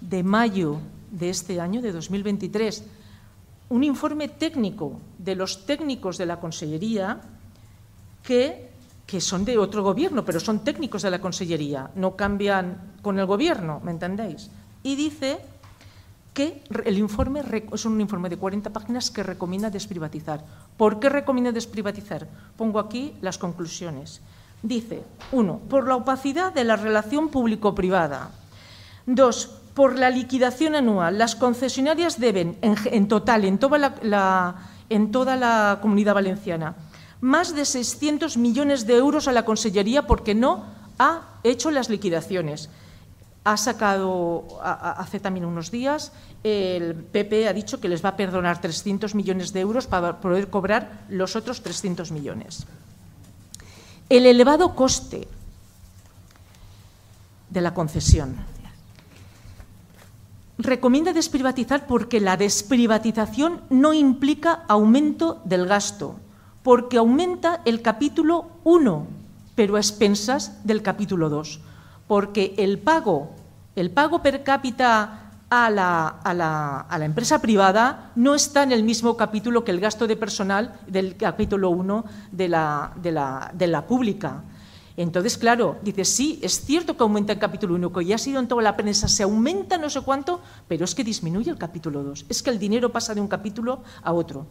[0.00, 0.78] de mayo
[1.10, 2.84] de este año, de 2023,
[3.68, 7.20] un informe técnico de los técnicos de la Consellería
[8.22, 8.70] que,
[9.06, 13.26] que, son de otro gobierno, pero son técnicos de la Consellería, no cambian con el
[13.26, 14.50] gobierno, ¿me entendéis?
[14.82, 15.38] Y dice
[16.38, 17.42] que el informe
[17.72, 20.44] es un informe de 40 páginas que recomienda desprivatizar.
[20.76, 22.28] ¿Por qué recomienda desprivatizar?
[22.56, 24.20] Pongo aquí las conclusiones.
[24.62, 25.02] Dice,
[25.32, 28.30] uno, por la opacidad de la relación público-privada.
[29.04, 31.18] Dos, por la liquidación anual.
[31.18, 34.54] Las concesionarias deben, en, total, toda la,
[34.88, 36.76] en toda la comunidad valenciana,
[37.20, 40.66] más de 600 millones de euros a la Consellería porque no
[41.00, 42.70] ha hecho las liquidaciones.
[43.48, 46.12] Ha sacado, hace también unos días,
[46.44, 50.50] el PP ha dicho que les va a perdonar 300 millones de euros para poder
[50.50, 52.66] cobrar los otros 300 millones.
[54.10, 55.26] El elevado coste
[57.48, 58.36] de la concesión
[60.58, 66.20] recomienda desprivatizar porque la desprivatización no implica aumento del gasto,
[66.62, 69.06] porque aumenta el capítulo 1,
[69.54, 71.60] pero a expensas del capítulo 2,
[72.08, 73.37] porque el pago,
[73.80, 79.70] el pago per cápita a la, empresa privada no está en el mismo capítulo que
[79.70, 84.42] el gasto de personal del capítulo 1 de la, de la, de la pública.
[84.98, 88.40] Entonces, claro, dice, sí, es cierto que aumenta el capítulo 1, que ya ha sido
[88.40, 92.02] en toda la prensa, se aumenta no sé cuánto, pero es que disminuye el capítulo
[92.02, 92.26] 2.
[92.28, 94.46] Es que el dinero pasa de un capítulo a otro.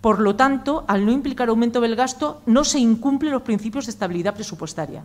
[0.00, 3.90] Por lo tanto, al no implicar aumento del gasto, no se incumplen los principios de
[3.90, 5.02] estabilidad presupuestaria.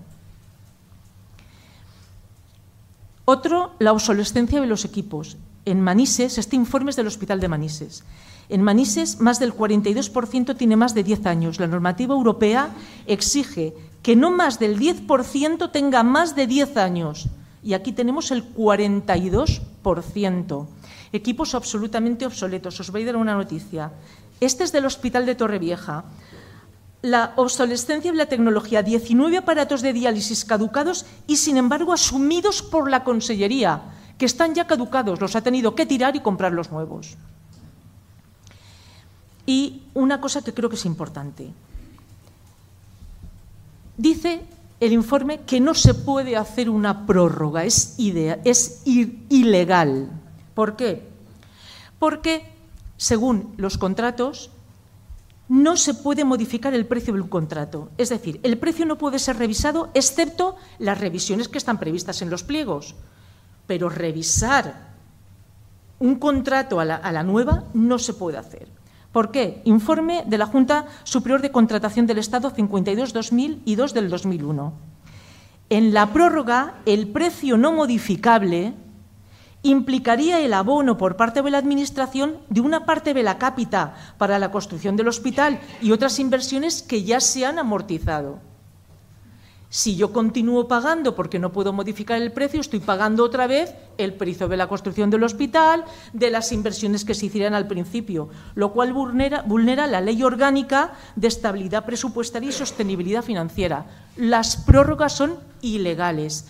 [3.25, 5.37] Otro, la obsolescencia de los equipos.
[5.65, 8.03] En Manises, este informe es del Hospital de Manises.
[8.49, 11.57] En Manises, más del 42% tiene más de 10 años.
[11.59, 12.71] La normativa europea
[13.07, 17.29] exige que no más del 10% tenga más de 10 años.
[17.63, 20.67] Y aquí tenemos el 42%.
[21.13, 22.77] Equipos absolutamente obsoletos.
[22.81, 23.93] Os voy a dar una noticia.
[24.41, 26.03] Este es del Hospital de Torrevieja.
[27.03, 32.89] La obsolescencia de la tecnología, 19 aparatos de diálisis caducados y, sin embargo, asumidos por
[32.89, 33.83] la Consellería,
[34.17, 37.17] que están ya caducados, los ha tenido que tirar y comprar los nuevos.
[39.45, 41.51] Y una cosa que creo que es importante.
[43.97, 44.41] Dice
[44.79, 50.09] el informe que no se puede hacer una prórroga, es, es ilegal.
[50.53, 51.07] ¿Por qué?
[51.99, 52.51] Porque,
[52.97, 54.49] según los contratos,
[55.53, 57.91] no se puede modificar el precio del contrato.
[57.99, 62.31] Es decir, el precio no puede ser revisado excepto las revisiones que están previstas en
[62.31, 62.95] los pliegos.
[63.67, 64.95] Pero revisar
[65.99, 68.67] un contrato a la, nueva no se puede hacer.
[69.11, 69.61] ¿Por qué?
[69.65, 74.73] Informe de la Junta Superior de Contratación del Estado 52-2000 y del 2001.
[75.69, 78.73] En la prórroga, el precio no modificable
[79.63, 84.37] implicaría el abono por parte de la Administración de una parte de la cápita para
[84.37, 88.39] la construcción del hospital y otras inversiones que ya se han amortizado.
[89.69, 94.13] Si yo continúo pagando porque no puedo modificar el precio, estoy pagando otra vez el
[94.13, 98.71] precio de la construcción del hospital, de las inversiones que se hicieran al principio, lo
[98.71, 103.87] cual vulnera, la ley orgánica de estabilidad presupuestaria y sostenibilidad financiera.
[104.15, 106.45] Las prórrogas son ilegales.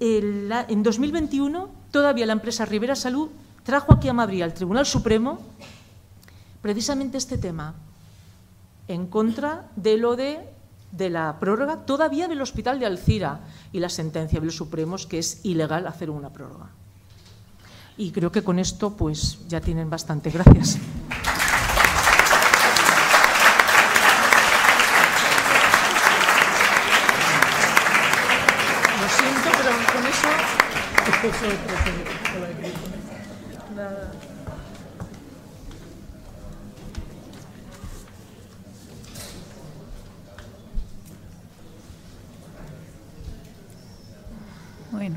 [0.00, 3.28] En 2021, todavía la empresa Rivera Salud
[3.62, 5.38] trajo aquí a Madrid al Tribunal Supremo
[6.60, 7.74] precisamente este tema,
[8.88, 10.54] en contra de lo de
[10.96, 13.40] de la prórroga todavía del Hospital de Alcira
[13.72, 16.68] y la sentencia de los Supremos que es ilegal hacer una prórroga.
[17.96, 20.30] Y creo que con esto pues ya tienen bastante.
[20.30, 20.78] Gracias.
[29.00, 30.28] Lo siento, pero con eso...
[44.92, 45.16] Bueno,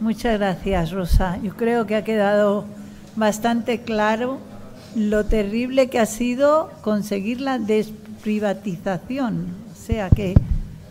[0.00, 1.38] muchas gracias, Rosa.
[1.42, 2.64] Yo creo que ha quedado
[3.16, 4.38] bastante claro
[4.96, 9.48] lo terrible que ha sido conseguir la desprivatización.
[9.70, 10.32] O sea que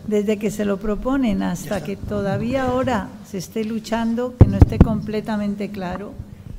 [0.06, 4.78] desde que se lo proponen hasta que todavía ahora se esté luchando, que no esté
[4.78, 6.12] completamente claro,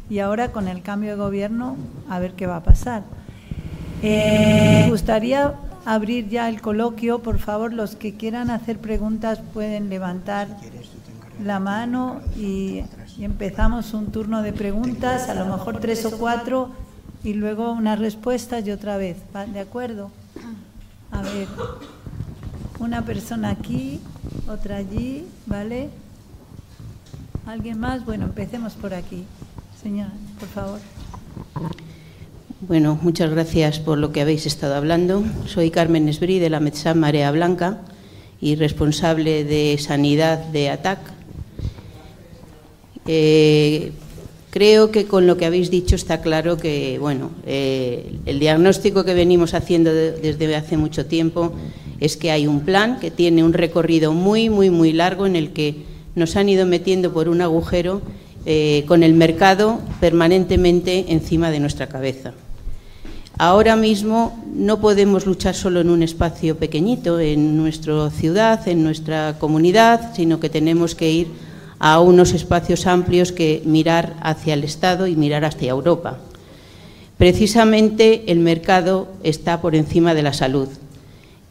[0.10, 1.78] y ahora con el cambio de gobierno,
[2.10, 3.04] a ver qué va a pasar.
[4.02, 5.56] Eh, me gustaría
[5.86, 7.20] abrir ya el coloquio.
[7.20, 10.48] Por favor, los que quieran hacer preguntas pueden levantar
[11.44, 12.84] la mano y,
[13.20, 16.70] empezamos un turno de preguntas, a lo mejor tres o cuatro,
[17.24, 19.18] y luego unas respuestas y otra vez.
[19.54, 20.12] ¿De acuerdo?
[21.12, 21.48] A ver,
[22.80, 24.00] una persona aquí,
[24.48, 25.90] otra allí, ¿vale?
[27.46, 28.06] ¿Alguien más?
[28.06, 29.24] Bueno, empecemos por aquí.
[29.82, 30.80] Señora, por favor.
[32.62, 35.24] Bueno, muchas gracias por lo que habéis estado hablando.
[35.46, 37.82] Soy Carmen Esbrí de la METSAM Marea Blanca
[38.42, 41.00] y responsable de sanidad de ATAC.
[43.08, 43.92] Eh,
[44.50, 49.14] creo que con lo que habéis dicho está claro que, bueno, eh, el diagnóstico que
[49.14, 51.54] venimos haciendo desde hace mucho tiempo
[52.00, 55.52] es que hay un plan que tiene un recorrido muy, muy, muy largo en el
[55.52, 55.76] que
[56.16, 58.02] nos han ido metiendo por un agujero
[58.46, 62.34] eh, con el mercado permanentemente encima de nuestra cabeza.
[63.38, 69.38] Ahora mismo no podemos luchar solo en un espacio pequeñito, en nuestra ciudad, en nuestra
[69.40, 71.28] comunidad, sino que tenemos que ir
[71.80, 76.20] a unos espacios amplios que mirar hacia el Estado y mirar hacia Europa.
[77.18, 80.70] Precisamente el mercado está por encima de la salud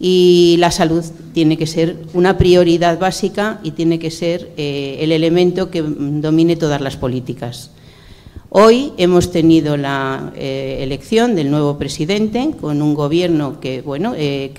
[0.07, 1.03] y la salud
[1.33, 6.57] tiene que ser una prioridad básica y tiene que ser eh, el elemento que domine
[6.57, 7.71] todas las políticas.
[8.51, 14.53] Hoy hemos tenido la eh, elección del nuevo presidente con un gobierno que, bueno, eh,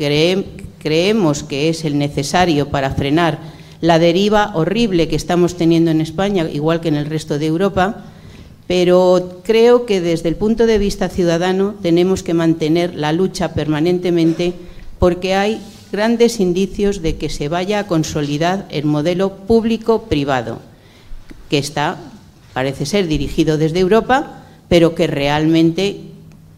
[0.80, 3.38] creemos que es el necesario para frenar
[3.82, 8.06] la deriva horrible que estamos teniendo en España, igual que en el resto de Europa,
[8.66, 14.56] pero creo que desde el punto de vista ciudadano tenemos que mantener la lucha permanentemente
[15.00, 15.62] porque hay
[15.92, 20.60] grandes indicios de que se vaya a consolidar el modelo público-privado,
[21.50, 21.98] que está
[22.54, 26.00] parece ser dirigido desde Europa, pero que realmente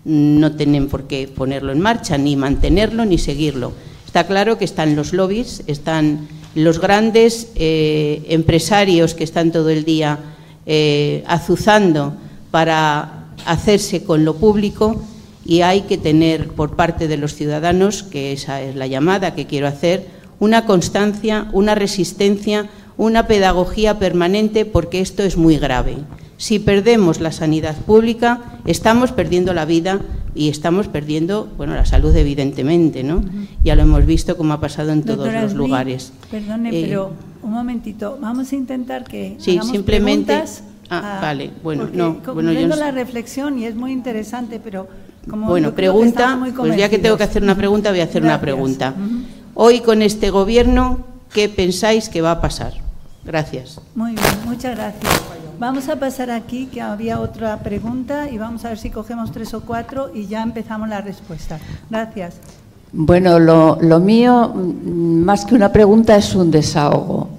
[0.06, 3.74] no tienen por qué ponerlo en marcha, ni mantenerlo, ni seguirlo.
[4.06, 9.86] Está claro que están los lobbies, están los grandes eh, empresarios que están todo el
[9.86, 10.20] día
[10.66, 12.14] eh, azuzando
[12.52, 15.02] para hacerse con lo público
[15.48, 19.46] y hay que tener por parte de los ciudadanos, que esa es la llamada que
[19.46, 20.06] quiero hacer,
[20.40, 25.96] una constancia, una resistencia, una pedagogía permanente porque esto es muy grave.
[26.36, 30.02] Si perdemos la sanidad pública, estamos perdiendo la vida
[30.36, 33.24] y estamos perdiendo, bueno, la salud evidentemente, ¿no?
[33.64, 36.12] Ya lo hemos visto como ha pasado en todos los lugares.
[36.30, 40.44] Perdone, eh, pero un momentito, vamos a intentar que sí, simplemente.
[40.90, 44.88] Ah, vale, bueno, no, bueno, yo la reflexión y es muy interesante, pero
[45.30, 48.40] como bueno, pregunta, pues ya que tengo que hacer una pregunta, voy a hacer una
[48.40, 48.94] pregunta.
[49.54, 51.00] Hoy con este gobierno,
[51.34, 52.74] ¿qué pensáis que va a pasar?
[53.26, 53.82] Gracias.
[53.96, 55.22] Muy bien, muchas gracias.
[55.60, 59.56] Vamos a pasar aquí, que había otra pregunta, y vamos a ver si cogemos tres
[59.56, 61.60] o cuatro y ya empezamos la respuesta.
[61.90, 62.36] Gracias.
[62.94, 67.30] Bueno, lo, mío, mm, más que una pregunta, es un desahogo.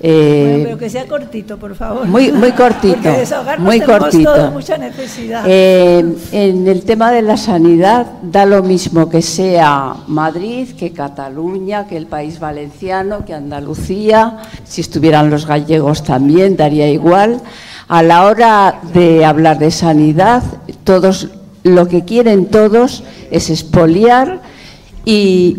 [0.00, 2.06] Eh, bueno, pero que sea cortito, por favor.
[2.06, 3.10] Muy, muy cortito.
[3.58, 4.50] muy cortito.
[4.52, 5.44] mucha necesidad.
[5.46, 11.86] Eh, en el tema de la sanidad da lo mismo que sea Madrid, que Cataluña,
[11.86, 14.38] que el país valenciano, que Andalucía.
[14.64, 17.40] Si estuvieran los gallegos también daría igual.
[17.88, 20.42] A la hora de hablar de sanidad,
[20.84, 21.28] todos
[21.62, 24.40] lo que quieren todos es expoliar
[25.04, 25.56] y,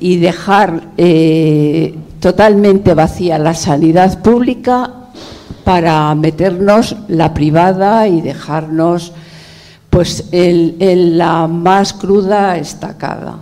[0.00, 4.90] y, dejar eh, totalmente vacía la sanidad pública
[5.64, 9.12] para meternos la privada y dejarnos
[9.90, 13.40] pues en la más cruda estacada.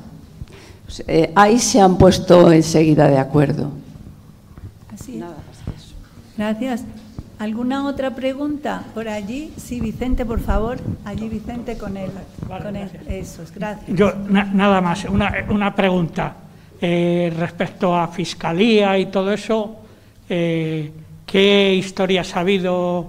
[1.07, 3.71] Eh, ahí se han puesto enseguida de acuerdo.
[4.93, 5.17] Así.
[5.17, 5.35] Nada
[6.37, 6.83] Gracias.
[7.39, 9.53] ¿Alguna otra pregunta por allí?
[9.57, 10.79] Sí, Vicente, por favor.
[11.05, 12.11] Allí Vicente con él.
[12.47, 12.91] con él.
[13.09, 13.97] Eso, gracias.
[13.97, 16.35] Yo, nada más, una, pregunta.
[16.83, 19.77] Eh, respecto a fiscalía y todo eso,
[20.29, 20.91] eh,
[21.27, 23.07] ¿qué historias ha habido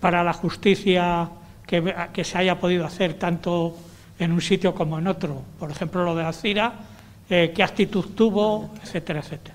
[0.00, 1.28] para la justicia
[1.66, 3.76] que, que, se haya podido hacer tanto
[4.18, 5.42] en un sitio como en otro?
[5.58, 6.72] Por ejemplo, lo de Alcira,
[7.28, 9.54] eh, ¿qué actitud tuvo, etcétera, etcétera?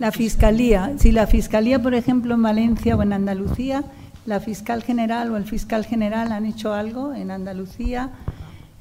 [0.00, 3.84] La Fiscalía, si la Fiscalía, por ejemplo, en Valencia o en Andalucía,
[4.26, 8.10] la fiscal general o el fiscal general han hecho algo en Andalucía,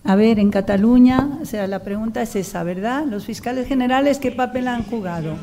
[0.09, 3.05] a ver, en Cataluña, o sea, la pregunta es esa, ¿verdad?
[3.05, 5.37] Los fiscales generales, ¿qué papel han jugado?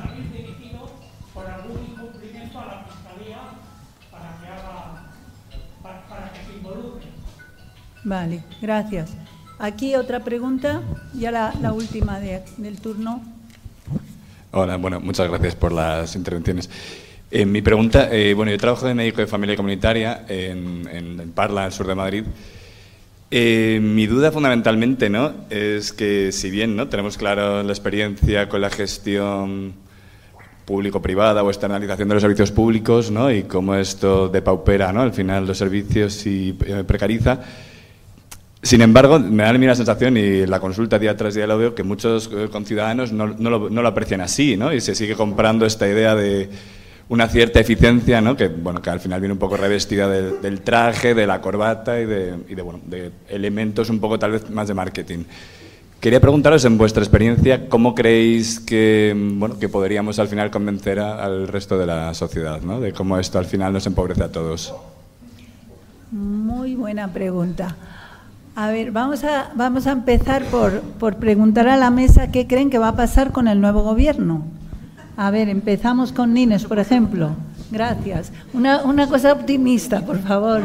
[8.03, 9.15] Vale, gracias.
[9.61, 10.83] Aquí otra pregunta,
[11.15, 13.23] ya la, la última del turno.
[14.51, 16.69] Hola, bueno, muchas gracias por las intervenciones.
[17.31, 21.67] Eh, mi pregunta, eh, bueno, yo trabajo de médico de familia comunitaria en, en, Parla,
[21.67, 22.25] al sur de Madrid.
[23.31, 25.33] Eh, mi duda fundamentalmente ¿no?
[25.51, 26.89] es que si bien ¿no?
[26.89, 29.75] tenemos claro la experiencia con la gestión
[30.65, 33.33] público-privada o externalización de los servicios públicos ¿no?
[33.33, 35.03] y cómo esto depaupera ¿no?
[35.03, 37.41] al final los servicios y precariza,
[38.67, 41.57] sin embargo, me da a mí la sensación, y la consulta día tras día lo
[41.57, 44.73] veo, que muchos eh, conciudadanos no, no, lo, no, lo, aprecian así, ¿no?
[44.73, 46.51] Y se sigue comprando esta idea de
[47.09, 48.37] una cierta eficiencia, ¿no?
[48.37, 52.07] Que, bueno, que al final viene un poco revestida del traje, de la corbata y,
[52.07, 55.25] de, y de, bueno, de elementos un poco tal vez más de marketing.
[56.01, 61.49] Quería preguntaros, en vuestra experiencia, ¿cómo creéis que, bueno, que podríamos al final convencer al
[61.49, 62.81] resto de la sociedad, ¿no?
[62.81, 64.75] de cómo esto al final nos empobrece a todos?
[66.11, 67.77] Muy buena pregunta.
[68.55, 72.71] A ver, vamos a, vamos a empezar por, por preguntar a la mesa qué creen
[72.71, 74.45] que va a pasar con el nuevo gobierno.
[75.17, 77.31] A ver, empezamos con Nines, por ejemplo.
[77.71, 78.33] Gracias.
[78.53, 80.63] Una, una cosa optimista, por favor.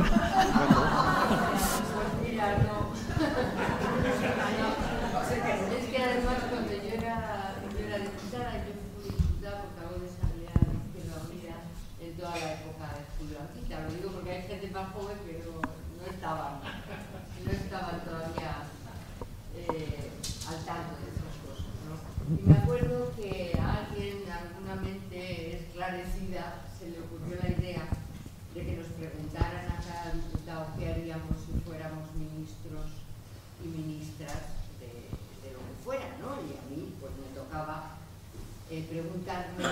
[38.91, 39.63] preguntarme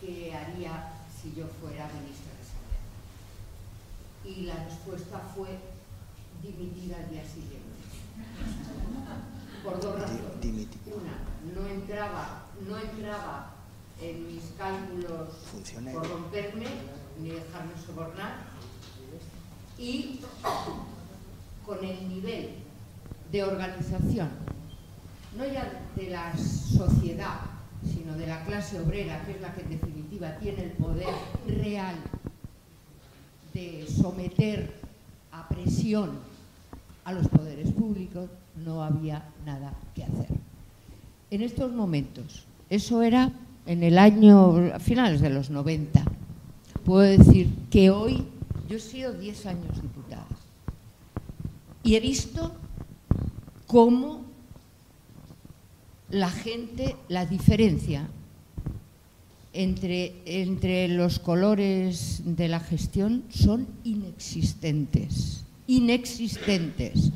[0.00, 2.80] qué haría si yo fuera ministra de Sanidad.
[4.24, 5.58] Y la respuesta fue
[6.42, 7.60] dimitir al día siguiente.
[9.64, 10.68] Por dos razones.
[10.86, 13.54] Una, no entraba, no entraba
[14.00, 15.28] en mis cálculos
[15.92, 16.66] por romperme
[17.20, 18.34] ni dejarme sobornar.
[19.78, 20.20] Y
[21.64, 22.56] con el nivel
[23.30, 24.30] de organización,
[25.36, 27.40] no ya de la sociedad,
[27.82, 31.08] sino de la clase obrera, que es la que en definitiva tiene el poder
[31.46, 31.96] real
[33.52, 34.72] de someter
[35.30, 36.10] a presión
[37.04, 38.30] a los poderes públicos,
[38.64, 40.28] no había nada que hacer.
[41.30, 43.32] En estos momentos, eso era
[43.66, 46.04] en el año, a finales de los 90,
[46.84, 48.24] puedo decir que hoy
[48.68, 50.26] yo he sido 10 años diputada
[51.82, 52.52] y he visto
[53.66, 54.22] cómo
[56.10, 58.08] la gente, la diferencia
[59.52, 67.10] entre, entre los colores de la gestión son inexistentes, inexistentes.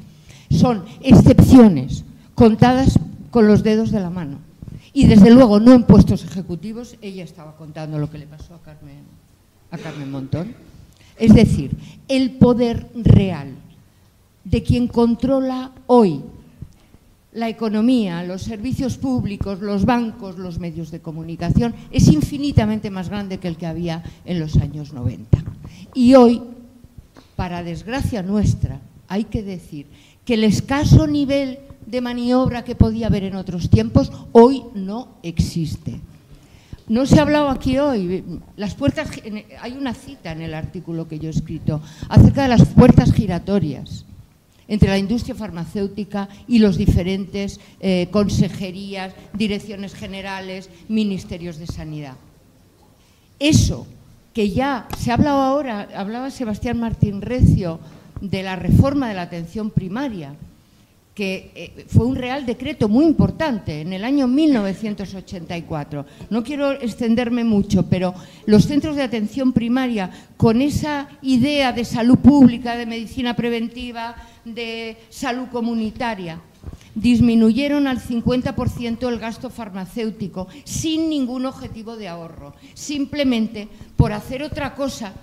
[0.51, 2.05] Son excepciones
[2.35, 2.99] contadas
[3.31, 4.39] con los dedos de la mano.
[4.93, 8.63] Y desde luego no en puestos ejecutivos, ella estaba contando lo que le pasó a
[8.63, 9.03] Carmen,
[9.71, 10.55] a Carmen Montón.
[11.19, 11.77] Es decir,
[12.09, 13.55] el poder real
[14.45, 16.23] de quien controla hoy
[17.37, 23.37] la economía, los servicios públicos, los bancos, los medios de comunicación, es infinitamente más grande
[23.37, 25.45] que el que había en los años 90.
[25.93, 26.41] Y hoy,
[27.37, 29.87] para desgracia nuestra, hay que decir
[30.25, 36.01] que el escaso nivel de maniobra que podía haber en otros tiempos hoy no existe.
[36.89, 38.25] No se ha hablado aquí hoy,
[38.57, 39.11] las puertas,
[39.61, 44.07] hay una cita en el artículo que yo he escrito acerca de las puertas giratorias
[44.69, 52.17] entre la industria farmacéutica y los diferentes eh, consejerías, direcciones generales, ministerios de sanidad.
[53.39, 53.87] Eso
[54.33, 57.81] que ya se ha hablado ahora, hablaba Sebastián Martín Recio
[58.21, 60.35] de la reforma de la atención primaria,
[61.17, 66.05] que eh, fue un real decreto muy importante en el año 1984.
[66.29, 68.15] No quiero extenderme mucho, pero
[68.45, 74.15] los centros de atención primaria, con esa idea de salud pública, de medicina preventiva,
[74.45, 76.39] de salud comunitaria,
[76.95, 84.75] disminuyeron al 50% el gasto farmacéutico sin ningún objetivo de ahorro, simplemente por hacer otra
[84.75, 85.15] cosa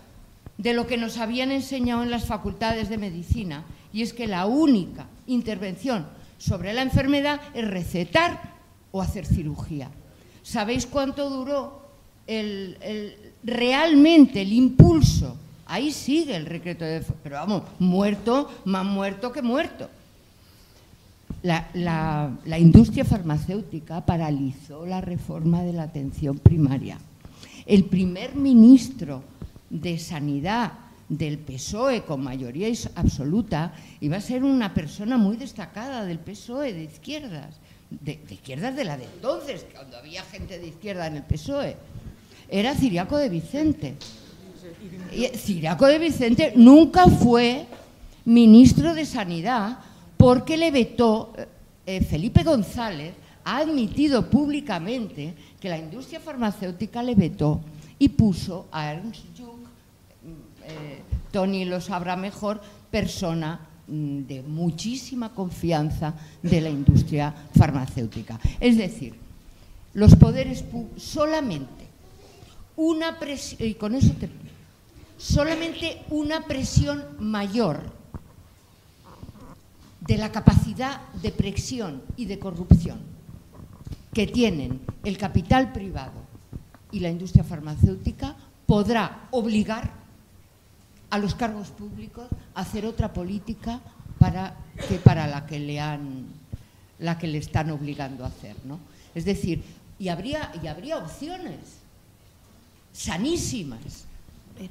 [0.57, 3.63] de lo que nos habían enseñado en las facultades de medicina,
[3.93, 6.05] y es que la única intervención
[6.37, 8.53] sobre la enfermedad es recetar
[8.91, 9.89] o hacer cirugía.
[10.41, 11.83] ¿Sabéis cuánto duró
[13.43, 17.03] realmente el impulso Ahí sigue el decreto de...
[17.23, 19.89] Pero vamos, muerto, más muerto que muerto.
[21.41, 26.99] La, industria farmacéutica paralizó la reforma de la atención primaria.
[27.65, 29.23] El primer ministro
[29.69, 30.73] de Sanidad
[31.09, 36.83] del PSOE con mayoría absoluta iba a ser una persona muy destacada del PSOE de
[36.83, 37.55] izquierdas,
[37.89, 41.75] de, izquierdas de la de entonces, cuando había gente de izquierda en el PSOE.
[42.49, 43.95] Era Ciriaco de Vicente.
[45.35, 47.65] Ciriaco de Vicente nunca fue
[48.25, 49.79] ministro de Sanidad
[50.17, 51.33] porque le vetó,
[51.85, 53.13] eh, Felipe González
[53.43, 57.59] ha admitido públicamente que la industria farmacéutica le vetó
[57.99, 59.32] y puso a Ernst eh,
[61.31, 68.39] Tony lo sabrá mejor, persona mm, de muchísima confianza de la industria farmacéutica.
[68.59, 69.15] Es decir,
[69.93, 70.63] los poderes
[70.97, 71.83] solamente
[72.75, 74.29] una presión, y con eso te
[75.17, 77.81] solamente una presión mayor
[80.01, 82.99] de la capacidad de presión y de corrupción
[84.13, 86.11] que tienen el capital privado
[86.91, 88.35] y la industria farmacéutica
[88.65, 90.02] podrá obligar
[91.13, 92.25] a los cargos públicos
[92.55, 93.79] a hacer otra política
[94.17, 94.55] para
[94.89, 96.25] que para la que le han
[96.97, 98.79] la que le están obligando a hacer, ¿no?
[99.13, 99.61] Es decir,
[99.99, 101.59] y habría y habría opciones
[102.93, 104.07] sanísimas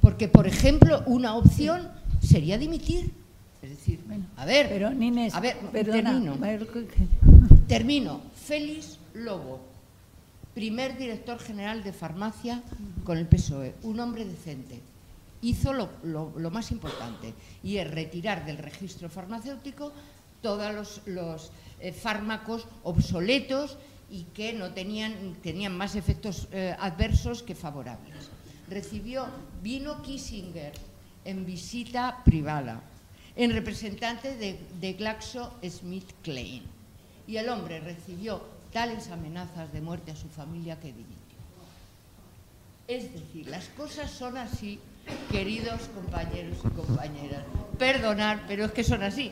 [0.01, 1.89] porque, por ejemplo, una opción
[2.21, 3.13] sería dimitir.
[3.61, 4.01] Es decir,
[4.35, 6.37] a ver, pero, a ver, termino.
[7.69, 8.21] Termino.
[8.35, 9.61] Félix Lobo,
[10.53, 12.61] primer director general de farmacia
[13.05, 14.81] con el PSOE, un hombre decente.
[15.43, 19.91] Hizo lo, más importante y es retirar del registro farmacéutico
[20.41, 23.77] todos los, eh, fármacos obsoletos
[24.09, 28.31] y que no tenían, tenían más efectos eh, adversos que favorables
[28.73, 29.27] recibió,
[29.61, 30.73] vino Kissinger
[31.25, 32.81] en visita privada,
[33.35, 36.63] en representante de, de GlaxoSmithKline,
[37.27, 41.13] y el hombre recibió tales amenazas de muerte a su familia que dimitió.
[42.87, 44.79] Es decir, las cosas son así,
[45.31, 47.43] queridos compañeros y compañeras.
[47.77, 49.31] Perdonar, pero es que son así.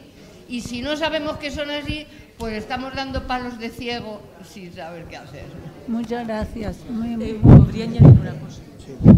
[0.49, 2.06] Y si no sabemos que son así,
[2.38, 4.22] pues estamos dando palos de ciego
[4.52, 5.45] sin saber qué hacer.
[5.88, 6.77] Muchas gracias.
[6.89, 8.61] Muy, eh, ¿Podría añadir una cosa?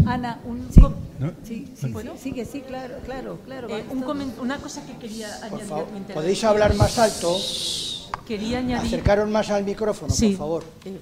[0.06, 0.68] Ana, un,
[1.42, 3.68] sí, sí, sí, sigue, sí, claro, claro, claro.
[3.70, 3.84] Eh,
[4.40, 6.14] una cosa que quería añadir.
[6.14, 7.36] ¿Podéis hablar más alto?
[8.26, 8.86] Quería añadir.
[8.86, 10.64] Acercaros más al micrófono, por favor.
[10.84, 11.00] Eh,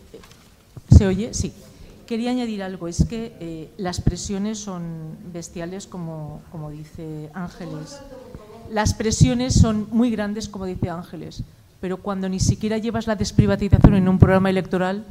[0.97, 1.35] ¿Se oye?
[1.35, 1.53] Sí.
[2.13, 8.01] Quería añadir algo, es que las presiones son bestiales, como, como dice Ángeles.
[8.71, 11.43] Las presiones son muy grandes, como dice Ángeles,
[11.81, 15.07] pero cuando ni siquiera llevas la desprivatización en un programa electoral,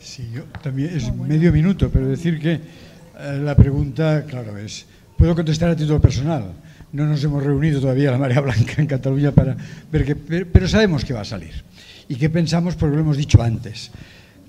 [0.00, 4.86] Sí, yo también es medio minuto, pero decir que eh, la pregunta, claro, es,
[5.18, 6.52] puedo contestar a título personal.
[6.92, 9.56] No nos hemos reunido todavía la Marea Blanca en Cataluña para
[9.90, 11.64] ver qué, pero sabemos que va a salir.
[12.06, 12.76] ¿Y qué pensamos?
[12.76, 13.90] Porque lo hemos dicho antes.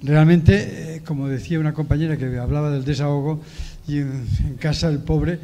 [0.01, 3.41] Realmente, eh, como decía una compañera que hablaba del desahogo,
[3.87, 5.39] y en, casa el pobre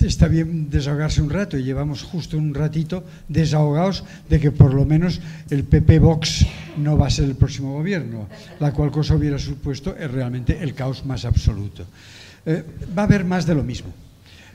[0.00, 4.84] está bien desahogarse un rato y llevamos justo un ratito desahogados de que por lo
[4.84, 6.46] menos el PP Vox
[6.76, 8.28] no va a ser el próximo gobierno,
[8.58, 11.86] la cual cosa hubiera supuesto es realmente el caos más absoluto.
[12.44, 12.64] Eh,
[12.96, 13.92] va a haber más de lo mismo.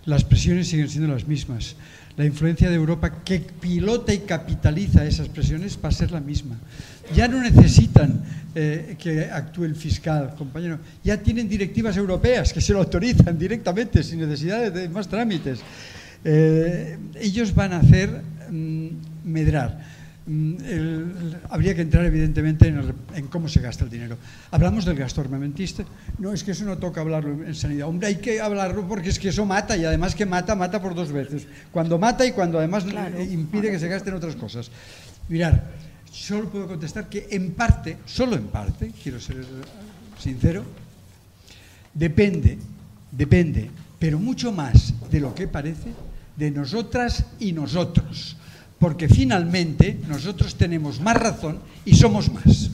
[0.06, 1.76] Las presiones siguen siendo las mismas.
[2.18, 6.56] la influencia de Europa que pilota y capitaliza esas presiones va a ser la misma.
[7.14, 8.23] Ya no necesitan
[8.56, 14.02] eh, que actúe el fiscal, compañero, ya tienen directivas europeas que se lo autorizan directamente
[14.02, 15.60] sin necesidad de más trámites.
[16.23, 18.10] Eh, ellos van a hacer
[18.49, 18.88] mm,
[19.26, 19.77] medrar.
[20.26, 20.56] Mm,
[21.49, 22.68] habría que entrar evidentemente
[23.14, 24.18] en, cómo se gasta el dinero.
[24.49, 25.84] Hablamos del gasto armamentista.
[26.18, 27.90] No, es que eso no toca hablarlo en sanidad.
[27.90, 30.95] Hombre, hay que hablarlo porque es que eso mata y además que mata, mata por
[30.95, 31.45] dos veces.
[31.73, 32.86] Cuando mata y cuando además
[33.30, 34.72] impide que se gasten otras cosas.
[35.27, 35.64] Mirar,
[36.16, 39.46] solo puedo contestar que en parte, solo en parte, quiero ser
[40.18, 40.64] sincero,
[41.94, 42.58] depende,
[43.12, 43.70] depende,
[44.00, 45.92] pero mucho más de lo que parece
[46.36, 48.38] de nosotras y nosotros,
[48.80, 52.72] porque finalmente nosotros tenemos más razón y somos más.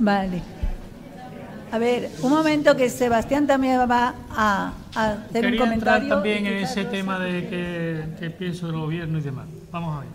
[0.00, 0.51] Vale.
[1.72, 5.72] A ver, un momento que Sebastián también va a, hacer un comentario.
[5.72, 9.46] Entrar también en ese tema de que, pienso del gobierno y demás.
[9.70, 10.08] Vamos a ver.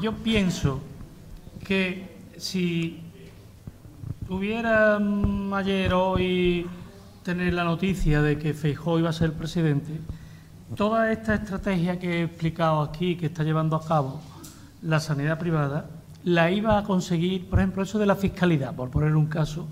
[0.00, 0.80] Yo pienso
[1.64, 3.00] que si
[4.28, 4.98] hubiera
[5.52, 6.66] ayer, hoy,
[7.22, 9.92] tener la noticia de que Feijóo iba a ser presidente,
[10.74, 14.20] toda esta estrategia que he explicado aquí, que está llevando a cabo
[14.82, 15.88] la sanidad privada,
[16.24, 19.68] la iba a conseguir, por ejemplo, eso de la fiscalidad, por poner un caso.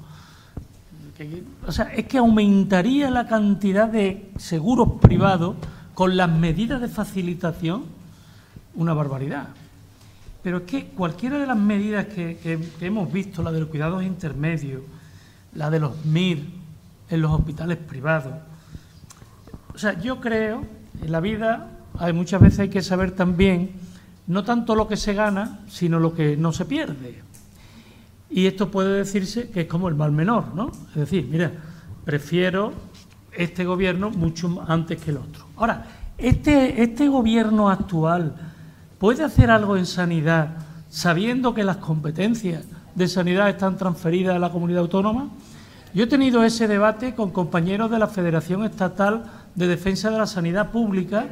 [1.66, 5.56] O sea, es que aumentaría la cantidad de seguros privados
[5.94, 7.84] con las medidas de facilitación,
[8.74, 9.48] una barbaridad.
[10.42, 14.82] Pero es que cualquiera de las medidas que, hemos visto, la de los cuidados intermedios,
[15.54, 16.44] la de los MIR,
[17.08, 18.34] en los hospitales privados.
[19.74, 20.64] O sea, yo creo,
[21.02, 23.72] en la vida hay, muchas veces hay que saber también
[24.26, 27.22] no tanto lo que se gana, sino lo que no se pierde.
[28.28, 30.72] Y esto puede decirse que es como el mal menor, ¿no?
[30.90, 31.52] Es decir, mira,
[32.04, 32.72] prefiero
[33.32, 35.46] este gobierno mucho antes que el otro.
[35.56, 35.86] Ahora,
[36.18, 38.34] este, este gobierno actual
[38.98, 40.56] puede hacer algo en sanidad
[40.88, 45.28] sabiendo que las competencias de sanidad están transferidas a la comunidad autónoma.
[45.92, 49.24] Yo he tenido ese debate con compañeros de la Federación Estatal
[49.54, 51.26] de Defensa de la Sanidad Pública.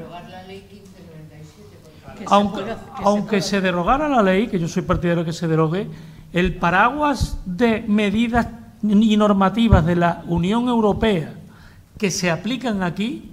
[2.27, 2.63] Aunque,
[3.03, 5.89] aunque se derogara la ley, que yo soy partidario de que se derogue,
[6.35, 8.49] el paraguas de medidas
[8.83, 11.33] y normativas de la Unión Europea
[11.97, 13.31] que se aplican aquí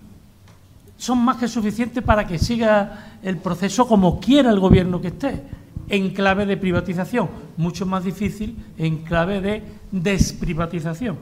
[0.97, 5.43] son más que suficientes para que siga el proceso como quiera el gobierno que esté,
[5.89, 11.17] en clave de privatización, mucho más difícil en clave de desprivatización.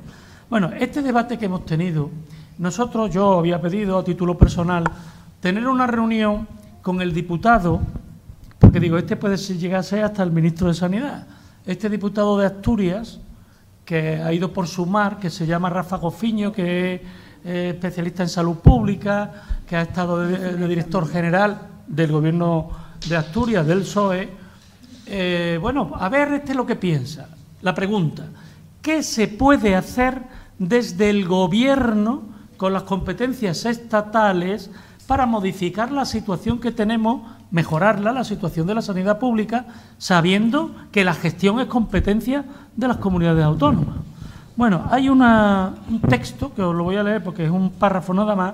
[0.49, 2.11] Bueno, este debate que hemos tenido,
[2.57, 4.83] nosotros, yo había pedido a título personal
[5.39, 6.45] tener una reunión
[6.81, 7.79] con el diputado,
[8.59, 11.25] porque digo, este puede llegar a ser hasta el ministro de Sanidad,
[11.65, 13.19] este diputado de Asturias,
[13.85, 17.01] que ha ido por sumar, que se llama Rafa Gofiño, que es
[17.45, 22.69] eh, especialista en salud pública, que ha estado de, director general del gobierno
[23.07, 24.29] de Asturias, del PSOE.
[25.05, 27.29] Eh, bueno, a ver este lo que piensa.
[27.61, 28.25] La pregunta,
[28.81, 30.23] ¿Qué se puede hacer
[30.57, 32.23] desde el Gobierno
[32.57, 34.71] con las competencias estatales
[35.09, 39.65] para modificar la situación que tenemos, mejorarla, la situación de la sanidad pública,
[39.97, 42.45] sabiendo que la gestión es competencia
[42.75, 43.95] de las comunidades autónomas?
[44.55, 45.25] Bueno, hay un
[46.07, 48.53] texto, que os lo voy a leer porque es un párrafo nada más,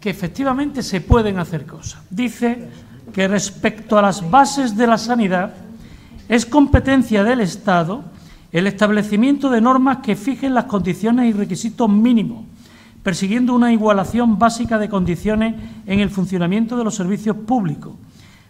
[0.00, 2.02] que efectivamente se pueden hacer cosas.
[2.10, 2.68] Dice
[3.12, 5.54] que respecto a las bases de la sanidad,
[6.28, 8.02] es competencia del Estado
[8.50, 12.46] el establecimiento de normas que fijen las condiciones y requisitos mínimos,
[13.08, 15.54] persiguiendo una igualación básica de condiciones
[15.86, 17.94] en el funcionamiento de los servicios públicos.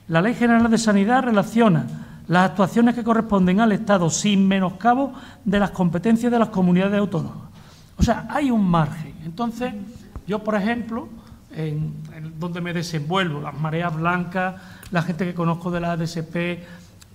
[0.09, 1.87] La Ley General de Sanidad relaciona
[2.27, 5.13] las actuaciones que corresponden al Estado sin menoscabo
[5.45, 7.51] de las competencias de las comunidades autónomas.
[7.99, 9.15] O sea, hay un margen.
[9.25, 9.73] Entonces,
[10.27, 11.09] yo, por ejemplo,
[11.53, 11.95] en,
[12.41, 14.57] donde me desenvuelvo, las mareas blancas,
[14.91, 16.37] la gente que conozco de la ADSP,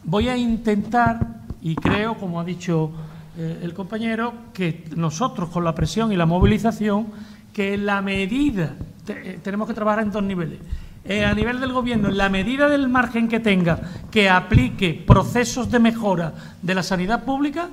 [0.05, 2.91] voy a intentar y creo, como ha dicho
[3.37, 7.07] eh, el compañero, que nosotros con la presión y la movilización,
[7.53, 8.73] que en la medida,
[9.07, 10.59] eh, tenemos que trabajar en dos niveles.
[11.05, 15.69] Eh, a nivel del Gobierno, en la medida del margen que tenga, que aplique procesos
[15.69, 17.69] de mejora de la sanidad pública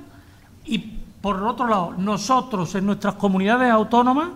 [0.65, 0.79] y,
[1.21, 4.31] por otro lado, nosotros en nuestras comunidades autónomas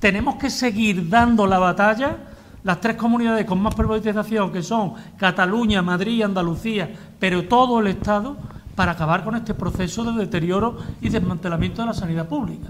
[0.00, 2.16] tenemos que seguir dando la batalla
[2.62, 8.36] las tres comunidades con más privatización, que son Cataluña, Madrid Andalucía, pero todo el Estado,
[8.74, 12.68] para acabar con este proceso de deterioro y desmantelamiento de la sanidad pública.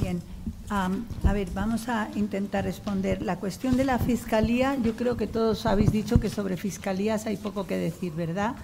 [0.00, 0.22] Bien.
[0.70, 3.22] A ver, vamos a intentar responder.
[3.22, 7.36] La cuestión de la fiscalía, yo creo que todos habéis dicho que sobre fiscalías hay
[7.36, 8.54] poco que decir, ¿verdad?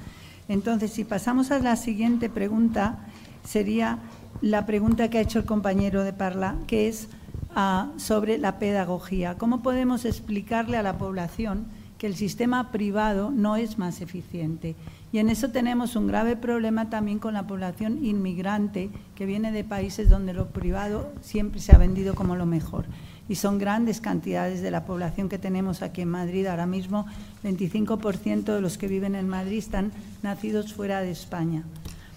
[0.48, 2.98] Entonces, si pasamos a la siguiente pregunta,
[3.42, 3.98] sería
[4.42, 7.08] la pregunta que ha hecho el compañero de Parla, que es
[7.54, 9.38] ah, sobre la pedagogía.
[9.38, 11.66] ¿Cómo podemos explicarle a la población
[11.96, 14.76] que el sistema privado no es más eficiente?
[15.14, 19.62] Y en eso tenemos un grave problema también con la población inmigrante que viene de
[19.62, 22.86] países donde lo privado siempre se ha vendido como lo mejor.
[23.28, 26.46] Y son grandes cantidades de la población que tenemos aquí en Madrid.
[26.46, 27.06] Ahora mismo,
[27.44, 29.92] 25% de los que viven en Madrid están
[30.24, 31.62] nacidos fuera de España.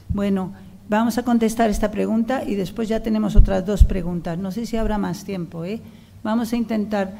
[0.09, 0.53] Bueno,
[0.89, 4.39] vamos a contestar esta pregunta y después ya tenemos otras dos preguntas.
[4.39, 5.65] No sé si habrá más tiempo.
[5.65, 5.81] ¿eh?
[6.23, 7.13] Vamos a intentar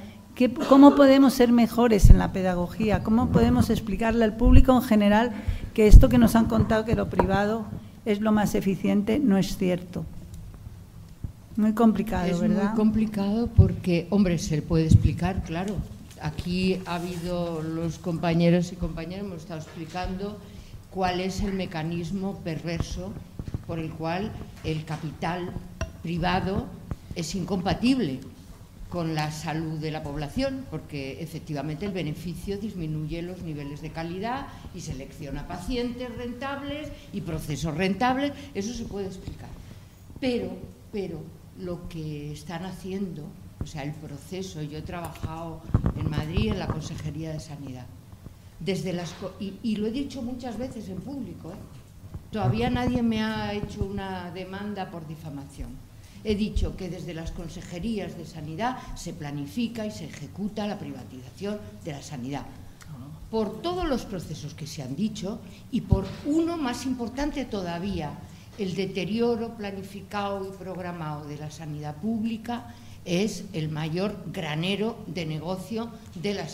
[0.69, 3.01] ¿Cómo podemos ser mejores en la pedagogía?
[3.01, 5.31] ¿Cómo podemos explicarle al público en general
[5.73, 7.65] que esto que nos han contado que lo privado
[8.05, 10.05] es lo más eficiente no es cierto?
[11.55, 12.57] Muy complicado, ¿verdad?
[12.57, 15.75] Es muy complicado porque, hombre, se puede explicar, claro.
[16.21, 20.37] Aquí ha habido los compañeros y compañeras, hemos estado explicando
[20.91, 23.11] cuál es el mecanismo perverso
[23.65, 24.31] por el cual
[24.63, 25.51] el capital
[26.03, 26.67] privado
[27.15, 28.19] es incompatible
[28.89, 34.47] con la salud de la población, porque efectivamente el beneficio disminuye los niveles de calidad
[34.73, 39.49] y selecciona pacientes rentables y procesos rentables, eso se puede explicar.
[40.21, 40.51] Pero,
[40.91, 41.21] pero
[41.59, 43.23] lo que están haciendo,
[43.61, 45.61] o sea, el proceso, yo he trabajado
[45.97, 47.87] en Madrid en la Consejería de Sanidad,
[48.59, 51.57] desde las y, lo he dicho muchas veces en público, ¿eh?
[52.31, 55.86] todavía nadie me ha hecho una demanda por difamación
[56.23, 61.59] He dicho que desde las consejerías de sanidad se planifica y se ejecuta la privatización
[61.83, 62.45] de la sanidad.
[63.29, 65.39] Por todos los procesos que se han dicho
[65.71, 68.11] y por uno más importante todavía,
[68.57, 72.73] el deterioro planificado y programado de la sanidad pública
[73.05, 76.47] es el mayor granero de negocio de la,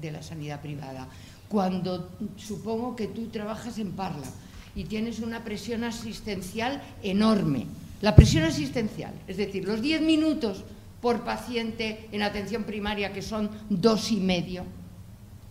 [0.00, 1.08] de la sanidad privada.
[1.48, 4.26] Cuando supongo que tú trabajas en Parla
[4.74, 7.66] y tienes una presión asistencial enorme,
[8.00, 10.64] la presión asistencial, es decir, los 10 minutos
[11.00, 14.64] por paciente en atención primaria, que son dos y medio,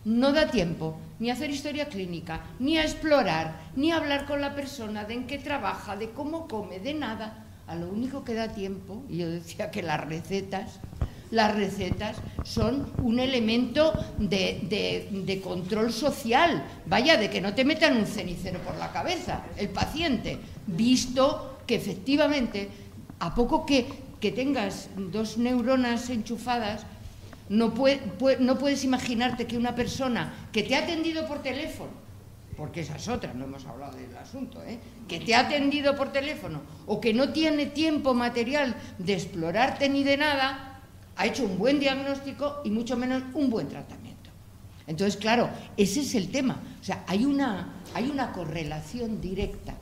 [0.06, 4.40] no da tiempo ni a hacer historia clínica, ni a explorar, ni a hablar con
[4.40, 7.44] la persona de en qué trabaja, de cómo come, de nada.
[7.68, 10.80] A lo único que da tiempo, y yo decía que las recetas,
[11.32, 17.98] las recetas son un elemento de, de, control social, vaya, de que no te metan
[17.98, 22.70] un cenicero por la cabeza el paciente, visto que efectivamente,
[23.20, 26.84] a poco que, tengas dos neuronas enchufadas,
[27.50, 31.92] no, puedes imaginarte que una persona que te ha atendido por teléfono,
[32.58, 34.80] porque esa es otra, no hemos hablado del asunto, ¿eh?
[35.08, 40.04] que te ha atendido por teléfono o que no tiene tiempo material de explorarte ni
[40.04, 40.82] de nada,
[41.16, 44.30] ha hecho un buen diagnóstico y mucho menos un buen tratamiento.
[44.88, 46.60] Entonces, claro, ese es el tema.
[46.82, 49.76] O sea, hay una, hay una correlación directa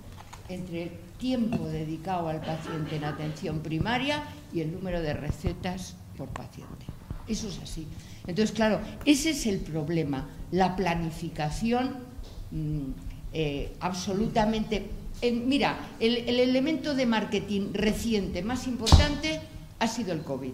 [0.50, 4.24] entre tiempo dedicado al paciente en atención primaria
[4.54, 6.86] y el número de recetas por paciente.
[7.28, 7.88] Eso es así.
[8.28, 11.96] Entonces, claro, ese es el problema, la planificación
[12.52, 12.82] mm,
[13.34, 14.90] eh, absolutamente...
[15.22, 19.42] mira, el, el elemento de marketing reciente más importante
[19.80, 20.54] ha sido el COVID.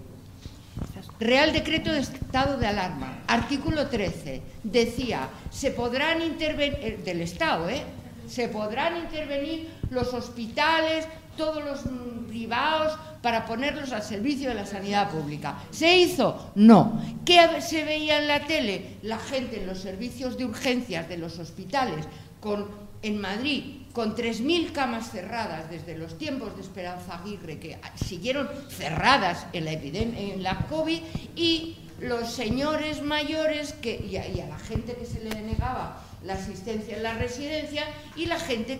[1.19, 7.69] Real Decreto de Estado de Alarma, artículo 13, decía, se podrán intervenir, eh, del Estado,
[7.69, 7.83] ¿eh?
[8.27, 11.05] se podrán intervenir los hospitales,
[11.38, 11.81] todos los
[12.27, 15.59] privados, para ponerlos al servicio de la sanidad pública.
[15.69, 16.51] ¿Se hizo?
[16.55, 16.99] No.
[17.23, 18.97] ¿Qué se veía en la tele?
[19.03, 22.05] La gente en los servicios de urgencias de los hospitales,
[22.39, 22.68] con,
[23.03, 29.45] en Madrid, con 3.000 camas cerradas desde los tiempos de Esperanza Aguirre, que siguieron cerradas
[29.53, 31.01] en la, en la COVID,
[31.35, 36.95] y los señores mayores que, y a la gente que se le negaba la asistencia
[36.95, 37.84] en la residencia
[38.15, 38.80] y la gente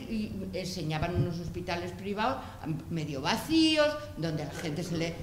[0.54, 2.44] enseñaban unos hospitales privados
[2.90, 3.88] medio vacíos,
[4.18, 5.14] donde la gente se le...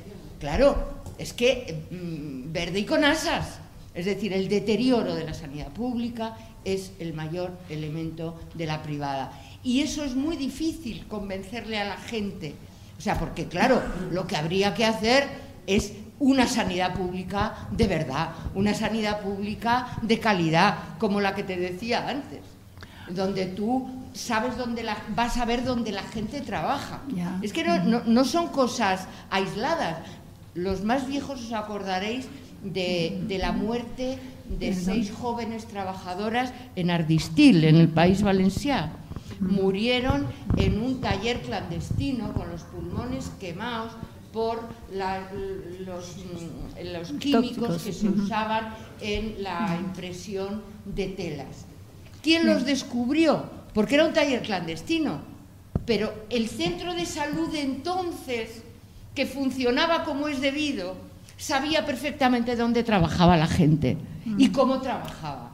[0.40, 3.58] Claro, es que mm, verde y con asas.
[3.94, 9.32] Es decir, el deterioro de la sanidad pública es el mayor elemento de la privada.
[9.62, 12.54] Y eso es muy difícil convencerle a la gente.
[12.96, 13.82] O sea, porque claro,
[14.12, 15.28] lo que habría que hacer
[15.66, 21.56] es una sanidad pública de verdad, una sanidad pública de calidad, como la que te
[21.56, 22.40] decía antes,
[23.08, 27.00] donde tú sabes dónde la, vas a ver dónde la gente trabaja.
[27.42, 29.98] Es que no, son cosas aisladas.
[30.54, 32.26] Los más viejos os acordaréis
[32.64, 34.18] de, de la muerte
[34.58, 38.92] de seis jóvenes trabajadoras en Ardistil, en el país valenciano.
[39.40, 40.26] Murieron
[40.56, 43.92] en un taller clandestino con los pulmones quemados
[44.38, 44.60] por
[44.92, 51.64] los, mm, los, químicos que se usaban en la impresión de telas.
[52.22, 53.46] ¿Quién los descubrió?
[53.74, 55.22] Porque era un taller clandestino.
[55.86, 58.62] Pero el centro de salud entonces,
[59.16, 60.94] que funcionaba como es debido,
[61.36, 63.96] sabía perfectamente dónde trabajaba la gente
[64.38, 65.50] y cómo trabajaba.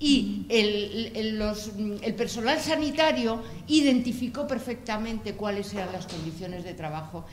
[0.00, 7.24] Y el, el- los- el personal sanitario identificó perfectamente cuáles eran las condiciones de trabajo.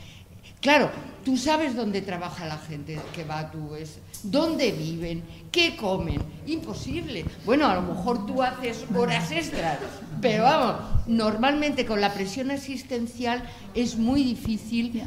[0.66, 0.90] Claro,
[1.24, 5.22] tú sabes dónde trabaja la gente que va a tu es, dónde viven,
[5.52, 6.20] qué comen.
[6.44, 7.24] Imposible.
[7.44, 9.78] Bueno, a lo mejor tú haces horas extras,
[10.20, 10.74] pero vamos,
[11.06, 13.44] normalmente con la presión asistencial
[13.76, 15.04] es muy difícil.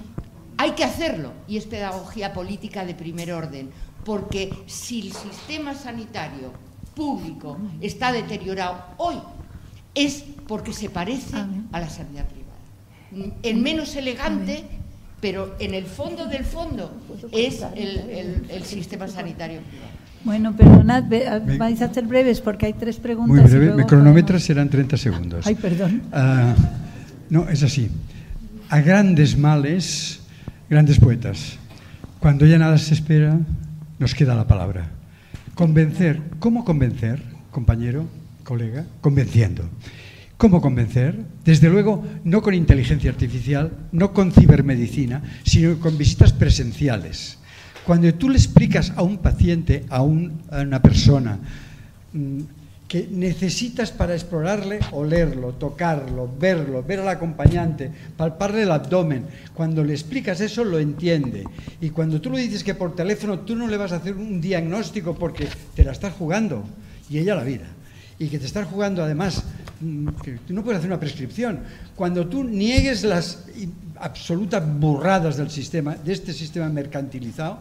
[0.58, 3.70] Hay que hacerlo y es pedagogía política de primer orden,
[4.06, 6.54] porque si el sistema sanitario
[6.96, 9.18] público está deteriorado hoy
[9.94, 13.36] es porque se parece a la sanidad privada.
[13.44, 14.64] En menos elegante,
[15.22, 16.92] pero en el fondo del fondo
[17.32, 19.90] es el, el- el sistema sanitario privado.
[20.24, 23.50] Bueno, perdonad, ve- a- vais a ser breves porque hay tres preguntas.
[23.50, 25.48] Muy breve, mi cronómetro serán 30 segundos.
[25.48, 26.02] Ay, perdón.
[26.12, 26.54] Ah,
[27.30, 27.90] no, es así.
[28.70, 30.20] A grandes males,
[30.70, 31.58] grandes poetas.
[32.20, 33.38] Cuando ya nada se espera,
[33.98, 34.90] nos queda la palabra.
[35.56, 36.22] Convencer.
[36.40, 37.22] ¿Cómo convencer,
[37.52, 38.06] compañero,
[38.44, 38.86] colega?
[39.02, 39.64] Convenciendo.
[40.40, 41.20] ¿Cómo convencer?
[41.44, 47.40] Desde luego, no con inteligencia artificial, no con cibermedicina, sino con visitas presenciales.
[47.86, 51.40] Cuando tú le explicas a un paciente, a, un- a una persona,
[52.14, 52.40] mm,
[52.88, 59.26] que necesitas para explorarle olerlo, tocarlo, verlo, ver al acompañante, palparle el abdomen.
[59.54, 61.44] Cuando le explicas eso lo entiende.
[61.82, 64.40] Y cuando tú le dices que por teléfono tú no le vas a hacer un
[64.40, 66.64] diagnóstico porque te la estás jugando
[67.10, 67.66] y ella la vida.
[68.18, 69.44] Y que te estás jugando además,
[70.24, 71.60] que no puedes hacer una prescripción.
[71.96, 73.46] Cuando tú niegues las
[73.98, 77.60] absolutas burradas del sistema, de este sistema mercantilizado,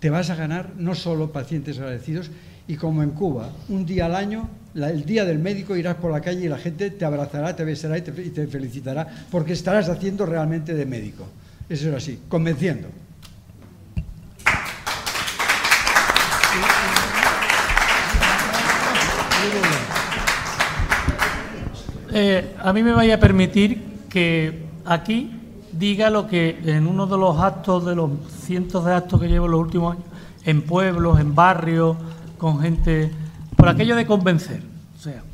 [0.00, 2.30] te vas a ganar no solo pacientes agradecidos,
[2.66, 6.20] y como en Cuba, un día al año, el día del médico irás por la
[6.20, 10.74] calle y la gente te abrazará, te besará y te felicitará porque estarás haciendo realmente
[10.74, 11.26] de médico.
[11.68, 12.88] Eso es así, convenciendo.
[22.16, 25.32] Eh, a mí me vaya a permitir que aquí
[25.72, 29.46] diga lo que en uno de los actos, de los cientos de actos que llevo
[29.46, 30.06] en los últimos años,
[30.44, 31.96] en pueblos, en barrios,
[32.38, 33.10] con gente,
[33.56, 34.62] por aquello de convencer.
[34.96, 35.24] O sea,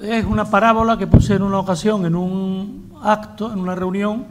[0.00, 4.26] es una parábola que puse en una ocasión en un acto, en una reunión,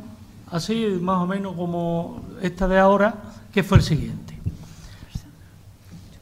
[0.49, 3.13] así más o menos como esta de ahora,
[3.51, 4.39] que fue el siguiente.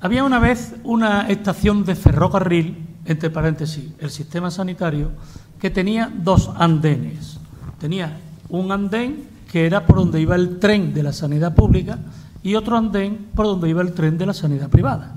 [0.01, 5.11] Había una vez una estación de ferrocarril, entre paréntesis, el sistema sanitario,
[5.59, 7.39] que tenía dos andenes.
[7.79, 8.19] Tenía
[8.49, 11.99] un andén que era por donde iba el tren de la sanidad pública
[12.43, 15.15] y otro andén por donde iba el tren de la sanidad privada.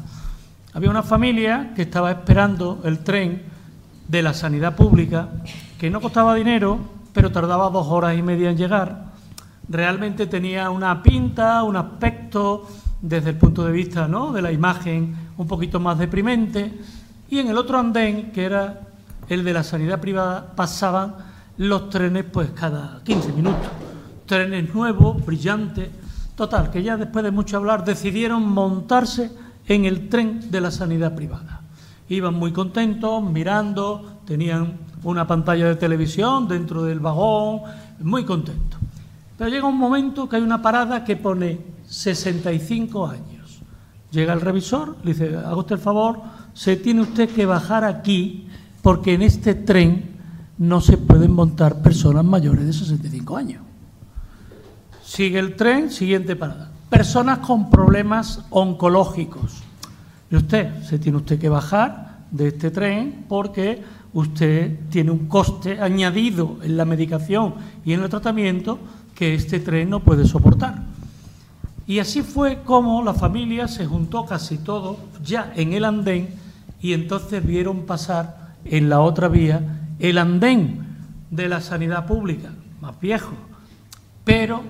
[0.72, 3.42] Había una familia que estaba esperando el tren
[4.06, 5.28] de la sanidad pública,
[5.78, 6.78] que no costaba dinero,
[7.12, 9.10] pero tardaba dos horas y media en llegar.
[9.68, 12.66] Realmente tenía una pinta, un aspecto,
[13.02, 14.32] desde el punto de vista ¿no?
[14.32, 16.72] de la imagen, un poquito más deprimente.
[17.30, 18.80] Y en el otro andén, que era
[19.28, 21.14] el de la sanidad privada, pasaban
[21.56, 23.68] los trenes pues cada 15 minutos.
[24.26, 25.88] Trenes nuevos, brillantes.
[26.34, 29.30] Total, que ya después de mucho hablar decidieron montarse
[29.68, 31.60] en el tren de la sanidad privada.
[32.08, 37.60] Iban muy contentos, mirando, tenían una pantalla de televisión dentro del vagón,
[38.00, 38.80] muy contentos.
[39.38, 43.60] Pero llega un momento que hay una parada que pone 65 años.
[44.10, 46.20] Llega el revisor, le dice, haga usted el favor,
[46.54, 48.48] se tiene usted que bajar aquí
[48.82, 50.10] porque en este tren
[50.58, 53.62] no se pueden montar personas mayores de 65 años.
[55.02, 56.70] Sigue el tren, siguiente parada.
[56.88, 59.62] Personas con problemas oncológicos.
[60.30, 63.82] Y usted, se tiene usted que bajar de este tren porque
[64.12, 67.54] usted tiene un coste añadido en la medicación
[67.84, 68.78] y en el tratamiento
[69.14, 70.82] que este tren no puede soportar.
[71.90, 76.28] Y así fue como la familia se juntó casi todo ya en el andén
[76.80, 80.86] y entonces vieron pasar en la otra vía el andén
[81.32, 82.50] de la sanidad pública,
[82.80, 83.32] más viejo,
[84.22, 84.62] pero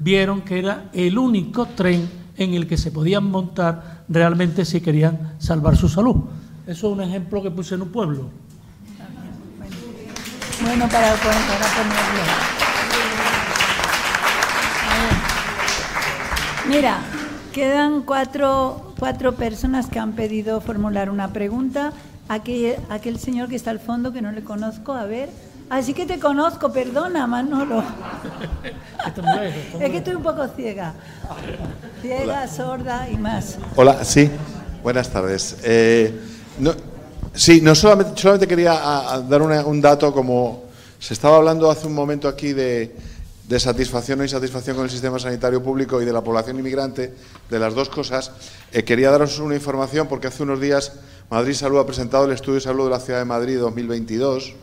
[0.00, 5.36] vieron que era el único tren en el que se podían montar realmente si querían
[5.38, 6.24] salvar su salud.
[6.66, 8.30] Eso es un ejemplo que puse en un pueblo.
[10.60, 11.36] Bueno, para, para.
[14.90, 15.34] A ver.
[16.68, 16.98] Mira,
[17.52, 21.92] quedan cuatro, cuatro personas que han pedido formular una pregunta.
[22.28, 25.28] Aquel, aquel señor que está al fondo, que no le conozco, a ver.
[25.68, 27.82] Así que te conozco, perdona, Manolo.
[29.80, 30.94] Es que estoy un poco ciega.
[32.00, 33.58] Ciega, sorda y más.
[33.76, 34.30] Hola, sí,
[34.82, 35.58] buenas tardes.
[35.62, 36.18] Eh,
[36.58, 36.72] no,
[37.34, 40.64] sí, no solamente, solamente quería a- a dar una- un dato como
[40.98, 42.96] Se estaba hablando hace un momento aquí de,
[43.48, 47.14] de satisfacción o insatisfacción con el sistema sanitario público y de la población inmigrante,
[47.50, 48.30] de las dos cosas.
[48.72, 50.92] Eh, quería daros una información porque hace unos días
[51.30, 54.54] Madrid Salud ha presentado el estudio de salud de la Ciudad de Madrid 2022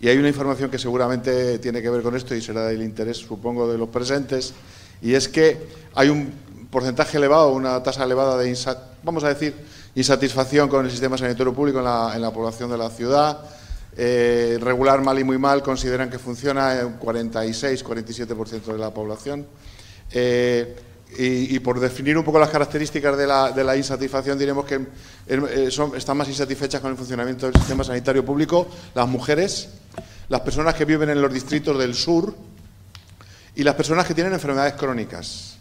[0.00, 3.16] y hay una información que seguramente tiene que ver con esto y será del interés,
[3.16, 4.52] supongo, de los presentes,
[5.00, 6.32] y es que hay un
[6.70, 8.56] porcentaje elevado, una tasa elevada de,
[9.02, 9.54] vamos a decir,
[9.94, 11.84] insatisfacción con el sistema sanitario público en
[12.20, 13.38] la, población de la ciudad.
[13.98, 19.46] Eh, regular, mal y muy mal, consideran que funciona en 46, 47% de la población.
[20.10, 20.76] Eh,
[21.18, 24.86] y, por definir un poco las características de la, insatisfacción, diremos que
[25.26, 29.68] eh, están más insatisfechas con el funcionamiento del sistema sanitario público las mujeres,
[30.28, 32.34] las personas que viven en los distritos del sur
[33.54, 35.56] y las personas que tienen enfermedades crónicas.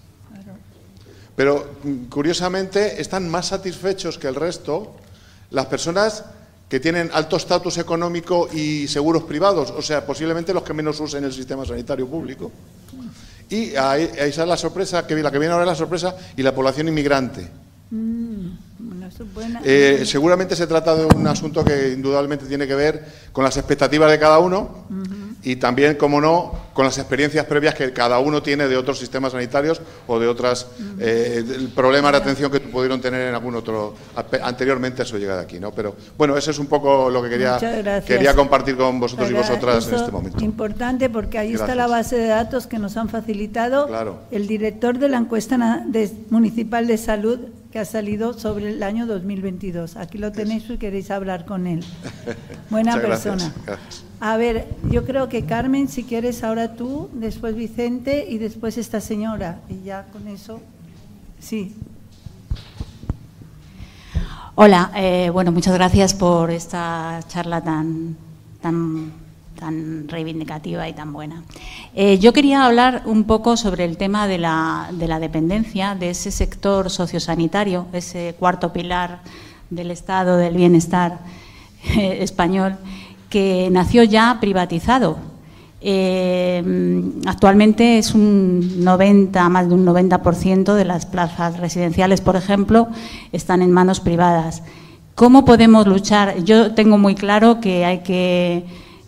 [1.35, 4.95] Pero mm, curiosamente están más satisfechos que el resto
[5.51, 6.25] las personas
[6.69, 11.23] que tienen alto estatus económico y seguros privados, o sea, posiblemente los que menos usen
[11.23, 12.51] el sistema sanitario público.
[13.49, 16.41] Y ahí, esa es la sorpresa, que la que viene ahora es la sorpresa, y
[16.41, 17.47] la población inmigrante.
[17.91, 18.47] Mm,
[19.63, 24.09] eh, seguramente se trata de un asunto que indudablemente tiene que ver con las expectativas
[24.09, 24.85] de cada uno
[25.45, 29.31] y también, como no, con las experiencias previas que cada uno tiene de otros sistemas
[29.31, 30.67] sanitarios o de otros
[30.99, 33.93] eh, problemas de atención que pudieron tener en algún otro
[34.41, 35.71] anteriormente a su llegada aquí, ¿no?
[35.71, 37.59] Pero bueno, eso es un poco lo que quería
[38.05, 40.43] quería compartir con vosotros y vosotras en este momento.
[40.43, 43.87] Importante porque ahí está la base de datos que nos han facilitado
[44.31, 45.85] el director de la encuesta
[46.31, 47.39] municipal de salud
[47.71, 49.95] que ha salido sobre el año 2022.
[49.97, 51.85] Aquí lo tenéis si queréis hablar con él.
[52.71, 53.53] Buena persona.
[54.27, 58.99] A ver, yo creo que Carmen, si quieres ahora tú, después Vicente y después esta
[58.99, 59.59] señora.
[59.69, 60.61] Y ya con eso,
[61.39, 61.75] sí.
[64.55, 68.17] Hola, eh, bueno, muchas gracias por esta charla tan,
[68.63, 69.13] tan,
[69.59, 71.43] tan reivindicativa y tan buena.
[71.93, 76.09] Eh, yo quería hablar un poco sobre el tema de la, de la dependencia, de
[76.09, 79.19] ese sector sociosanitario, ese cuarto pilar
[79.69, 81.19] del Estado del bienestar
[81.95, 82.79] eh, español
[83.35, 85.17] que nació ya privatizado.
[85.81, 86.63] Eh,
[87.25, 92.87] actualmente es un 90, más de un 90% de las plazas residenciales, por ejemplo,
[93.33, 94.63] están en manos privadas.
[95.15, 96.45] ¿Cómo podemos luchar?
[96.45, 98.63] Yo tengo muy claro que hay que,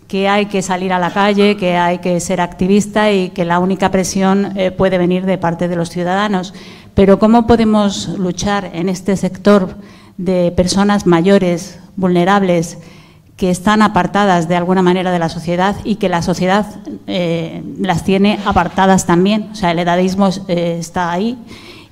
[0.10, 3.60] que hay que salir a la calle, que hay que ser activista y que la
[3.60, 6.54] única presión eh, puede venir de parte de los ciudadanos.
[6.96, 9.78] Pero ¿cómo podemos luchar en este sector
[10.18, 12.78] de personas mayores, vulnerables,
[13.38, 16.66] que están apartadas de alguna manera de la sociedad y que la sociedad
[17.06, 19.50] eh, las tiene apartadas también.
[19.52, 21.38] O sea, el edadismo eh, está ahí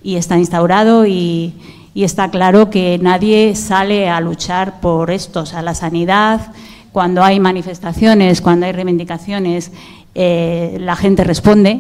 [0.02, 1.54] y está instaurado y,
[1.96, 5.42] está claro que nadie sale a luchar por esto.
[5.42, 6.52] O sea, la sanidad,
[6.92, 9.72] cuando hay manifestaciones, cuando hay reivindicaciones,
[10.16, 11.80] eh, la gente responde,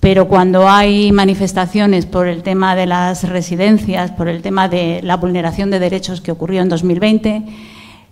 [0.00, 5.16] pero cuando hay manifestaciones por el tema de las residencias, por el tema de la
[5.16, 7.44] vulneración de derechos que ocurrió en 2020,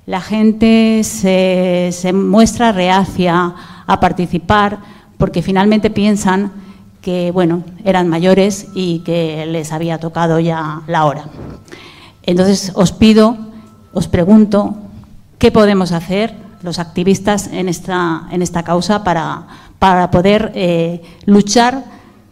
[0.09, 3.55] la gente se, muestra reacia
[3.87, 4.79] a participar
[5.19, 6.51] porque finalmente piensan
[7.03, 11.25] que bueno, eran mayores y que les había tocado ya la hora.
[12.23, 13.37] Entonces os pido,
[13.93, 14.77] os pregunto,
[15.37, 19.47] ¿qué podemos hacer los activistas en esta, en esta causa para,
[19.79, 21.85] para poder eh, luchar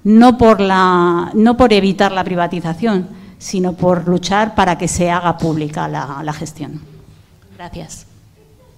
[0.03, 5.37] no por, la, no por evitar la privatización, sino por luchar para que se haga
[5.37, 6.96] pública la gestión?
[7.57, 8.07] Gracias.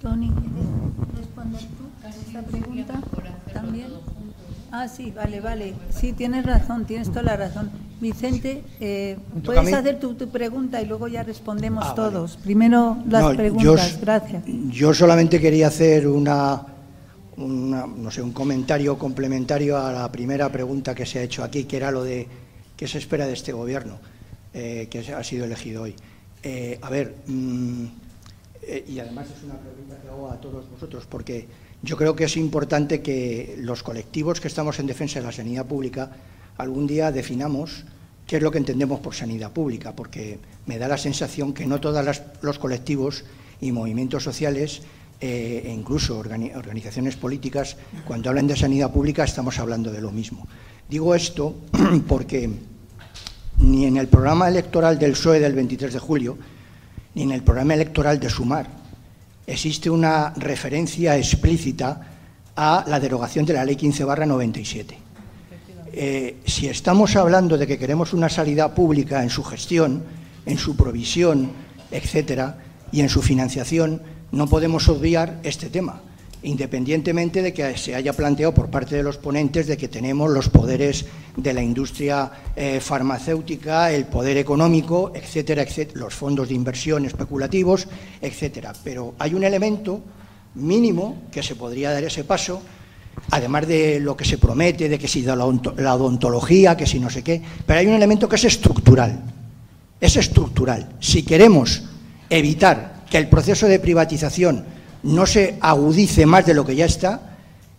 [0.00, 3.00] Tony, ¿quieres responder tú esta pregunta
[3.52, 3.88] también?
[4.70, 5.74] Ah, sí, vale, vale.
[5.90, 7.70] Sí, tienes razón, tienes toda la razón.
[8.00, 12.36] Vicente, eh, puedes hacer tu, pregunta y luego ya respondemos ah, todos.
[12.36, 14.44] Primero las preguntas, gracias.
[14.70, 16.64] Yo solamente quería hacer una,
[17.36, 21.76] no sé, un comentario complementario a la primera pregunta que se ha hecho aquí, que
[21.76, 22.28] era lo de
[22.76, 23.98] qué se espera de este gobierno
[24.54, 25.96] eh, que ha sido elegido hoy.
[26.42, 27.84] Eh, a ver, mm,
[28.68, 31.48] eh, y además es una pregunta que hago a todos vosotros, porque
[31.82, 35.64] yo creo que es importante que los colectivos que estamos en defensa de la sanidad
[35.64, 36.10] pública
[36.58, 37.84] algún día definamos
[38.26, 41.80] qué es lo que entendemos por sanidad pública, porque me da la sensación que no
[41.80, 43.24] todos los colectivos
[43.58, 44.82] y movimientos sociales
[45.20, 50.46] eh, e incluso organizaciones políticas, cuando hablan de sanidad pública estamos hablando de lo mismo.
[50.90, 51.56] Digo esto
[52.06, 52.50] porque
[53.58, 56.38] ni en el programa electoral del PSOE del 23 de julio,
[57.18, 58.68] ni en el programa electoral de Sumar
[59.44, 62.00] existe una referencia explícita
[62.54, 64.96] a la derogación de la Ley 15 barra 97.
[65.92, 70.04] Eh, si estamos hablando de que queremos una salida pública en su gestión,
[70.46, 71.50] en su provisión,
[71.90, 72.58] etcétera,
[72.92, 74.00] y en su financiación,
[74.30, 76.00] no podemos obviar este tema.
[76.42, 80.48] Independientemente de que se haya planteado por parte de los ponentes de que tenemos los
[80.48, 81.04] poderes
[81.36, 87.88] de la industria eh, farmacéutica, el poder económico, etcétera, etcétera, los fondos de inversión especulativos,
[88.20, 88.72] etcétera.
[88.84, 90.00] Pero hay un elemento
[90.54, 92.62] mínimo que se podría dar ese paso,
[93.30, 97.10] además de lo que se promete, de que si da la odontología, que si no
[97.10, 99.22] sé qué, pero hay un elemento que es estructural.
[100.00, 100.88] Es estructural.
[101.00, 101.82] Si queremos
[102.30, 107.36] evitar que el proceso de privatización no se agudice más de lo que ya está,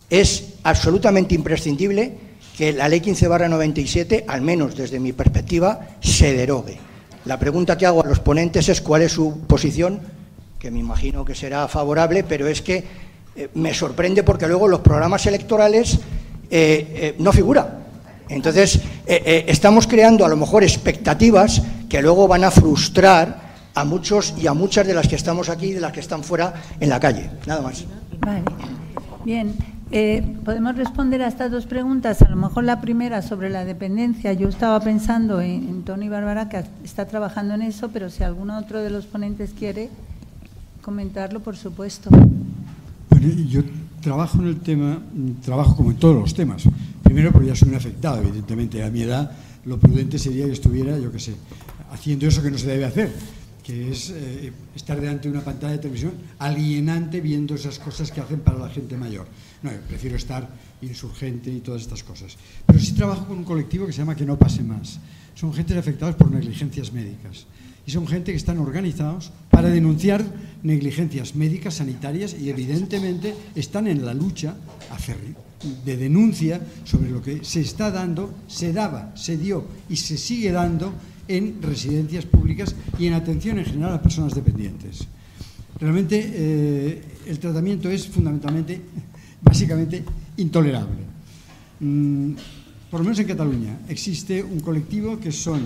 [0.10, 6.78] es absolutamente imprescindible que la Ley 15 97, al menos desde mi perspectiva, se derogue.
[7.26, 10.00] La pregunta que hago a los ponentes es cuál es su posición,
[10.58, 12.84] que me imagino que será favorable, pero es que
[13.36, 16.00] eh, me sorprende porque luego los programas electorales
[16.50, 17.78] eh, eh, no figura.
[18.28, 23.49] Entonces, estamos creando a lo mejor expectativas que luego van a frustrar
[23.80, 26.24] a muchos y a muchas de las que estamos aquí y de las que están
[26.24, 27.30] fuera en la calle.
[27.48, 27.86] Nada más.
[28.20, 28.44] Vale.
[29.24, 29.54] Bien.
[29.92, 32.22] Eh, podemos responder a estas dos preguntas.
[32.22, 34.34] A lo mejor la primera sobre la dependencia.
[34.34, 38.84] Yo estaba pensando en, Tony Bárbara, que está trabajando en eso, pero si alguno otro
[38.84, 39.90] de los ponentes quiere
[40.84, 42.12] comentarlo, por supuesto.
[43.10, 43.62] Bueno, yo
[44.02, 45.00] trabajo en el tema,
[45.44, 46.64] trabajo como en todos los temas.
[47.02, 48.84] Primero porque ya soy un afectado, evidentemente.
[48.84, 49.32] A mi edad
[49.66, 51.34] lo prudente sería que estuviera, yo qué sé,
[51.92, 53.39] haciendo eso que no se debe hacer
[53.70, 58.20] que es eh, estar delante de una pantalla de televisión alienante viendo esas cosas que
[58.20, 59.28] hacen para la gente mayor.
[59.62, 60.50] No, prefiero estar
[60.82, 62.36] insurgente y todas estas cosas.
[62.66, 65.00] Pero sí trabajo con un colectivo que se llama Que no pase más.
[65.36, 67.46] Son gente afectados por negligencias médicas.
[67.86, 70.26] Y son gente que están organizados para denunciar
[70.64, 74.56] negligencias médicas, sanitarias y evidentemente están en la lucha
[75.86, 80.52] de denuncia sobre lo que se está dando, se daba, se dio y se sigue
[80.52, 80.92] dando
[81.30, 85.08] en residencias públicas y en atención en general a personas dependientes.
[85.80, 88.82] Realmente eh, el tratamiento es fundamentalmente,
[89.42, 90.04] básicamente,
[90.38, 91.08] intolerable.
[91.80, 92.34] Mm,
[92.90, 95.64] por lo menos en Cataluña existe un colectivo que son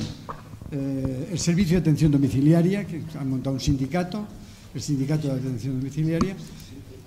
[0.71, 4.27] eh, el Servicio de Atención Domiciliaria, que han montado un sindicato,
[4.75, 6.35] el Sindicato de Atención Domiciliaria,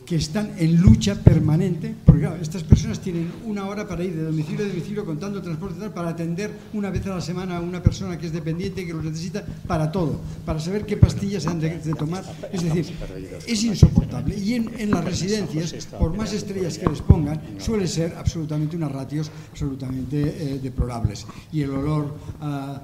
[0.06, 4.22] que están en lucha permanente, porque claro, estas personas tienen una hora para ir de
[4.22, 8.16] domicilio a domicilio contando transporte para atender una vez a la semana a una persona
[8.16, 11.60] que es dependiente y que lo necesita para todo, para saber qué pastillas se han
[11.60, 12.24] de, tomar.
[12.52, 12.94] Es decir,
[13.46, 14.38] es insoportable.
[14.38, 19.30] Y en, las residencias, por más estrellas que les pongan, suele ser absolutamente unas ratios
[19.50, 21.26] absolutamente eh, deplorables.
[21.52, 22.80] Y el olor a,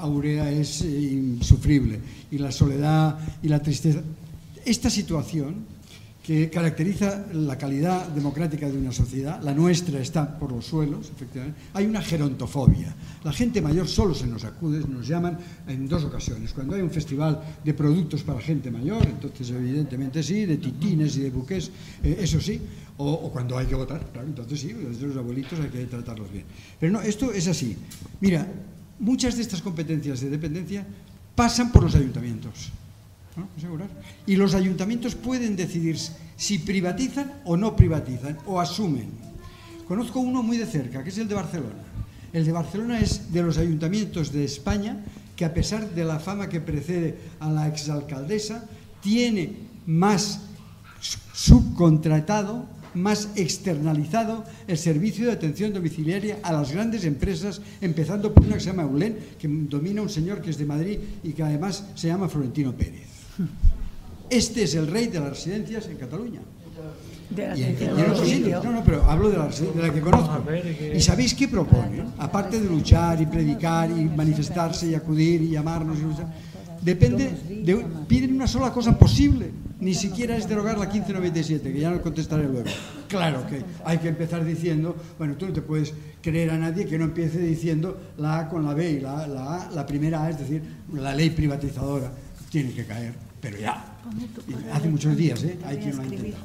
[0.00, 1.98] a urea es eh, insufrible.
[2.30, 4.00] Y la soledad y la tristeza.
[4.64, 5.73] Esta situación
[6.24, 9.42] que caracteriza la calidad democrática de una sociedad.
[9.42, 11.60] La nuestra está por los suelos, efectivamente.
[11.74, 12.96] Hay una gerontofobia.
[13.22, 15.36] La gente mayor solo se nos acude, nos llaman
[15.68, 16.54] en dos ocasiones.
[16.54, 21.20] Cuando hay un festival de productos para gente mayor, entonces evidentemente sí, de titines y
[21.20, 21.70] de buques,
[22.02, 22.58] eh, eso sí.
[22.96, 26.46] O, cuando hay que votar, claro, entonces sí, los abuelitos hay que tratarlos bien.
[26.80, 27.76] Pero no, esto es así.
[28.22, 28.50] Mira,
[28.98, 30.86] muchas de estas competencias de dependencia
[31.34, 32.72] pasan por los ayuntamientos.
[34.26, 35.98] Y los ayuntamientos pueden decidir
[36.36, 39.08] si privatizan o no privatizan, o asumen.
[39.86, 41.82] Conozco uno muy de cerca, que es el de Barcelona.
[42.32, 45.04] El de Barcelona es de los ayuntamientos de España
[45.36, 48.64] que a pesar de la fama que precede a la exalcaldesa,
[49.00, 49.52] tiene
[49.86, 50.40] más
[51.32, 58.54] subcontratado, más externalizado el servicio de atención domiciliaria a las grandes empresas, empezando por una
[58.54, 61.84] que se llama Eulén, que domina un señor que es de Madrid y que además
[61.96, 63.13] se llama Florentino Pérez.
[64.30, 66.40] Este es el rey de las residencias en Cataluña.
[67.56, 68.64] y, en, otros sitios.
[68.64, 70.44] No, no, pero hablo de la, de la que conozco.
[70.94, 72.04] ¿Y sabéis qué propone?
[72.18, 75.98] Aparte de luchar y predicar y manifestarse y acudir y llamarnos,
[76.80, 79.50] depende, de, piden una sola cosa posible.
[79.80, 82.70] Ni siquiera es derogar la 1597, que ya no contestaré luego.
[83.08, 85.92] Claro que hay que empezar diciendo, bueno, tú no te puedes
[86.22, 89.56] creer a nadie que no empiece diciendo la A con la B y la, la
[89.56, 90.62] A, la primera A, es decir,
[90.92, 92.10] la ley privatizadora
[92.54, 93.84] tiene que caer, pero ya.
[94.72, 95.58] Hace muchos días, ¿eh?
[95.66, 96.42] Hay quien lo ha intentado.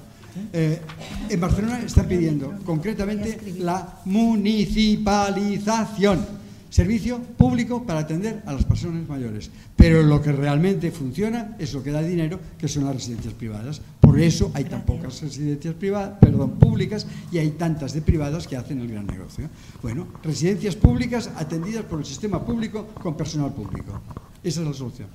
[0.52, 0.82] Eh,
[1.30, 6.26] en Barcelona están pidiendo concretamente la municipalización,
[6.70, 9.50] servicio público para atender a las personas mayores.
[9.78, 13.82] Pero lo que realmente funciona es lo que da dinero, que son las residencias privadas.
[14.02, 18.58] Por eso hay tan pocas residencias privadas, perdón, públicas y hay tantas de privadas que
[18.58, 19.48] hacen el gran negocio.
[19.82, 24.02] Bueno, residencias públicas atendidas por el sistema público con personal público.
[24.44, 25.08] Esa es la solución.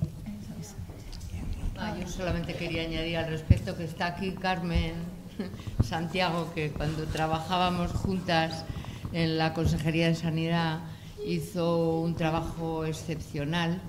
[1.77, 4.93] Ah, yo solamente quería añadir al respecto que está aquí Carmen
[5.83, 8.63] Santiago, que cuando trabajábamos juntas
[9.11, 10.79] en la Consejería de Sanidad
[11.27, 13.81] hizo un trabajo excepcional,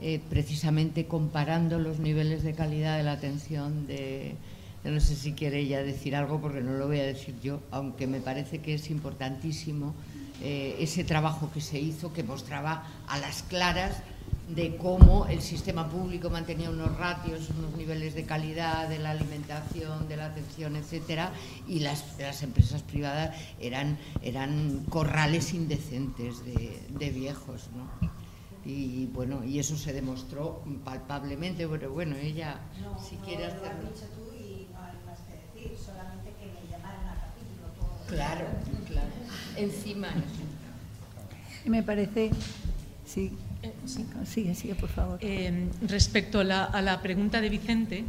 [0.00, 4.34] eh, precisamente comparando los niveles de calidad de la atención de,
[4.82, 8.08] no sé si quiere ella decir algo porque no lo voy a decir yo, aunque
[8.08, 9.94] me parece que es importantísimo
[10.42, 14.02] eh, ese trabajo que se hizo que mostraba a las claras
[14.54, 20.08] de cómo el sistema público mantenía unos ratios, unos niveles de calidad de la alimentación,
[20.08, 21.32] de la atención, etcétera,
[21.68, 28.10] y las, las empresas privadas eran, eran corrales indecentes de, de viejos, ¿no?
[28.64, 32.58] Y bueno, y eso se demostró palpablemente, pero bueno, ella
[33.08, 33.88] si quiere hacerlo.
[38.08, 38.46] Claro,
[38.88, 39.08] claro.
[39.56, 40.08] Encima.
[41.64, 42.30] Me parece,
[43.06, 43.32] sí.
[44.24, 45.18] Sigue, sigue, por favor.
[45.20, 48.04] Eh, respecto a la, a la, pregunta de Vicente,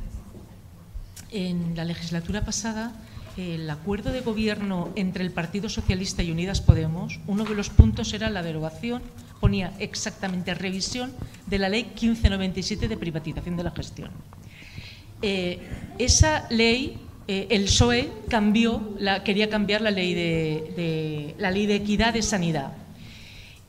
[1.32, 2.94] en la legislatura pasada,
[3.38, 8.14] el acuerdo de gobierno entre el Partido Socialista y Unidas Podemos, uno de los puntos
[8.14, 9.02] era la derogación,
[9.40, 11.12] ponía exactamente revisión
[11.48, 14.12] de la ley 1597 de privatización de la gestión.
[15.22, 15.60] Eh,
[15.98, 16.98] esa ley
[17.28, 22.14] eh, el PSOE cambió, la, quería cambiar la ley de, de, la ley de equidad
[22.14, 22.74] de sanidad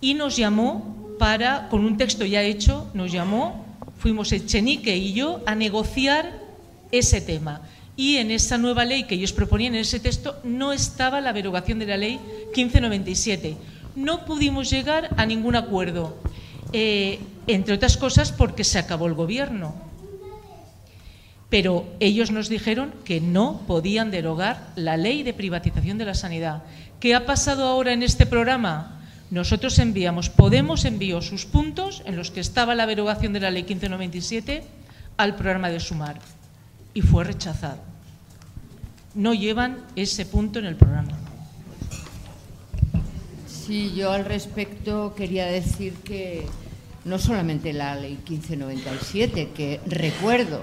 [0.01, 3.65] y nos llamó para, con un texto ya hecho, nos llamó,
[3.97, 6.33] fuimos Echenique y yo a negociar
[6.91, 7.63] ese tema.
[7.95, 11.79] Y en esa nueva ley que ellos proponían, en ese texto, no estaba la derogación
[11.79, 12.19] de la ley
[12.57, 13.57] 1597.
[13.95, 16.17] No pudimos llegar a ningún acuerdo,
[16.73, 19.77] eh, entre otras cosas porque se acabó el gobierno.
[21.51, 26.65] Pero ellos nos dijeron que no podían derogar la ley de privatización de la sanidad.
[26.99, 28.99] ¿Qué ha pasado ahora en este programa?
[29.33, 33.63] Nosotros enviamos, Podemos envió sus puntos en los que estaba la derogación de la ley
[33.63, 34.63] 1597
[35.17, 36.21] al programa de Sumar
[36.93, 37.79] y fue rechazado.
[39.15, 41.13] No llevan ese punto en el programa.
[43.47, 46.45] Sí, yo al respecto quería decir que
[47.07, 50.63] no solamente la ley 1597, que recuerdo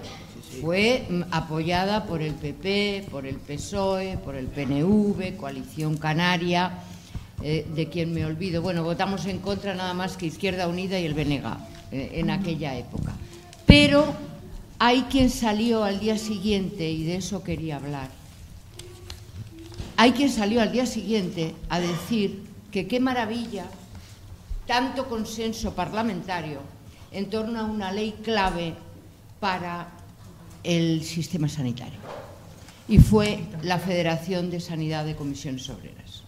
[0.62, 6.84] fue apoyada por el PP, por el PSOE, por el PNV, Coalición Canaria,
[7.42, 8.62] eh, de quien me olvido.
[8.62, 11.46] Bueno, votamos en contra nada más que Izquierda Unida y el BNG
[11.92, 13.14] eh, en aquella época.
[13.66, 14.14] Pero
[14.78, 18.10] hay quien salió al día siguiente, y de eso quería hablar,
[19.98, 23.66] hay quien salió al día siguiente a decir que qué maravilla
[24.66, 26.62] tanto consenso parlamentario
[27.12, 28.76] en torno a una ley clave
[29.40, 29.90] para
[30.64, 32.00] el sistema sanitario.
[32.88, 36.24] Y fue la Federación de Sanidad de Comisiones Obreras.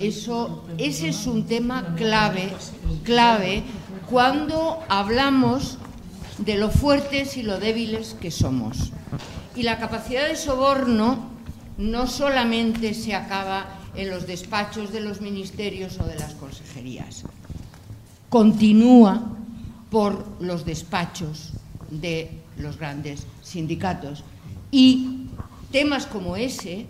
[0.00, 2.50] Eso, ese es un tema clave,
[3.04, 3.62] clave
[4.08, 5.76] cuando hablamos
[6.38, 8.92] de lo fuertes y lo débiles que somos.
[9.54, 11.28] Y la capacidad de soborno
[11.76, 17.24] no solamente se acaba en los despachos de los ministerios o de las consejerías,
[18.30, 19.36] continúa
[19.90, 21.50] por los despachos
[21.90, 24.24] de los grandes sindicatos.
[24.70, 25.26] Y
[25.72, 26.86] temas como ese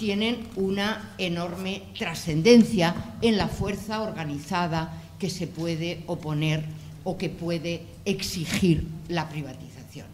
[0.00, 6.64] tienen una enorme trascendencia en la fuerza organizada que se puede oponer
[7.04, 10.06] o que puede exigir la privatización.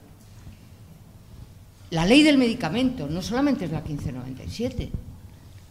[1.91, 4.91] La ley del medicamento no solamente es la 1597.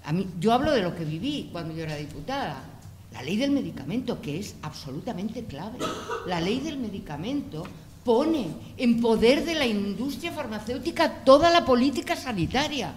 [0.06, 2.64] A mí, yo hablo de lo que viví cuando yo era diputada.
[3.12, 5.80] La ley del medicamento, que es absolutamente clave.
[6.26, 7.64] La ley del medicamento
[8.06, 8.48] pone
[8.78, 12.94] en poder de la industria farmacéutica toda la política sanitaria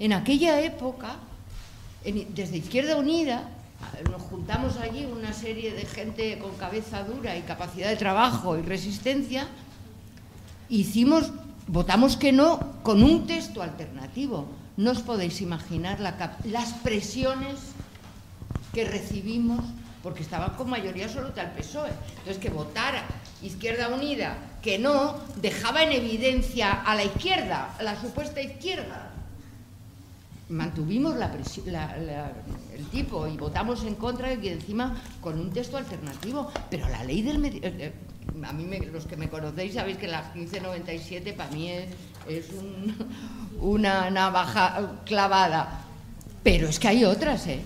[0.00, 1.16] en aquella época,
[2.02, 3.50] desde Izquierda Unida,
[4.10, 8.62] nos juntamos allí una serie de gente con cabeza dura y capacidad de trabajo y
[8.62, 9.46] resistencia,
[10.70, 11.30] hicimos,
[11.66, 14.48] votamos que no con un texto alternativo.
[14.78, 17.60] No os podéis imaginar las presiones
[18.72, 19.60] que recibimos
[20.02, 21.90] porque estaban con mayoría absoluta el PSOE.
[22.08, 23.04] Entonces, que votara
[23.42, 29.09] Izquierda Unida que no, dejaba en evidencia a la izquierda, a la supuesta izquierda
[30.50, 31.30] mantuvimos la
[32.76, 36.50] el tipo y votamos en contra y encima con un texto alternativo.
[36.68, 37.44] Pero la ley del...
[37.44, 37.92] Eh, eh,
[38.44, 42.46] a mí, los que me conocéis, sabéis que la 1597 para mí es,
[43.60, 45.84] una navaja clavada.
[46.42, 47.60] Pero es que hay otras, ¿eh?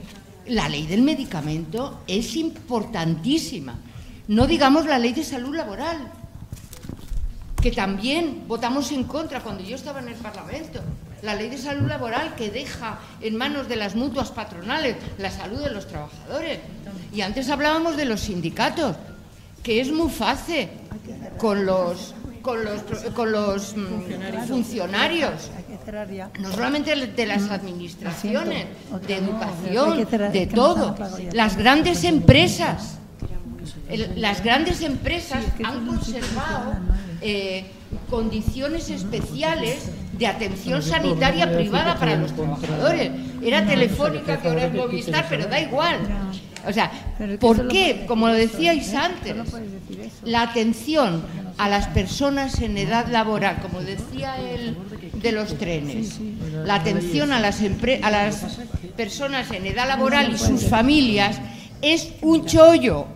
[0.46, 3.78] La ley del medicamento es importantísima.
[4.28, 6.10] No digamos la ley de salud laboral,
[7.62, 10.80] que también votamos en contra cuando yo estaba en el Parlamento
[11.24, 15.58] la ley de salud laboral que deja en manos de las mutuas patronales la salud
[15.60, 16.60] de los trabajadores.
[17.12, 18.96] Y antes hablábamos de los sindicatos,
[19.62, 20.68] que es muy fácil
[21.38, 22.82] con los con los,
[23.14, 25.50] con los mm, funcionarios,
[26.40, 28.66] no solamente de las administraciones,
[29.06, 30.94] de educación, de todo.
[31.32, 32.98] Las grandes empresas,
[34.16, 36.74] las grandes empresas han conservado
[37.22, 37.64] eh,
[38.10, 39.88] condiciones especiales
[40.18, 43.10] de atención sanitaria privada para los trabajadores.
[43.42, 45.98] Era telefónica, que ahora es Movistar, pero da igual.
[46.66, 46.90] O sea,
[47.40, 48.04] ¿por qué?
[48.06, 49.34] Como lo decíais antes,
[50.24, 51.22] la atención
[51.58, 54.76] a las personas en edad laboral, como decía el
[55.20, 56.18] de los trenes,
[56.64, 57.60] la atención a las,
[58.02, 58.58] a las
[58.96, 61.38] personas en edad laboral y sus familias
[61.82, 63.06] es un chollo.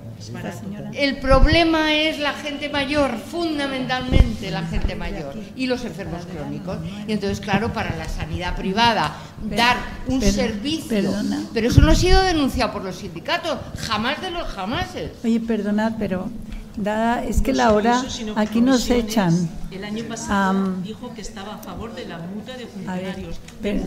[0.95, 6.79] El problema es la gente mayor, fundamentalmente la gente mayor y los enfermos crónicos.
[7.07, 9.17] Y entonces, claro, para la sanidad privada,
[9.57, 9.77] dar
[10.07, 11.13] un servicio.
[11.53, 15.13] Pero eso no ha sido denunciado por los sindicatos, jamás de los jamases.
[15.25, 16.31] Oye, perdonad, pero
[16.79, 18.03] Dada, es que la hora
[18.37, 19.49] aquí nos echan.
[19.73, 23.85] El año pasado dijo que estaba a favor de la multa de funcionarios de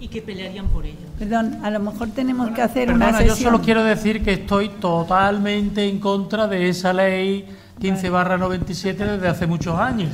[0.00, 1.06] y que pelearían por ello.
[1.20, 3.36] Perdón, a lo mejor tenemos que hacer una sesión.
[3.36, 7.46] Yo solo quiero decir que estoy totalmente en contra de esa ley
[7.80, 10.10] 15 barra 97 desde hace muchos años.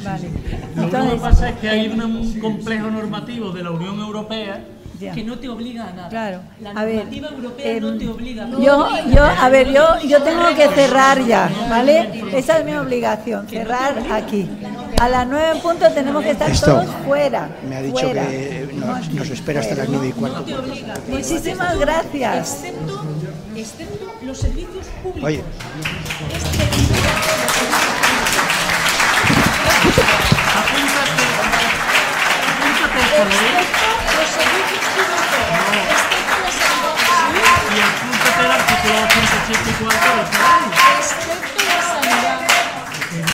[0.77, 4.63] Lo único que pasa es que hay un complejo normativo de la Unión Europea
[5.11, 6.09] que no te obliga a nada.
[6.09, 6.41] Claro.
[6.61, 8.63] La normativa europea no te obliga a nada.
[8.63, 12.23] Yo, yo, a ver, yo, yo tengo que cerrar ya, ¿vale?
[12.33, 14.49] Esa es mi obligación, cerrar aquí.
[15.01, 17.49] A las nueve en punto tenemos que estar todos fuera.
[17.69, 18.69] Me ha dicho que
[19.13, 20.45] nos, espera hasta las nueve y cuarto.
[21.09, 22.65] Muchísimas gracias.
[22.65, 23.05] Excepto,
[23.57, 25.25] excepto los servicios públicos.
[25.25, 25.43] Oye.
[32.75, 33.82] Y apúntate
[39.43, 41.42] I Chiqui Cuarto.